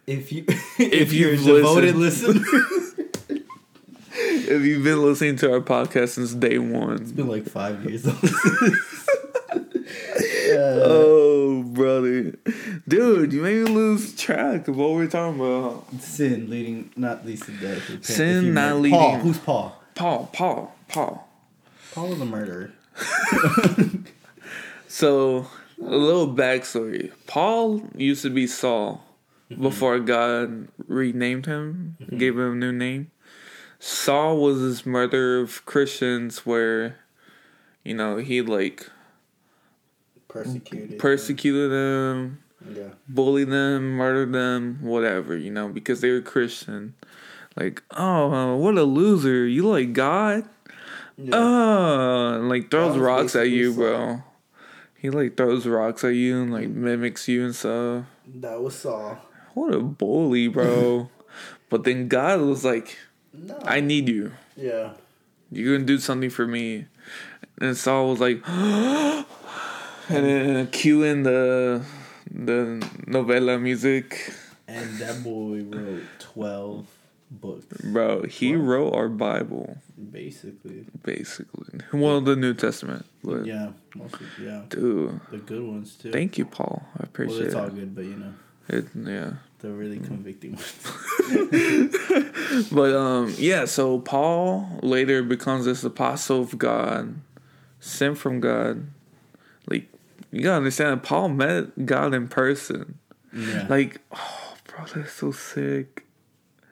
If 0.07 0.31
you 0.31 0.45
If 0.47 0.79
if 0.79 1.13
you're 1.13 1.33
a 1.33 1.35
you've 1.35 1.45
devoted 1.45 1.95
listener, 1.95 2.41
If 4.49 4.63
you've 4.63 4.83
been 4.83 5.03
listening 5.03 5.35
to 5.37 5.53
our 5.53 5.59
podcast 5.59 6.09
since 6.09 6.33
day 6.33 6.57
one. 6.57 7.01
it's 7.01 7.11
been 7.11 7.27
like 7.27 7.45
five 7.45 7.85
years. 7.85 8.05
Oh, 10.49 11.63
brother. 11.63 12.37
Dude, 12.87 13.33
you 13.33 13.41
made 13.41 13.65
me 13.65 13.71
lose 13.71 14.15
track 14.15 14.67
of 14.67 14.77
what 14.77 14.91
we're 14.91 15.07
talking 15.07 15.39
about. 15.39 15.85
Sin 16.01 16.49
leading, 16.49 16.91
not 16.95 17.25
least 17.25 17.45
to 17.45 17.51
death. 17.51 17.89
Repent 17.89 18.05
Sin 18.05 18.53
not 18.53 18.77
murder- 18.77 18.91
Paul. 18.91 19.17
Who's 19.19 19.37
Paul? 19.37 19.83
Paul, 19.95 20.29
Paul, 20.31 20.75
Paul. 20.87 21.27
Paul 21.93 22.09
was 22.09 22.21
a 22.21 22.25
murderer. 22.25 22.71
So, 24.87 25.47
a 25.79 25.95
little 25.95 26.33
backstory. 26.33 27.11
Paul 27.27 27.83
used 27.95 28.23
to 28.23 28.31
be 28.31 28.47
Saul 28.47 29.03
mm-hmm. 29.51 29.61
before 29.61 29.99
God 29.99 30.69
renamed 30.87 31.45
him, 31.45 31.97
mm-hmm. 32.01 32.17
gave 32.17 32.33
him 32.33 32.53
a 32.53 32.55
new 32.55 32.71
name. 32.71 33.11
Saul 33.79 34.37
was 34.37 34.59
this 34.59 34.85
murder 34.87 35.39
of 35.39 35.63
Christians 35.65 36.47
where, 36.47 36.97
you 37.83 37.93
know, 37.93 38.17
he 38.17 38.41
like 38.41 38.89
Persecuted. 40.27 40.99
persecuted 40.99 41.71
them, 41.71 42.43
yeah. 42.73 42.89
bullied 43.07 43.49
them, 43.49 43.91
murdered 43.91 44.33
them, 44.33 44.79
whatever, 44.81 45.37
you 45.37 45.51
know, 45.51 45.69
because 45.69 46.01
they 46.01 46.11
were 46.11 46.21
Christian. 46.21 46.95
Like, 47.55 47.81
oh, 47.91 48.55
what 48.57 48.77
a 48.77 48.83
loser. 48.83 49.47
You 49.47 49.67
like 49.67 49.93
God? 49.93 50.43
yeah. 51.17 51.31
Oh, 51.33 52.35
and, 52.35 52.49
like 52.49 52.69
throws 52.69 52.97
rocks 52.97 53.35
at 53.35 53.49
you, 53.49 53.73
bro. 53.73 54.21
He 54.95 55.09
like 55.09 55.37
throws 55.37 55.65
rocks 55.65 56.03
at 56.03 56.09
you 56.09 56.41
and 56.41 56.51
like 56.51 56.69
mimics 56.69 57.27
you 57.27 57.45
and 57.45 57.55
stuff. 57.55 58.05
that 58.27 58.61
was 58.61 58.75
Saul. 58.75 59.17
What 59.53 59.73
a 59.73 59.79
bully, 59.79 60.47
bro. 60.47 61.09
but 61.69 61.83
then 61.83 62.07
God 62.07 62.41
was 62.41 62.63
like, 62.63 62.97
No. 63.33 63.57
I 63.63 63.79
need 63.79 64.09
you. 64.09 64.33
yeah. 64.55 64.93
You're 65.49 65.77
gonna 65.77 65.87
do 65.87 65.97
something 65.97 66.29
for 66.29 66.45
me. 66.45 66.85
And 67.59 67.77
Saul 67.77 68.09
was 68.09 68.19
like, 68.19 68.43
and 70.09 70.25
then 70.25 70.67
cue 70.67 71.03
in 71.03 71.23
the 71.23 71.83
the 72.31 72.85
novella 73.07 73.57
music, 73.57 74.33
And 74.67 74.97
that 74.99 75.23
boy 75.23 75.63
wrote 75.63 76.03
twelve 76.19 76.85
books, 77.31 77.65
bro. 77.83 78.23
He 78.23 78.55
Wow. 78.55 78.63
wrote 78.63 78.93
our 78.95 79.09
Bible, 79.09 79.77
basically. 80.11 80.85
basically. 81.03 81.79
Well, 81.93 82.21
the 82.21 82.35
New 82.35 82.53
Testament, 82.53 83.05
but 83.23 83.45
Yeah. 83.45 83.71
Mostly, 83.95 84.27
yeah. 84.41 84.61
dude, 84.69 85.19
The 85.31 85.37
good 85.37 85.63
ones 85.63 85.95
too. 85.95 86.11
thank 86.11 86.37
you, 86.37 86.45
Paul. 86.45 86.85
I 86.99 87.03
appreciate 87.03 87.37
it. 87.37 87.39
well, 87.39 87.47
it's 87.47 87.55
all 87.55 87.67
it. 87.67 87.75
good, 87.75 87.95
but 87.95 88.05
you 88.05 88.15
know, 88.15 88.33
it. 88.69 88.85
Yeah. 88.95 89.31
the 89.59 89.71
really 89.71 89.99
convicting 89.99 90.53
ones. 90.55 90.73
But 92.71 92.95
um 92.95 93.33
yeah, 93.37 93.65
so 93.65 93.99
Paul 93.99 94.79
later 94.83 95.23
becomes 95.23 95.65
this 95.65 95.83
apostle 95.83 96.41
of 96.41 96.57
God, 96.57 97.15
sent 97.79 98.17
from 98.17 98.39
God. 98.39 98.87
You 100.31 100.41
gotta 100.41 100.57
understand 100.57 101.03
Paul 101.03 101.29
met 101.29 101.85
God 101.85 102.13
in 102.13 102.27
person. 102.27 102.99
Yeah. 103.33 103.65
Like, 103.69 104.01
oh 104.11 104.53
bro, 104.65 104.85
that's 104.93 105.13
so 105.13 105.31
sick. 105.31 106.05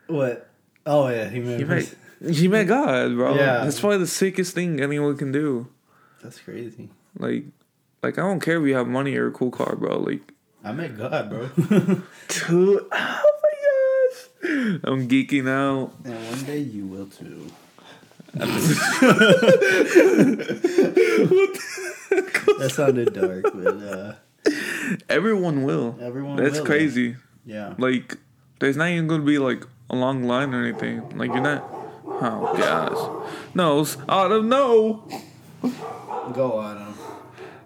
what? 0.08 0.50
Oh 0.86 1.08
yeah, 1.10 1.30
he 1.30 1.40
made. 1.40 1.60
He 1.60 1.66
met 1.66 1.96
he 2.30 2.48
met 2.48 2.68
God, 2.68 3.16
bro. 3.16 3.36
Yeah. 3.36 3.64
That's 3.64 3.80
probably 3.80 4.00
the 4.00 4.08
sickest 4.08 4.54
thing 4.54 4.82
anyone 4.82 5.18
can 5.18 5.32
do. 5.32 5.68
That's 6.22 6.40
crazy. 6.40 6.90
Like 7.18 7.46
like 8.04 8.18
I 8.18 8.22
don't 8.22 8.40
care 8.40 8.62
if 8.62 8.68
you 8.68 8.76
have 8.76 8.88
money 8.88 9.16
or 9.16 9.28
a 9.28 9.32
cool 9.32 9.52
car, 9.52 9.76
bro. 9.76 10.00
Like 10.00 10.34
I 10.64 10.72
met 10.72 10.98
God, 10.98 11.30
bro. 11.30 11.48
dude, 11.58 12.02
oh 12.92 13.32
my 13.44 13.54
gosh. 14.52 14.80
I'm 14.84 15.08
geeking 15.08 15.48
out. 15.50 15.94
and 16.04 16.28
one 16.30 16.44
day 16.44 16.60
you 16.60 16.86
will 16.86 17.08
too. 17.08 17.52
That 22.60 22.72
sounded 22.74 23.14
dark, 23.14 23.46
but 23.54 23.68
uh, 23.84 24.16
Everyone 25.10 25.64
will. 25.64 25.98
everyone. 26.02 26.36
That's 26.38 26.60
will, 26.60 26.66
crazy. 26.66 27.16
Yeah. 27.46 27.74
Like, 27.78 28.18
there's 28.60 28.78
not 28.78 28.90
even 28.90 29.08
gonna 29.08 29.24
be 29.24 29.40
like 29.40 29.66
a 29.90 29.96
long 29.96 30.24
line 30.24 30.54
or 30.54 30.64
anything. 30.66 31.18
Like, 31.18 31.32
you're 31.32 31.42
not. 31.42 31.64
Oh 32.06 32.54
gosh. 32.58 32.98
No, 33.56 33.82
it's 33.82 33.98
Autumn. 34.08 34.50
No. 34.50 35.04
Go 36.34 36.60
Autumn. 36.60 36.85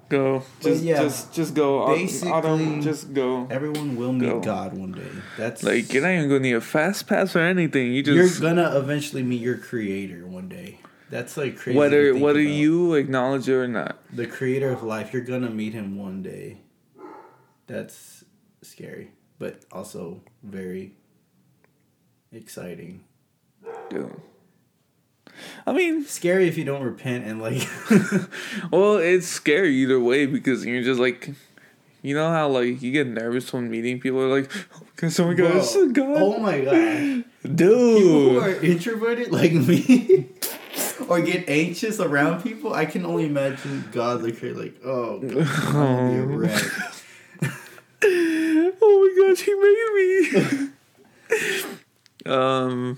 Go. 0.10 0.43
Just, 0.60 0.84
yeah, 0.84 1.03
just, 1.03 1.34
just 1.34 1.53
go. 1.53 1.88
Basically- 1.88 2.32
Autumn. 2.32 2.82
Just 2.82 3.14
go. 3.14 3.47
Everyone 3.49 3.95
will 3.95 4.12
meet 4.12 4.28
Go. 4.28 4.39
God 4.39 4.74
one 4.74 4.91
day. 4.91 5.07
That's 5.38 5.64
Like, 5.64 5.93
you're 5.93 6.01
not 6.01 6.12
even 6.14 6.28
gonna 6.28 6.39
need 6.39 6.53
a 6.53 6.62
fast 6.62 7.07
pass 7.07 7.36
or 7.36 7.39
anything. 7.39 7.93
You 7.93 8.01
you're 8.01 8.39
gonna 8.39 8.76
eventually 8.78 9.22
meet 9.24 9.41
your 9.41 9.57
creator 9.57 10.26
one 10.26 10.49
day. 10.49 10.80
That's 11.12 11.38
like 11.38 11.57
crazy. 11.57 11.78
whether 11.78 12.16
whether 12.16 12.39
about. 12.39 12.51
you 12.51 12.93
acknowledge 12.95 13.47
it 13.49 13.53
or 13.53 13.68
not. 13.68 13.97
the 14.12 14.28
creator 14.28 14.72
of 14.72 14.84
life, 14.84 15.14
you're 15.14 15.24
gonna 15.24 15.49
meet 15.49 15.74
him 15.74 15.97
one 15.97 16.22
day. 16.22 16.57
That's 17.68 18.24
scary, 18.62 19.12
but 19.38 19.62
also 19.72 20.22
very 20.43 20.93
exciting. 22.32 23.03
Dude. 23.89 24.22
I 25.67 25.73
mean, 25.73 26.05
Scary 26.05 26.47
if 26.47 26.57
you 26.57 26.63
don't 26.65 26.83
repent 26.83 27.25
and 27.25 27.41
like 27.41 27.67
well, 28.71 28.97
it's 28.97 29.27
scary 29.27 29.73
either 29.75 29.99
way 29.99 30.25
because 30.25 30.65
you're 30.65 30.83
just 30.83 30.99
like, 30.99 31.29
You 32.01 32.15
know 32.15 32.29
how 32.29 32.47
like 32.49 32.81
you 32.81 32.91
get 32.91 33.07
nervous 33.07 33.51
when 33.53 33.69
meeting 33.69 33.99
people 33.99 34.21
are 34.21 34.39
like, 34.41 34.51
can 34.95 35.09
someone 35.09 35.35
Bro, 35.35 35.49
go, 35.49 35.61
oh, 35.63 35.89
God, 35.91 36.17
Oh 36.17 36.39
my 36.39 36.61
god. 36.61 37.23
dude. 37.43 37.57
People 37.97 38.29
who 38.31 38.39
are 38.39 38.55
introverted 38.63 39.31
like 39.31 39.53
me 39.53 40.27
or 41.07 41.21
get 41.21 41.47
anxious 41.49 41.99
around 41.99 42.41
people, 42.43 42.73
I 42.73 42.85
can 42.85 43.05
only 43.05 43.25
imagine 43.25 43.85
God 43.91 44.21
look 44.21 44.37
here 44.39 44.53
like, 44.53 44.75
oh, 44.85 45.19
God, 45.19 45.47
I'm 45.47 45.73
gonna 45.73 46.11
be 46.11 46.17
a 46.17 46.25
wreck. 46.37 46.63
oh 48.03 49.15
my 49.17 49.27
gosh, 49.27 49.41
he 49.41 49.53
made 49.55 49.89
me. 49.95 50.69
um, 52.25 52.97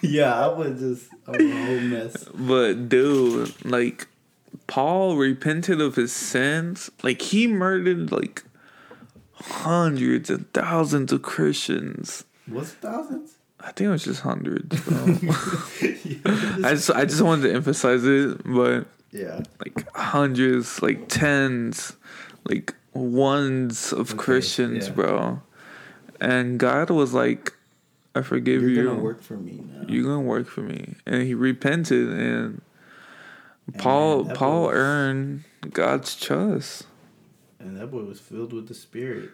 yeah, 0.02 0.34
I 0.34 0.48
was 0.48 0.80
just 0.80 1.10
a 1.26 1.32
whole 1.32 1.80
mess. 1.80 2.24
but 2.34 2.88
dude, 2.88 3.64
like 3.64 4.06
Paul 4.66 5.16
repented 5.16 5.80
of 5.80 5.96
his 5.96 6.12
sins. 6.12 6.90
Like 7.02 7.22
he 7.22 7.46
murdered 7.46 8.12
like 8.12 8.44
hundreds 9.34 10.30
and 10.30 10.50
thousands 10.52 11.12
of 11.12 11.22
Christians. 11.22 12.24
What's 12.46 12.72
thousands? 12.72 13.36
I 13.60 13.72
think 13.72 13.88
it 13.88 13.90
was 13.90 14.04
just 14.04 14.22
hundreds. 14.22 14.80
Bro. 14.80 14.96
I 16.64 16.70
just 16.74 16.90
I 16.90 17.04
just 17.04 17.20
wanted 17.22 17.48
to 17.48 17.54
emphasize 17.54 18.04
it, 18.04 18.40
but 18.44 18.86
yeah. 19.12 19.40
like 19.58 19.90
hundreds, 19.94 20.80
like 20.82 21.08
tens, 21.08 21.96
like 22.48 22.74
ones 22.94 23.92
of 23.92 24.10
Okay, 24.12 24.18
Christians, 24.18 24.88
yeah. 24.88 24.94
bro. 24.94 25.42
And 26.20 26.58
God 26.58 26.90
was 26.90 27.14
like, 27.14 27.52
I 28.20 28.22
forgive 28.22 28.60
You're 28.62 28.70
you. 28.70 28.84
gonna 28.84 29.00
work 29.00 29.22
for 29.22 29.36
me 29.36 29.64
now. 29.66 29.86
You're 29.88 30.04
gonna 30.04 30.20
work 30.20 30.46
for 30.46 30.60
me. 30.60 30.94
And 31.06 31.22
he 31.22 31.34
repented 31.34 32.08
and 32.10 32.60
Paul 33.78 34.24
man, 34.24 34.36
Paul 34.36 34.62
was- 34.66 34.74
earned 34.74 35.44
God's 35.72 36.14
trust. 36.16 36.84
and 37.58 37.76
that 37.78 37.90
boy 37.90 38.02
was 38.04 38.20
filled 38.20 38.52
with 38.52 38.68
the 38.68 38.74
spirit. 38.74 39.30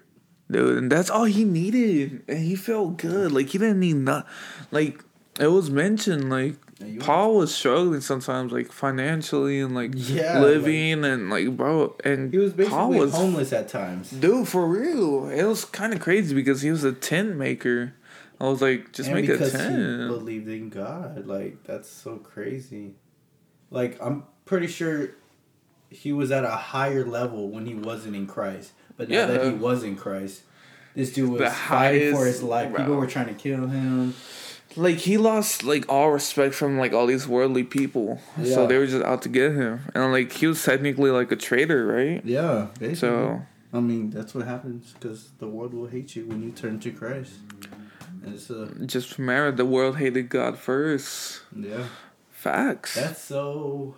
Dude, 0.50 0.78
and 0.78 0.92
that's 0.92 1.10
all 1.10 1.24
he 1.24 1.44
needed. 1.44 2.22
And 2.28 2.38
he 2.38 2.54
felt 2.54 2.98
good. 2.98 3.32
Like 3.32 3.48
he 3.48 3.58
didn't 3.58 3.80
need 3.80 3.96
not 3.96 4.26
like 4.70 5.02
it 5.40 5.48
was 5.48 5.68
mentioned 5.70 6.30
like 6.30 6.54
Paul 7.00 7.36
was 7.36 7.54
struggling 7.54 8.00
sometimes 8.02 8.52
like 8.52 8.70
financially 8.70 9.60
and 9.60 9.74
like 9.74 9.92
Yeah, 9.94 10.40
living 10.40 11.04
and 11.04 11.28
like 11.30 11.56
bro 11.56 11.96
and 12.04 12.32
He 12.32 12.38
was 12.38 12.52
basically 12.52 12.76
Paul 12.78 12.90
was 12.90 13.12
homeless 13.14 13.52
at 13.52 13.68
times. 13.68 14.10
Dude, 14.10 14.46
for 14.46 14.66
real. 14.68 15.28
It 15.28 15.44
was 15.44 15.64
kind 15.64 15.92
of 15.92 16.00
crazy 16.00 16.34
because 16.34 16.62
he 16.62 16.70
was 16.70 16.84
a 16.84 16.92
tent 16.92 17.36
maker. 17.36 17.94
I 18.40 18.48
was 18.48 18.60
like, 18.60 18.92
just 18.92 19.08
and 19.10 19.16
make 19.20 19.28
a 19.28 19.38
he 19.38 20.08
believed 20.08 20.48
in 20.48 20.68
God. 20.68 21.26
Like 21.26 21.64
that's 21.64 21.88
so 21.88 22.16
crazy. 22.16 22.94
Like 23.70 24.00
I'm 24.00 24.24
pretty 24.44 24.66
sure 24.66 25.10
he 25.90 26.12
was 26.12 26.30
at 26.30 26.44
a 26.44 26.50
higher 26.50 27.04
level 27.04 27.48
when 27.50 27.66
he 27.66 27.74
wasn't 27.74 28.16
in 28.16 28.26
Christ. 28.26 28.72
But 28.96 29.08
now 29.08 29.26
that 29.26 29.44
he 29.44 29.50
was 29.50 29.82
in 29.82 29.96
Christ, 29.96 30.42
this 30.94 31.12
dude 31.12 31.30
was 31.30 31.40
The 31.40 31.50
fighting 31.50 32.14
for 32.14 32.26
his 32.26 32.42
life. 32.42 32.70
bro. 32.70 32.80
People 32.80 32.96
were 32.96 33.06
trying 33.06 33.26
to 33.28 33.34
kill 33.34 33.66
him. 33.66 34.14
Like 34.76 34.96
he 34.96 35.16
lost 35.16 35.64
like 35.64 35.88
all 35.88 36.10
respect 36.10 36.54
from 36.54 36.78
like 36.78 36.92
all 36.92 37.06
these 37.06 37.26
worldly 37.26 37.64
people. 37.64 38.20
Yeah. 38.38 38.54
So 38.54 38.66
they 38.66 38.76
were 38.76 38.86
just 38.86 39.04
out 39.04 39.22
to 39.22 39.28
get 39.30 39.52
him. 39.52 39.80
And 39.94 40.12
like 40.12 40.32
he 40.32 40.46
was 40.46 40.62
technically 40.62 41.10
like 41.10 41.32
a 41.32 41.36
traitor, 41.36 41.86
right? 41.86 42.22
Yeah, 42.24 42.68
basically. 42.78 42.94
So 42.96 43.42
I 43.72 43.80
mean, 43.80 44.10
that's 44.10 44.34
what 44.34 44.46
happens 44.46 44.94
because 44.98 45.30
the 45.38 45.46
world 45.48 45.72
will 45.74 45.86
hate 45.86 46.16
you 46.16 46.26
when 46.26 46.42
you 46.42 46.50
turn 46.50 46.78
to 46.80 46.90
Christ. 46.90 47.34
It's 48.26 48.50
uh, 48.50 48.68
just 48.86 49.18
remember 49.18 49.52
the 49.56 49.64
world 49.64 49.96
hated 49.98 50.28
God 50.28 50.58
first. 50.58 51.42
yeah, 51.54 51.86
Facts. 52.30 52.94
that's 52.96 53.22
so. 53.22 53.94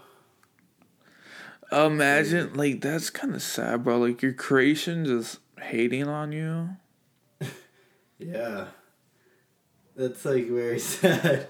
Imagine 1.70 2.54
like 2.54 2.80
that's 2.80 3.10
kind 3.10 3.34
of 3.34 3.42
sad, 3.42 3.84
bro. 3.84 3.98
Like 3.98 4.22
your 4.22 4.32
creation 4.32 5.04
just 5.04 5.38
hating 5.60 6.08
on 6.08 6.32
you. 6.32 6.70
Yeah. 8.20 8.66
That's 9.94 10.24
like 10.24 10.48
very 10.48 10.78
sad. 10.80 11.48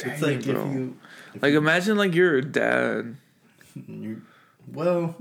it's 0.00 0.20
Dang, 0.20 0.20
like 0.20 0.44
bro. 0.44 0.66
if 0.66 0.72
you. 0.74 0.96
If 1.34 1.42
Like 1.42 1.52
you, 1.52 1.58
imagine 1.58 1.96
like 1.96 2.12
you're 2.14 2.36
a 2.38 2.42
dad 2.44 3.16
you 3.86 4.22
well, 4.72 5.14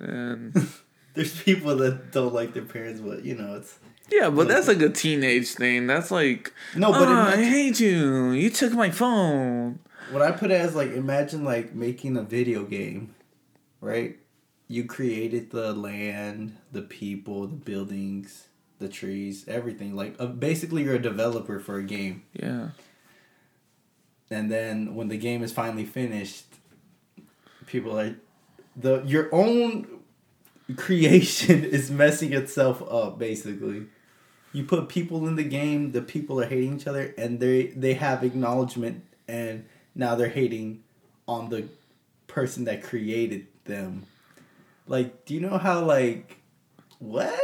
and 0.00 0.54
there's 1.14 1.42
people 1.42 1.76
that 1.76 2.12
don't 2.12 2.32
like 2.32 2.54
their 2.54 2.62
parents, 2.64 3.00
but 3.00 3.24
you 3.24 3.34
know 3.34 3.56
it's 3.56 3.78
Yeah, 4.10 4.30
but 4.30 4.48
that's 4.48 4.68
like 4.68 4.80
a 4.80 4.88
teenage 4.88 5.48
thing. 5.50 5.86
That's 5.86 6.10
like, 6.10 6.52
no. 6.74 6.92
But 6.92 7.08
"Ah, 7.08 7.28
I 7.32 7.36
hate 7.36 7.78
you. 7.80 8.30
You 8.30 8.50
took 8.50 8.72
my 8.72 8.90
phone. 8.90 9.80
what 10.10 10.22
I 10.22 10.30
put 10.32 10.50
it 10.50 10.60
as 10.60 10.74
like 10.74 10.92
imagine 10.92 11.44
like 11.44 11.74
making 11.74 12.16
a 12.16 12.22
video 12.22 12.64
game, 12.64 13.14
right? 13.80 14.16
You 14.66 14.84
created 14.84 15.50
the 15.50 15.72
land, 15.72 16.56
the 16.72 16.82
people, 16.82 17.46
the 17.46 17.56
buildings, 17.56 18.48
the 18.78 18.88
trees, 18.88 19.44
everything. 19.48 19.94
Like 19.94 20.16
uh, 20.18 20.26
basically, 20.26 20.84
you're 20.84 20.96
a 20.96 21.02
developer 21.02 21.58
for 21.60 21.76
a 21.78 21.82
game. 21.82 22.22
Yeah, 22.32 22.68
and 24.30 24.50
then 24.50 24.94
when 24.94 25.08
the 25.08 25.16
game 25.18 25.42
is 25.42 25.52
finally 25.52 25.84
finished, 25.86 26.44
people 27.66 27.98
are 27.98 28.16
the 28.76 29.02
your 29.04 29.28
own 29.34 29.86
creation 30.76 31.64
is 31.78 31.90
messing 31.90 32.32
itself 32.32 32.82
up. 32.90 33.18
Basically, 33.18 33.86
you 34.52 34.64
put 34.64 34.88
people 34.88 35.26
in 35.28 35.36
the 35.36 35.44
game, 35.44 35.92
the 35.92 36.02
people 36.02 36.40
are 36.40 36.46
hating 36.46 36.76
each 36.76 36.86
other, 36.86 37.14
and 37.18 37.40
they 37.40 37.66
they 37.68 37.94
have 37.94 38.24
acknowledgement, 38.24 39.04
and 39.26 39.66
now 39.94 40.14
they're 40.14 40.28
hating 40.28 40.82
on 41.26 41.50
the 41.50 41.68
person 42.26 42.64
that 42.64 42.82
created 42.82 43.46
them. 43.64 44.06
Like, 44.86 45.24
do 45.26 45.34
you 45.34 45.40
know 45.40 45.58
how 45.58 45.84
like 45.84 46.38
what? 46.98 47.38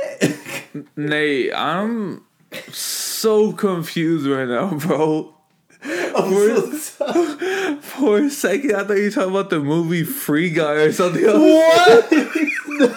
Nate, 0.97 1.55
I'm 1.55 2.25
so 2.73 3.53
confused 3.53 4.27
right 4.27 4.49
now, 4.49 4.75
bro. 4.79 5.35
I'm 5.83 6.77
so. 6.79 7.79
For 7.83 8.19
a 8.19 8.31
second, 8.31 8.75
I 8.75 8.85
thought 8.85 8.97
you 8.97 9.05
were 9.05 9.11
talking 9.11 9.31
about 9.31 9.51
the 9.51 9.61
movie 9.61 10.03
Free 10.03 10.51
Guy 10.51 10.73
or 10.73 10.93
something. 10.93 11.23
Else. 11.25 11.37
What? 11.37 12.13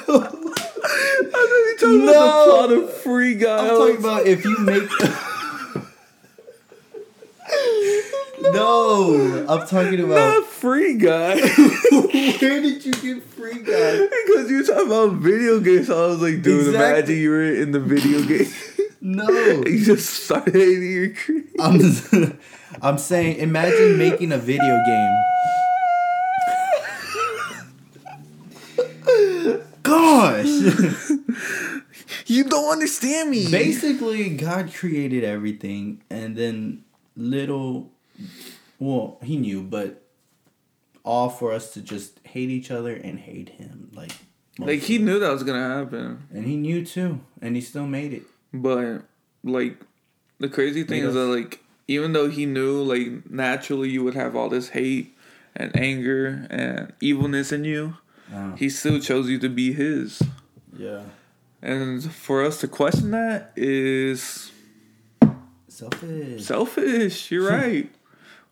no. 0.08 0.37
I 1.88 1.90
thought 1.90 1.90
talking 1.96 2.04
about 2.04 2.14
No. 2.14 2.46
the 2.46 2.52
plot 2.52 2.72
of 2.84 2.94
Free 3.02 3.36
Guy. 3.36 3.58
I'm 3.58 3.68
talking 3.70 3.98
about 3.98 4.28
if 4.28 4.44
you 4.46 4.58
make. 4.60 4.84
no, 8.42 9.46
I'm 9.50 9.68
talking 9.68 10.00
about. 10.00 10.16
not 10.16 10.46
Free 10.48 10.96
Guy. 10.98 11.40
Where 11.92 12.62
did 12.62 12.86
you 12.86 12.94
get 12.94 13.24
free 13.24 13.62
guy? 13.64 14.08
because 14.26 14.50
you 14.50 14.58
were 14.58 14.64
talking 14.64 14.88
about 14.88 15.14
video 15.14 15.60
games. 15.60 15.88
So 15.88 16.06
I 16.06 16.08
was 16.08 16.22
like, 16.22 16.42
dude, 16.42 16.68
Exactly. 16.68 16.76
imagine 16.76 17.18
you 17.18 17.30
were 17.30 17.44
in 17.54 17.72
the 17.72 17.80
video 17.80 18.22
game. 18.24 18.48
No, 19.02 19.28
you 19.66 19.84
just 19.86 20.10
started 20.24 20.54
hating 20.56 20.92
your 20.92 21.10
creation. 21.14 21.50
I'm. 21.60 22.40
I'm 22.82 22.98
saying, 22.98 23.38
imagine 23.38 23.98
making 23.98 24.32
a 24.32 24.38
video 24.38 24.78
game. 24.86 25.24
Gosh. 29.88 30.46
You 32.26 32.44
don't 32.46 32.72
understand 32.72 33.30
me. 33.32 33.50
Basically, 33.50 34.30
God 34.30 34.74
created 34.74 35.24
everything, 35.24 36.04
and 36.10 36.36
then 36.36 36.84
little, 37.16 37.92
well, 38.80 39.18
He 39.24 39.38
knew, 39.38 39.62
but 39.62 40.04
all 41.04 41.30
for 41.30 41.52
us 41.54 41.74
to 41.74 41.82
just 41.82 42.20
hate 42.24 42.50
each 42.50 42.70
other 42.72 42.94
and 42.94 43.20
hate 43.20 43.50
Him, 43.50 43.90
like, 43.94 44.12
Like 44.60 44.82
he 44.82 44.98
knew 45.00 45.20
that 45.20 45.32
was 45.32 45.44
gonna 45.44 45.76
happen, 45.80 46.28
and 46.34 46.46
He 46.46 46.56
knew 46.56 46.86
too, 46.86 47.22
and 47.42 47.56
He 47.56 47.62
still 47.62 47.88
made 47.88 48.14
it. 48.14 48.24
but 48.54 49.04
like 49.44 49.78
the 50.40 50.50
crazy 50.50 50.84
thing 50.84 51.02
Made 51.04 51.10
is 51.10 51.16
us- 51.16 51.28
that 51.28 51.34
like 51.36 51.64
even 51.88 52.12
though 52.14 52.30
he 52.30 52.46
knew 52.46 52.82
like 52.84 53.30
naturally 53.30 53.90
you 53.90 54.04
would 54.04 54.14
have 54.16 54.36
all 54.36 54.50
this 54.50 54.70
hate 54.70 55.16
and 55.56 55.74
anger 55.80 56.46
and 56.50 56.94
evilness 57.02 57.52
in 57.52 57.64
you, 57.64 57.96
He 58.57 58.69
still 58.69 58.99
chose 58.99 59.30
you 59.30 59.39
to 59.39 59.49
be 59.49 59.71
his. 59.73 60.21
yeah, 60.78 61.01
And 61.61 62.03
for 62.11 62.43
us 62.43 62.59
to 62.61 62.67
question 62.67 63.11
that 63.11 63.51
is 63.55 64.51
selfish. 65.67 66.43
selfish. 66.45 67.32
You're 67.32 67.49
right. 67.49 67.89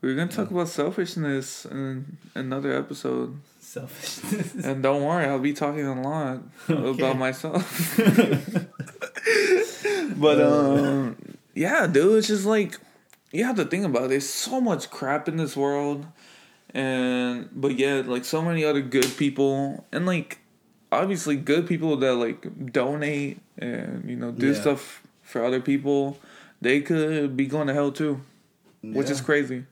We're 0.02 0.16
gonna 0.16 0.32
talk 0.32 0.52
about 0.52 0.68
selfishness 0.70 1.66
in 1.66 2.18
another 2.36 2.72
episode. 2.78 3.40
Selfishness. 3.60 4.64
And 4.66 4.82
don't 4.84 5.04
worry, 5.04 5.26
I'll 5.26 5.40
be 5.40 5.54
talking 5.54 5.86
a 5.86 6.00
lot 6.02 6.40
Okay. 6.70 7.02
about 7.02 7.18
myself. 7.18 8.00
But 10.18 10.40
um, 10.42 11.16
yeah, 11.54 11.88
dude, 11.88 12.18
it's 12.20 12.28
just 12.28 12.46
like 12.46 12.78
you 13.32 13.44
have 13.44 13.56
to 13.58 13.66
think 13.66 13.86
about 13.86 14.04
it. 14.06 14.10
There's 14.10 14.30
so 14.30 14.62
much 14.62 14.90
crap 14.90 15.28
in 15.28 15.38
this 15.38 15.58
world, 15.58 16.06
and 16.76 17.50
but 17.56 17.80
yet 17.80 18.08
like 18.08 18.26
so 18.26 18.42
many 18.42 18.64
other 18.66 18.82
good 18.82 19.10
people, 19.18 19.86
and 19.92 20.06
like 20.06 20.40
obviously 20.92 21.36
good 21.38 21.66
people 21.68 21.96
that 21.98 22.16
like 22.16 22.72
donate 22.72 23.40
and 23.58 24.08
you 24.10 24.16
know 24.18 24.32
do 24.32 24.48
Yeah. 24.48 24.62
stuff 24.62 25.02
for 25.24 25.44
other 25.44 25.62
people. 25.62 26.20
They 26.62 26.82
could 26.82 27.36
be 27.38 27.46
going 27.48 27.68
to 27.68 27.74
hell 27.74 27.92
too, 27.92 28.22
which 28.82 29.10
is 29.10 29.22
crazy 29.22 29.66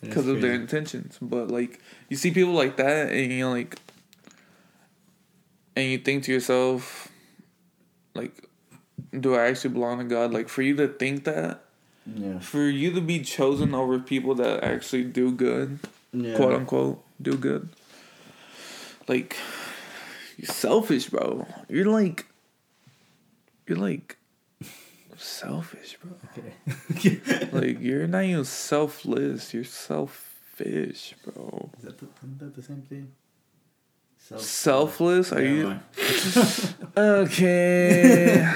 because 0.00 0.26
of 0.26 0.40
their 0.40 0.54
intentions. 0.54 1.18
But 1.20 1.48
like 1.50 1.80
you 2.08 2.16
see 2.16 2.30
people 2.30 2.52
like 2.54 2.76
that, 2.76 3.12
and 3.12 3.30
you 3.32 3.40
know 3.40 3.52
like, 3.52 3.76
and 5.76 5.90
you 5.90 5.98
think 5.98 6.24
to 6.24 6.32
yourself, 6.32 7.08
like, 8.14 8.48
do 9.18 9.34
I 9.34 9.46
actually 9.48 9.70
belong 9.74 9.98
to 9.98 10.04
God? 10.04 10.32
Like, 10.32 10.48
for 10.48 10.62
you 10.62 10.76
to 10.76 10.88
think 10.88 11.24
that, 11.24 11.64
Yeah. 12.06 12.38
for 12.38 12.62
you 12.68 12.92
to 12.92 13.00
be 13.00 13.20
chosen 13.20 13.74
over 13.74 13.98
people 13.98 14.34
that 14.36 14.62
actually 14.62 15.04
do 15.04 15.32
good, 15.32 15.78
Yeah. 16.14 16.36
quote 16.36 16.54
unquote, 16.54 17.04
do 17.20 17.36
good. 17.36 17.68
Like, 19.08 19.36
you're 20.36 20.46
selfish, 20.46 21.08
bro. 21.10 21.46
You're 21.68 21.86
like, 21.86 22.26
you're 23.66 23.78
like, 23.78 24.16
selfish, 25.16 25.98
bro. 26.00 26.12
Okay. 26.96 27.20
Like, 27.52 27.80
you're 27.80 28.06
not 28.06 28.24
even 28.24 28.44
selfless. 28.44 29.52
You're 29.52 29.64
selfish, 29.64 31.14
bro. 31.24 31.70
Is 31.78 31.84
that 31.84 31.98
the, 31.98 32.06
isn't 32.22 32.38
that 32.38 32.54
the 32.54 32.62
same 32.62 32.82
thing? 32.82 33.12
Self- 34.26 34.40
Selfless? 34.40 35.32
Are 35.32 35.42
you 35.44 35.78
okay? 36.96 38.50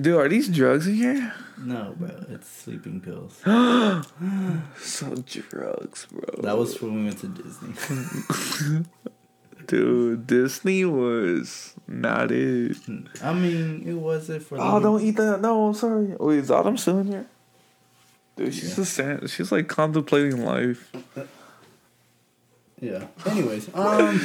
Dude, 0.00 0.16
are 0.16 0.28
these 0.28 0.48
drugs 0.48 0.86
in 0.88 0.94
here? 0.94 1.32
No, 1.58 1.94
bro. 1.96 2.10
It's 2.30 2.48
sleeping 2.48 3.00
pills. 3.00 3.40
So 4.80 5.14
drugs, 5.14 6.06
bro. 6.10 6.42
That 6.42 6.58
was 6.58 6.80
when 6.82 6.94
we 6.96 7.04
went 7.04 7.18
to 7.20 7.28
Disney. 7.28 8.84
dude. 9.66 10.26
Disney 10.26 10.84
was 10.84 11.74
not 11.86 12.30
it. 12.32 12.76
I 13.22 13.32
mean, 13.32 13.84
it 13.86 13.94
wasn't 13.94 14.42
for. 14.42 14.58
Oh, 14.60 14.80
don't 14.80 15.00
eat 15.02 15.16
that. 15.16 15.40
No, 15.40 15.68
I'm 15.68 15.74
sorry. 15.74 16.16
Wait, 16.18 16.38
is 16.40 16.50
Autumn 16.50 16.76
still 16.76 16.98
in 16.98 17.06
here? 17.08 17.26
Dude, 18.36 18.52
she's 18.52 18.70
Yeah. 18.70 18.74
just 18.76 18.92
stand, 18.94 19.30
she's 19.30 19.52
like 19.52 19.68
contemplating 19.68 20.44
life. 20.44 20.90
Yeah. 22.80 23.06
Anyways, 23.26 23.70
um, 23.74 24.18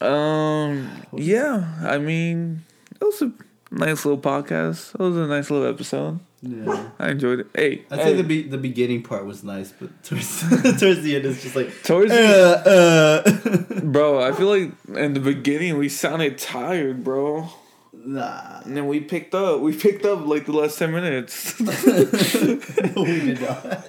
Um, 0.00 0.90
yeah. 1.14 1.74
I 1.82 1.98
mean, 1.98 2.64
it 3.00 3.04
was 3.04 3.22
a 3.22 3.32
nice 3.70 4.04
little 4.04 4.20
podcast. 4.20 4.94
It 4.94 5.00
was 5.00 5.16
a 5.16 5.26
nice 5.26 5.50
little 5.50 5.66
episode. 5.68 6.20
yeah. 6.42 6.90
I 6.98 7.10
enjoyed 7.10 7.40
it. 7.40 7.46
Hey, 7.54 7.82
I 7.90 7.96
hey, 7.96 8.04
think 8.04 8.16
the 8.18 8.22
be- 8.24 8.48
the 8.48 8.58
beginning 8.58 9.02
part 9.02 9.24
was 9.26 9.42
nice, 9.42 9.72
but 9.72 9.90
towards 10.04 10.40
towards 10.80 11.02
the 11.02 11.16
end 11.16 11.24
it's 11.24 11.42
just 11.42 11.56
like 11.56 11.70
towards 11.82 12.10
the, 12.12 12.62
uh, 12.66 13.30
uh. 13.78 13.80
bro, 13.84 14.22
I 14.22 14.32
feel 14.32 14.48
like 14.48 14.72
in 14.96 15.14
the 15.14 15.20
beginning 15.20 15.78
we 15.78 15.88
sounded 15.88 16.38
tired, 16.38 17.02
bro. 17.02 17.48
nah. 17.92 18.60
And 18.64 18.76
then 18.76 18.86
we 18.86 19.00
picked 19.00 19.34
up. 19.34 19.60
We 19.60 19.74
picked 19.76 20.04
up 20.04 20.26
like 20.26 20.44
the 20.46 20.52
last 20.52 20.78
ten 20.78 20.92
minutes. 20.92 21.58
no, 21.58 21.72
we 23.02 23.20
did 23.20 23.40
not. 23.40 23.88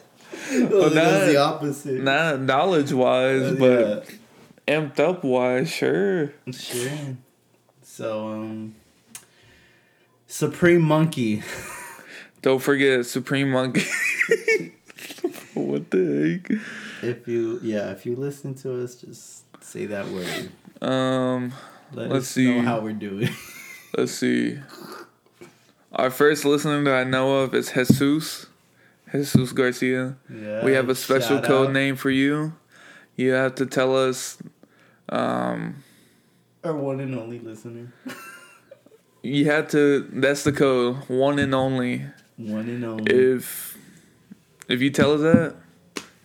It 0.50 0.70
was, 0.72 0.96
it 0.96 0.96
was 0.96 1.26
the 1.28 1.38
opposite. 1.38 2.02
Not 2.02 2.40
knowledge 2.40 2.94
wise, 2.94 3.42
Uh, 3.52 3.56
but 3.60 4.10
amped 4.68 5.00
up 5.00 5.24
wise, 5.24 5.70
sure. 5.72 6.34
sure. 6.52 7.18
So 7.82 8.28
um, 8.30 8.76
Supreme 10.28 10.82
Monkey. 10.82 11.44
Don't 12.42 12.60
forget 12.62 13.06
Supreme 13.06 13.50
Monkey. 13.50 13.82
what 15.54 15.90
the 15.90 16.42
heck? 16.48 16.60
If 17.02 17.28
you 17.28 17.60
yeah, 17.64 17.92
if 17.92 18.06
you 18.06 18.16
listen 18.16 18.54
to 18.56 18.84
us, 18.84 18.96
just 18.96 19.44
say 19.64 19.86
that 19.88 20.08
word. 20.08 20.52
Um, 20.82 21.54
Let 21.94 22.10
Let's 22.10 22.26
us 22.26 22.30
see. 22.32 22.54
know 22.54 22.62
how 22.62 22.80
we're 22.82 22.94
doing. 22.94 23.30
let's 23.98 24.12
see. 24.12 24.60
Our 25.94 26.12
first 26.12 26.46
listener 26.46 26.84
that 26.84 27.08
I 27.08 27.10
know 27.10 27.38
of 27.40 27.56
is 27.56 27.72
Jesus. 27.72 28.46
Jesus 29.12 29.52
Garcia. 29.54 30.18
Yeah. 30.30 30.64
we 30.64 30.74
have 30.74 30.90
a 30.90 30.96
special 30.96 31.40
code 31.42 31.68
out. 31.70 31.74
name 31.74 31.96
for 31.96 32.10
you. 32.10 32.54
You 33.16 33.32
have 33.32 33.56
to 33.56 33.66
tell 33.66 33.96
us. 33.96 34.38
Um, 35.10 35.84
Our 36.64 36.74
one 36.76 37.00
and 37.00 37.16
only 37.16 37.40
listener. 37.40 37.92
you 39.24 39.46
have 39.46 39.70
to. 39.72 40.08
That's 40.12 40.44
the 40.44 40.52
code. 40.52 40.98
One 41.10 41.40
and 41.40 41.54
only. 41.56 42.06
One 42.38 42.68
and 42.70 42.84
only. 42.86 43.14
If 43.14 43.78
if 44.68 44.82
you 44.82 44.90
tell 44.90 45.14
us 45.14 45.22
that, 45.22 45.56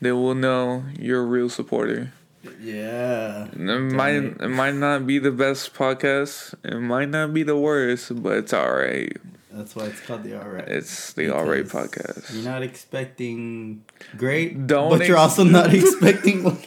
then 0.01 0.21
we'll 0.21 0.35
know 0.35 0.85
you're 0.99 1.23
a 1.23 1.27
real 1.27 1.49
supporter. 1.49 2.13
yeah. 2.61 3.47
It 3.53 3.57
might 3.59 4.17
it 4.43 4.49
might 4.51 4.75
not 4.75 5.07
be 5.07 5.19
the 5.19 5.31
best 5.31 5.75
podcast. 5.75 6.55
It 6.65 6.81
might 6.81 7.09
not 7.09 7.33
be 7.33 7.43
the 7.45 7.57
worst, 7.57 8.23
but 8.23 8.37
it's 8.39 8.53
all 8.53 8.73
right. 8.73 9.17
That's 9.53 9.77
why 9.77 9.85
it's 9.85 10.01
called 10.01 10.23
the 10.25 10.41
Alright. 10.41 10.67
It's 10.67 11.13
the 11.13 11.29
all 11.29 11.45
right 11.45 11.65
podcast. 11.67 12.35
You're 12.35 12.45
not 12.51 12.63
expecting 12.63 13.85
great, 14.17 14.67
Don't 14.67 14.89
but 14.97 15.07
you're 15.07 15.19
also 15.19 15.45
not 15.45 15.75
expecting. 15.75 16.59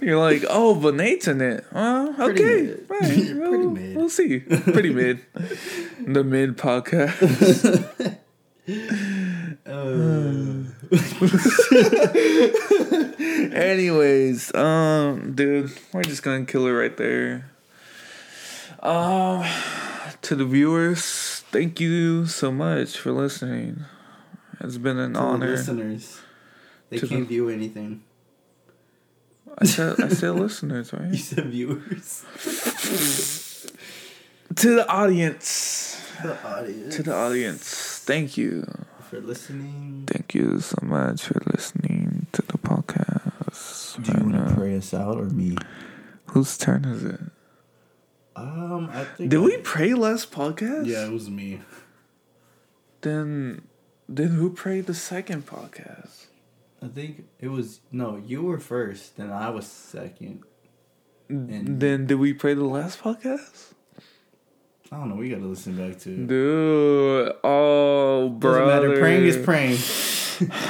You're 0.00 0.18
like, 0.18 0.44
oh, 0.48 0.74
but 0.74 0.94
Nate's 0.94 1.28
in 1.28 1.40
it. 1.40 1.64
Huh? 1.72 2.12
Pretty 2.16 2.42
Okay, 2.44 2.62
mid. 2.62 2.86
right. 2.88 3.00
Pretty 3.02 3.32
We'll, 3.34 3.70
mid. 3.70 3.96
we'll 3.96 4.08
see. 4.08 4.40
Pretty 4.40 4.90
mid. 4.92 5.20
the 6.06 6.24
mid 6.24 6.56
podcast. 6.56 8.16
Uh, 9.66 10.64
Anyways, 13.54 14.54
um, 14.54 15.32
dude, 15.34 15.72
we're 15.92 16.02
just 16.02 16.22
gonna 16.22 16.44
kill 16.44 16.66
it 16.66 16.70
right 16.72 16.96
there. 16.96 17.50
Um, 18.80 19.44
to 20.22 20.34
the 20.36 20.44
viewers, 20.44 21.44
thank 21.50 21.80
you 21.80 22.26
so 22.26 22.50
much 22.52 22.96
for 22.96 23.12
listening. 23.12 23.84
It's 24.60 24.78
been 24.78 24.98
an 24.98 25.12
to 25.14 25.18
the 25.18 25.24
honor. 25.24 25.50
listeners, 25.50 26.20
they 26.90 26.98
To 26.98 27.06
can't 27.08 27.28
view 27.28 27.48
anything. 27.48 28.02
I 29.58 29.64
said, 29.66 30.00
I 30.00 30.08
said, 30.08 30.30
listeners, 30.34 30.92
right? 30.92 31.02
You 31.04 31.10
right? 31.10 31.18
said 31.18 31.46
viewers. 31.46 32.24
To 34.54 34.74
the 34.76 34.88
audience, 34.88 36.00
the 36.22 36.36
audience. 36.46 36.96
to 36.96 37.02
the 37.02 37.14
audience, 37.14 38.02
thank 38.06 38.36
you, 38.38 38.64
for 39.10 39.20
listening. 39.20 40.04
thank 40.06 40.34
you 40.34 40.60
so 40.60 40.76
much 40.82 41.22
for 41.24 41.40
listening 41.52 42.26
to 42.32 42.42
the 42.42 42.58
podcast. 42.58 44.02
Do 44.02 44.12
you 44.12 44.18
want 44.24 44.34
And, 44.36 44.46
to 44.46 44.52
uh, 44.52 44.56
pray 44.56 44.76
us 44.76 44.94
out 44.94 45.16
or 45.18 45.24
me? 45.24 45.56
Whose 46.26 46.56
turn 46.56 46.84
is 46.84 47.02
it? 47.04 47.20
Um, 48.36 48.88
I 48.92 49.04
think. 49.04 49.30
Did 49.30 49.40
I- 49.40 49.44
we 49.44 49.56
pray 49.58 49.94
last 49.94 50.30
podcast? 50.30 50.86
Yeah, 50.86 51.06
it 51.06 51.12
was 51.12 51.28
me. 51.28 51.60
Then, 53.00 53.62
then 54.08 54.28
who 54.28 54.50
prayed 54.50 54.86
the 54.86 54.94
second 54.94 55.46
podcast? 55.46 56.25
I 56.86 56.88
think 56.88 57.24
it 57.40 57.48
was 57.48 57.80
no. 57.90 58.16
You 58.16 58.42
were 58.42 58.60
first, 58.60 59.16
then 59.16 59.30
I 59.32 59.50
was 59.50 59.66
second. 59.66 60.44
And- 61.28 61.50
mm, 61.50 61.80
then 61.80 62.06
did 62.06 62.14
we 62.20 62.32
pray 62.32 62.54
the 62.54 62.62
last 62.64 63.00
podcast? 63.00 63.72
I 64.92 64.98
don't 64.98 65.08
know. 65.08 65.16
We 65.16 65.28
gotta 65.30 65.44
listen 65.46 65.74
back 65.76 65.98
to. 66.02 66.10
it. 66.12 66.26
Dude, 66.28 67.32
oh, 67.42 68.28
Doesn't 68.28 68.38
brother. 68.38 68.88
matter. 68.88 69.00
Praying 69.00 69.24
is 69.24 69.36
praying. 69.36 69.78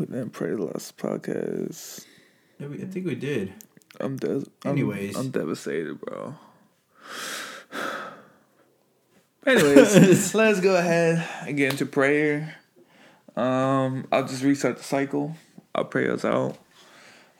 We 0.00 0.06
didn't 0.06 0.30
pray 0.30 0.48
the 0.52 0.62
last 0.62 0.96
podcast. 0.96 2.06
Yeah, 2.58 2.68
we- 2.68 2.82
I 2.82 2.86
think 2.86 3.04
we 3.04 3.14
did. 3.14 3.52
I'm 4.00 4.18
I'm- 4.24 4.44
Anyways. 4.64 5.14
I'm, 5.14 5.28
devastated, 5.30 6.00
bro. 6.00 6.34
Anyways, 9.46 10.34
let's 10.34 10.60
go 10.60 10.76
ahead 10.76 11.26
and 11.46 11.54
get 11.56 11.72
into 11.72 11.84
prayer. 11.86 12.56
Um, 13.36 14.06
I'll 14.10 14.26
just 14.26 14.42
restart 14.42 14.78
the 14.78 14.84
cycle. 14.84 15.36
I'll 15.74 15.84
pray 15.84 16.08
us 16.08 16.24
out. 16.24 16.58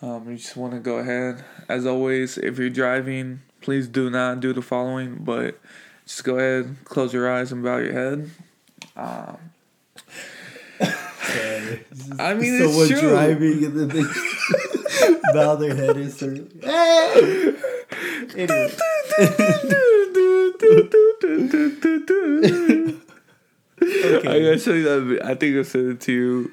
Um, 0.03 0.31
you 0.31 0.37
just 0.37 0.57
want 0.57 0.73
to 0.73 0.79
go 0.81 0.99
ahead. 0.99 1.45
As 1.69 1.85
always, 1.87 2.39
if 2.39 2.59
you're 2.59 2.71
driving, 2.71 3.41
please 3.61 3.87
do 3.87 4.09
not 4.09 4.41
do 4.41 4.53
the 4.53 4.63
following, 4.63 5.17
but 5.21 5.59
just 6.07 6.25
go 6.25 6.37
ahead, 6.37 6.77
close 6.85 7.13
your 7.13 7.31
eyes, 7.31 7.53
and 7.53 7.63
bow 7.63 7.77
your 7.79 7.93
head. 7.93 8.31
Um, 8.97 9.39
I 12.19 12.35
mean, 12.35 12.55
it's 12.55 12.73
someone 12.73 12.89
true. 12.89 13.01
driving 13.01 13.65
and 13.65 13.79
then 13.79 13.89
they 13.89 14.05
bow 15.35 15.57
their 15.57 15.75
head 15.75 15.97
and 15.97 16.13
start. 16.13 16.51
Hey! 16.63 17.55
Anyway. 18.37 18.71
I 24.05 24.41
gotta 24.41 24.59
show 24.59 24.73
you 24.73 24.85
that. 24.85 25.25
I 25.27 25.35
think 25.35 25.57
I 25.57 25.63
sent 25.63 25.89
it 25.89 26.01
to 26.03 26.13
you. 26.13 26.53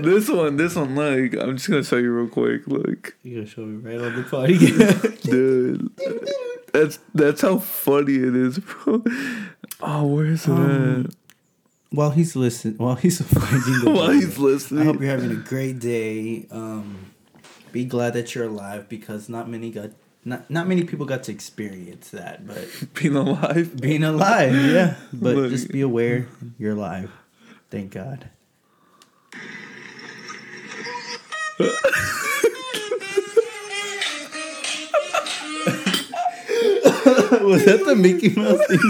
This 0.00 0.28
one, 0.28 0.56
this 0.56 0.74
one, 0.74 0.94
like, 0.94 1.34
I'm 1.40 1.56
just 1.56 1.68
gonna 1.68 1.84
show 1.84 1.96
you 1.96 2.12
real 2.12 2.28
quick. 2.28 2.66
Look, 2.66 3.16
You're 3.22 3.40
gonna 3.40 3.46
show 3.46 3.62
me 3.62 3.78
right 3.78 4.00
on 4.00 4.16
the 4.16 4.22
podcast? 4.22 5.22
dude, 5.30 5.90
that's 6.72 6.98
that's 7.14 7.40
how 7.40 7.58
funny 7.58 8.16
it 8.16 8.36
is, 8.36 8.58
bro. 8.58 9.02
Oh, 9.80 10.06
where's 10.06 10.46
it 10.46 10.50
Um, 10.50 11.08
while 11.90 12.10
he's 12.10 12.36
listening, 12.36 12.76
while 12.76 12.96
he's 12.96 13.20
finding 13.32 13.80
the? 13.84 13.90
While 13.90 14.10
he's 14.10 14.36
listening, 14.38 14.82
I 14.82 14.84
hope 14.86 15.00
you're 15.00 15.10
having 15.10 15.30
a 15.30 15.36
great 15.36 15.78
day. 15.78 16.46
Um, 16.50 17.12
be 17.72 17.84
glad 17.84 18.12
that 18.14 18.34
you're 18.34 18.46
alive 18.46 18.88
because 18.88 19.28
not 19.28 19.48
many 19.48 19.70
got 19.70 19.90
not 20.24 20.50
not 20.50 20.66
many 20.68 20.84
people 20.84 21.06
got 21.06 21.22
to 21.24 21.32
experience 21.32 22.10
that. 22.10 22.46
But 22.46 22.68
being 22.94 23.16
alive. 23.16 23.80
being 23.80 24.04
alive, 24.04 24.54
yeah. 24.54 24.96
But 25.12 25.36
Look. 25.36 25.50
just 25.50 25.70
be 25.70 25.80
aware 25.80 26.28
you're 26.58 26.72
alive. 26.72 27.10
Thank 27.70 27.92
God. 27.92 28.30
Was 37.42 37.64
that 37.64 37.84
the 37.86 37.94
Mickey 37.96 38.28
Mouse 38.30 38.64
thing? 38.66 38.80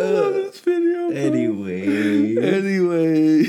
Uh, 0.00 0.30
this 0.30 0.60
video. 0.60 1.08
bro. 1.10 1.16
anyway. 1.16 2.36
Anyway. 2.36 3.48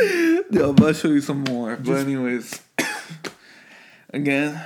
Yo, 0.50 0.74
I'll 0.78 0.92
show 0.92 1.08
you 1.08 1.20
some 1.20 1.44
more. 1.44 1.76
But 1.76 1.98
anyways. 1.98 2.60
Again, 4.12 4.60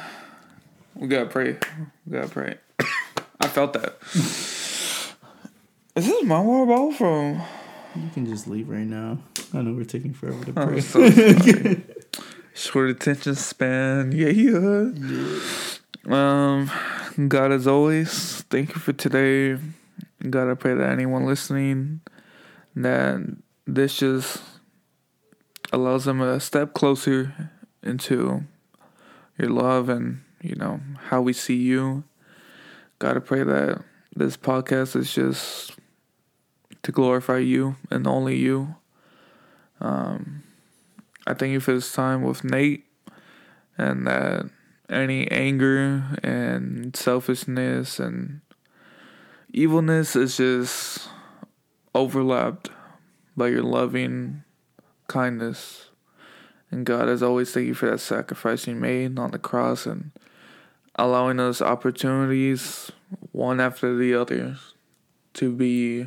we 0.95 1.09
gotta 1.09 1.27
pray. 1.27 1.59
We 2.07 2.13
gotta 2.13 2.29
pray. 2.29 2.57
I 3.41 3.49
felt 3.49 3.73
that. 3.73 3.99
Is 5.97 6.07
this 6.07 6.25
my 6.25 6.41
water 6.41 6.67
bottle 6.67 6.93
from 6.93 7.43
You 7.97 8.11
can 8.13 8.27
just 8.27 8.47
leave 8.47 8.69
right 8.69 8.87
now. 8.87 9.19
I 9.53 9.63
know 9.63 9.73
we're 9.73 9.85
taking 9.85 10.13
forever 10.13 10.45
to 10.45 10.53
pray. 10.53 10.81
so. 10.81 11.09
Short 12.55 12.91
attention 12.91 13.35
span. 13.35 14.13
Yeah, 14.13 14.29
yeah. 14.29 14.91
Um, 16.07 16.71
God, 17.29 17.51
as 17.51 17.67
always, 17.67 18.43
thank 18.43 18.75
you 18.75 18.81
for 18.81 18.93
today. 18.93 19.59
God, 20.31 20.49
I 20.49 20.55
pray 20.55 20.75
that 20.75 20.91
anyone 20.91 21.27
listening, 21.27 22.01
that 22.77 23.21
this 23.67 23.99
just 23.99 24.41
allows 25.75 26.05
them 26.05 26.21
a 26.21 26.39
step 26.39 26.73
closer 26.73 27.51
into 27.83 28.45
your 29.37 29.51
love 29.51 29.89
and, 29.89 30.23
you 30.41 30.55
know, 30.55 30.81
how 31.09 31.21
we 31.21 31.33
see 31.33 31.57
you. 31.57 32.05
Gotta 33.01 33.21
pray 33.21 33.43
that 33.43 33.83
this 34.15 34.37
podcast 34.37 34.95
is 34.95 35.13
just 35.13 35.73
to 36.83 36.93
glorify 36.93 37.39
you 37.39 37.77
and 37.91 38.07
only 38.07 38.37
you. 38.37 38.77
Um, 39.81 40.45
I 41.27 41.35
thank 41.35 41.53
you 41.53 41.61
for 41.61 41.75
this 41.75 41.93
time 41.93 42.23
with 42.23 42.45
Nate 42.45 42.85
and 43.77 44.07
that 44.07 44.49
any 44.89 45.29
anger 45.31 46.05
and 46.23 46.95
selfishness 46.95 47.99
and 47.99 48.43
evilness 49.53 50.15
is 50.15 50.37
just 50.37 51.09
overlapped 51.95 52.71
by 53.37 53.49
your 53.49 53.63
loving 53.63 54.45
kindness. 55.09 55.87
And 56.71 56.85
God, 56.85 57.09
as 57.09 57.23
always, 57.23 57.53
thank 57.53 57.67
you 57.67 57.75
for 57.75 57.91
that 57.91 57.99
sacrifice 57.99 58.67
you 58.67 58.75
made 58.75 59.19
on 59.19 59.31
the 59.31 59.39
cross 59.39 59.87
and 59.87 60.11
allowing 60.97 61.41
us 61.41 61.61
opportunities, 61.63 62.91
one 63.33 63.61
after 63.61 63.97
the 63.97 64.15
other, 64.15 64.57
to 65.35 65.53
be 65.53 66.07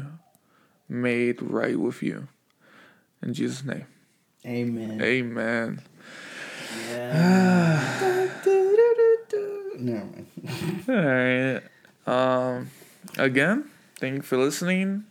made 0.89 1.41
right 1.41 1.79
with 1.79 2.01
you. 2.01 2.27
In 3.21 3.33
Jesus' 3.33 3.63
name. 3.63 3.85
Amen. 4.45 5.01
Amen. 5.01 5.81
Yeah. 6.89 7.53
Mind. 9.79 10.25
All 10.89 10.95
right. 10.95 11.61
Um, 12.07 12.71
again, 13.17 13.69
thank 13.99 14.15
you 14.15 14.21
for 14.21 14.37
listening. 14.37 15.05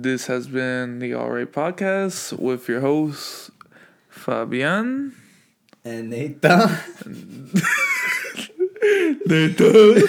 This 0.00 0.26
has 0.28 0.46
been 0.46 1.00
the 1.00 1.14
All 1.14 1.28
Right 1.30 1.50
Podcast 1.50 2.38
with 2.38 2.68
your 2.68 2.80
host, 2.80 3.50
Fabian. 4.08 5.16
And 5.84 6.10
Nathan. 6.10 6.68
Nathan. 9.26 10.04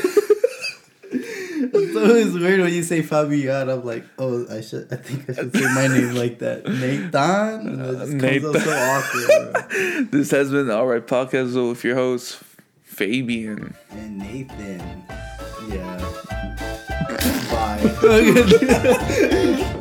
It's 1.12 1.96
always 1.98 2.34
weird 2.36 2.62
when 2.62 2.72
you 2.72 2.84
say 2.84 3.02
Fabian. 3.02 3.68
I'm 3.68 3.84
like, 3.84 4.06
oh, 4.20 4.46
I 4.56 4.62
should. 4.62 4.94
I 4.94 4.98
think 4.98 5.28
I 5.28 5.34
should 5.34 5.56
say 5.56 5.74
my 5.74 5.88
name 5.88 6.14
like 6.14 6.38
that. 6.38 6.68
Nathan. 6.68 7.80
Uh, 7.90 8.06
and 8.06 8.24
it 8.24 8.42
just 8.42 8.54
comes 8.54 8.56
out 8.56 8.62
Nathan. 8.62 8.62
so 8.62 8.72
awkward. 8.72 10.12
this 10.12 10.30
has 10.30 10.52
been 10.52 10.68
the 10.68 10.76
All 10.78 10.86
Right 10.86 11.06
Podcast 11.06 11.56
with 11.68 11.84
your 11.84 11.96
host, 11.96 12.40
Fabian. 12.84 13.74
And 13.90 14.20
Nathan. 14.20 15.04
Yeah. 15.68 15.98
Bye. 18.02 19.76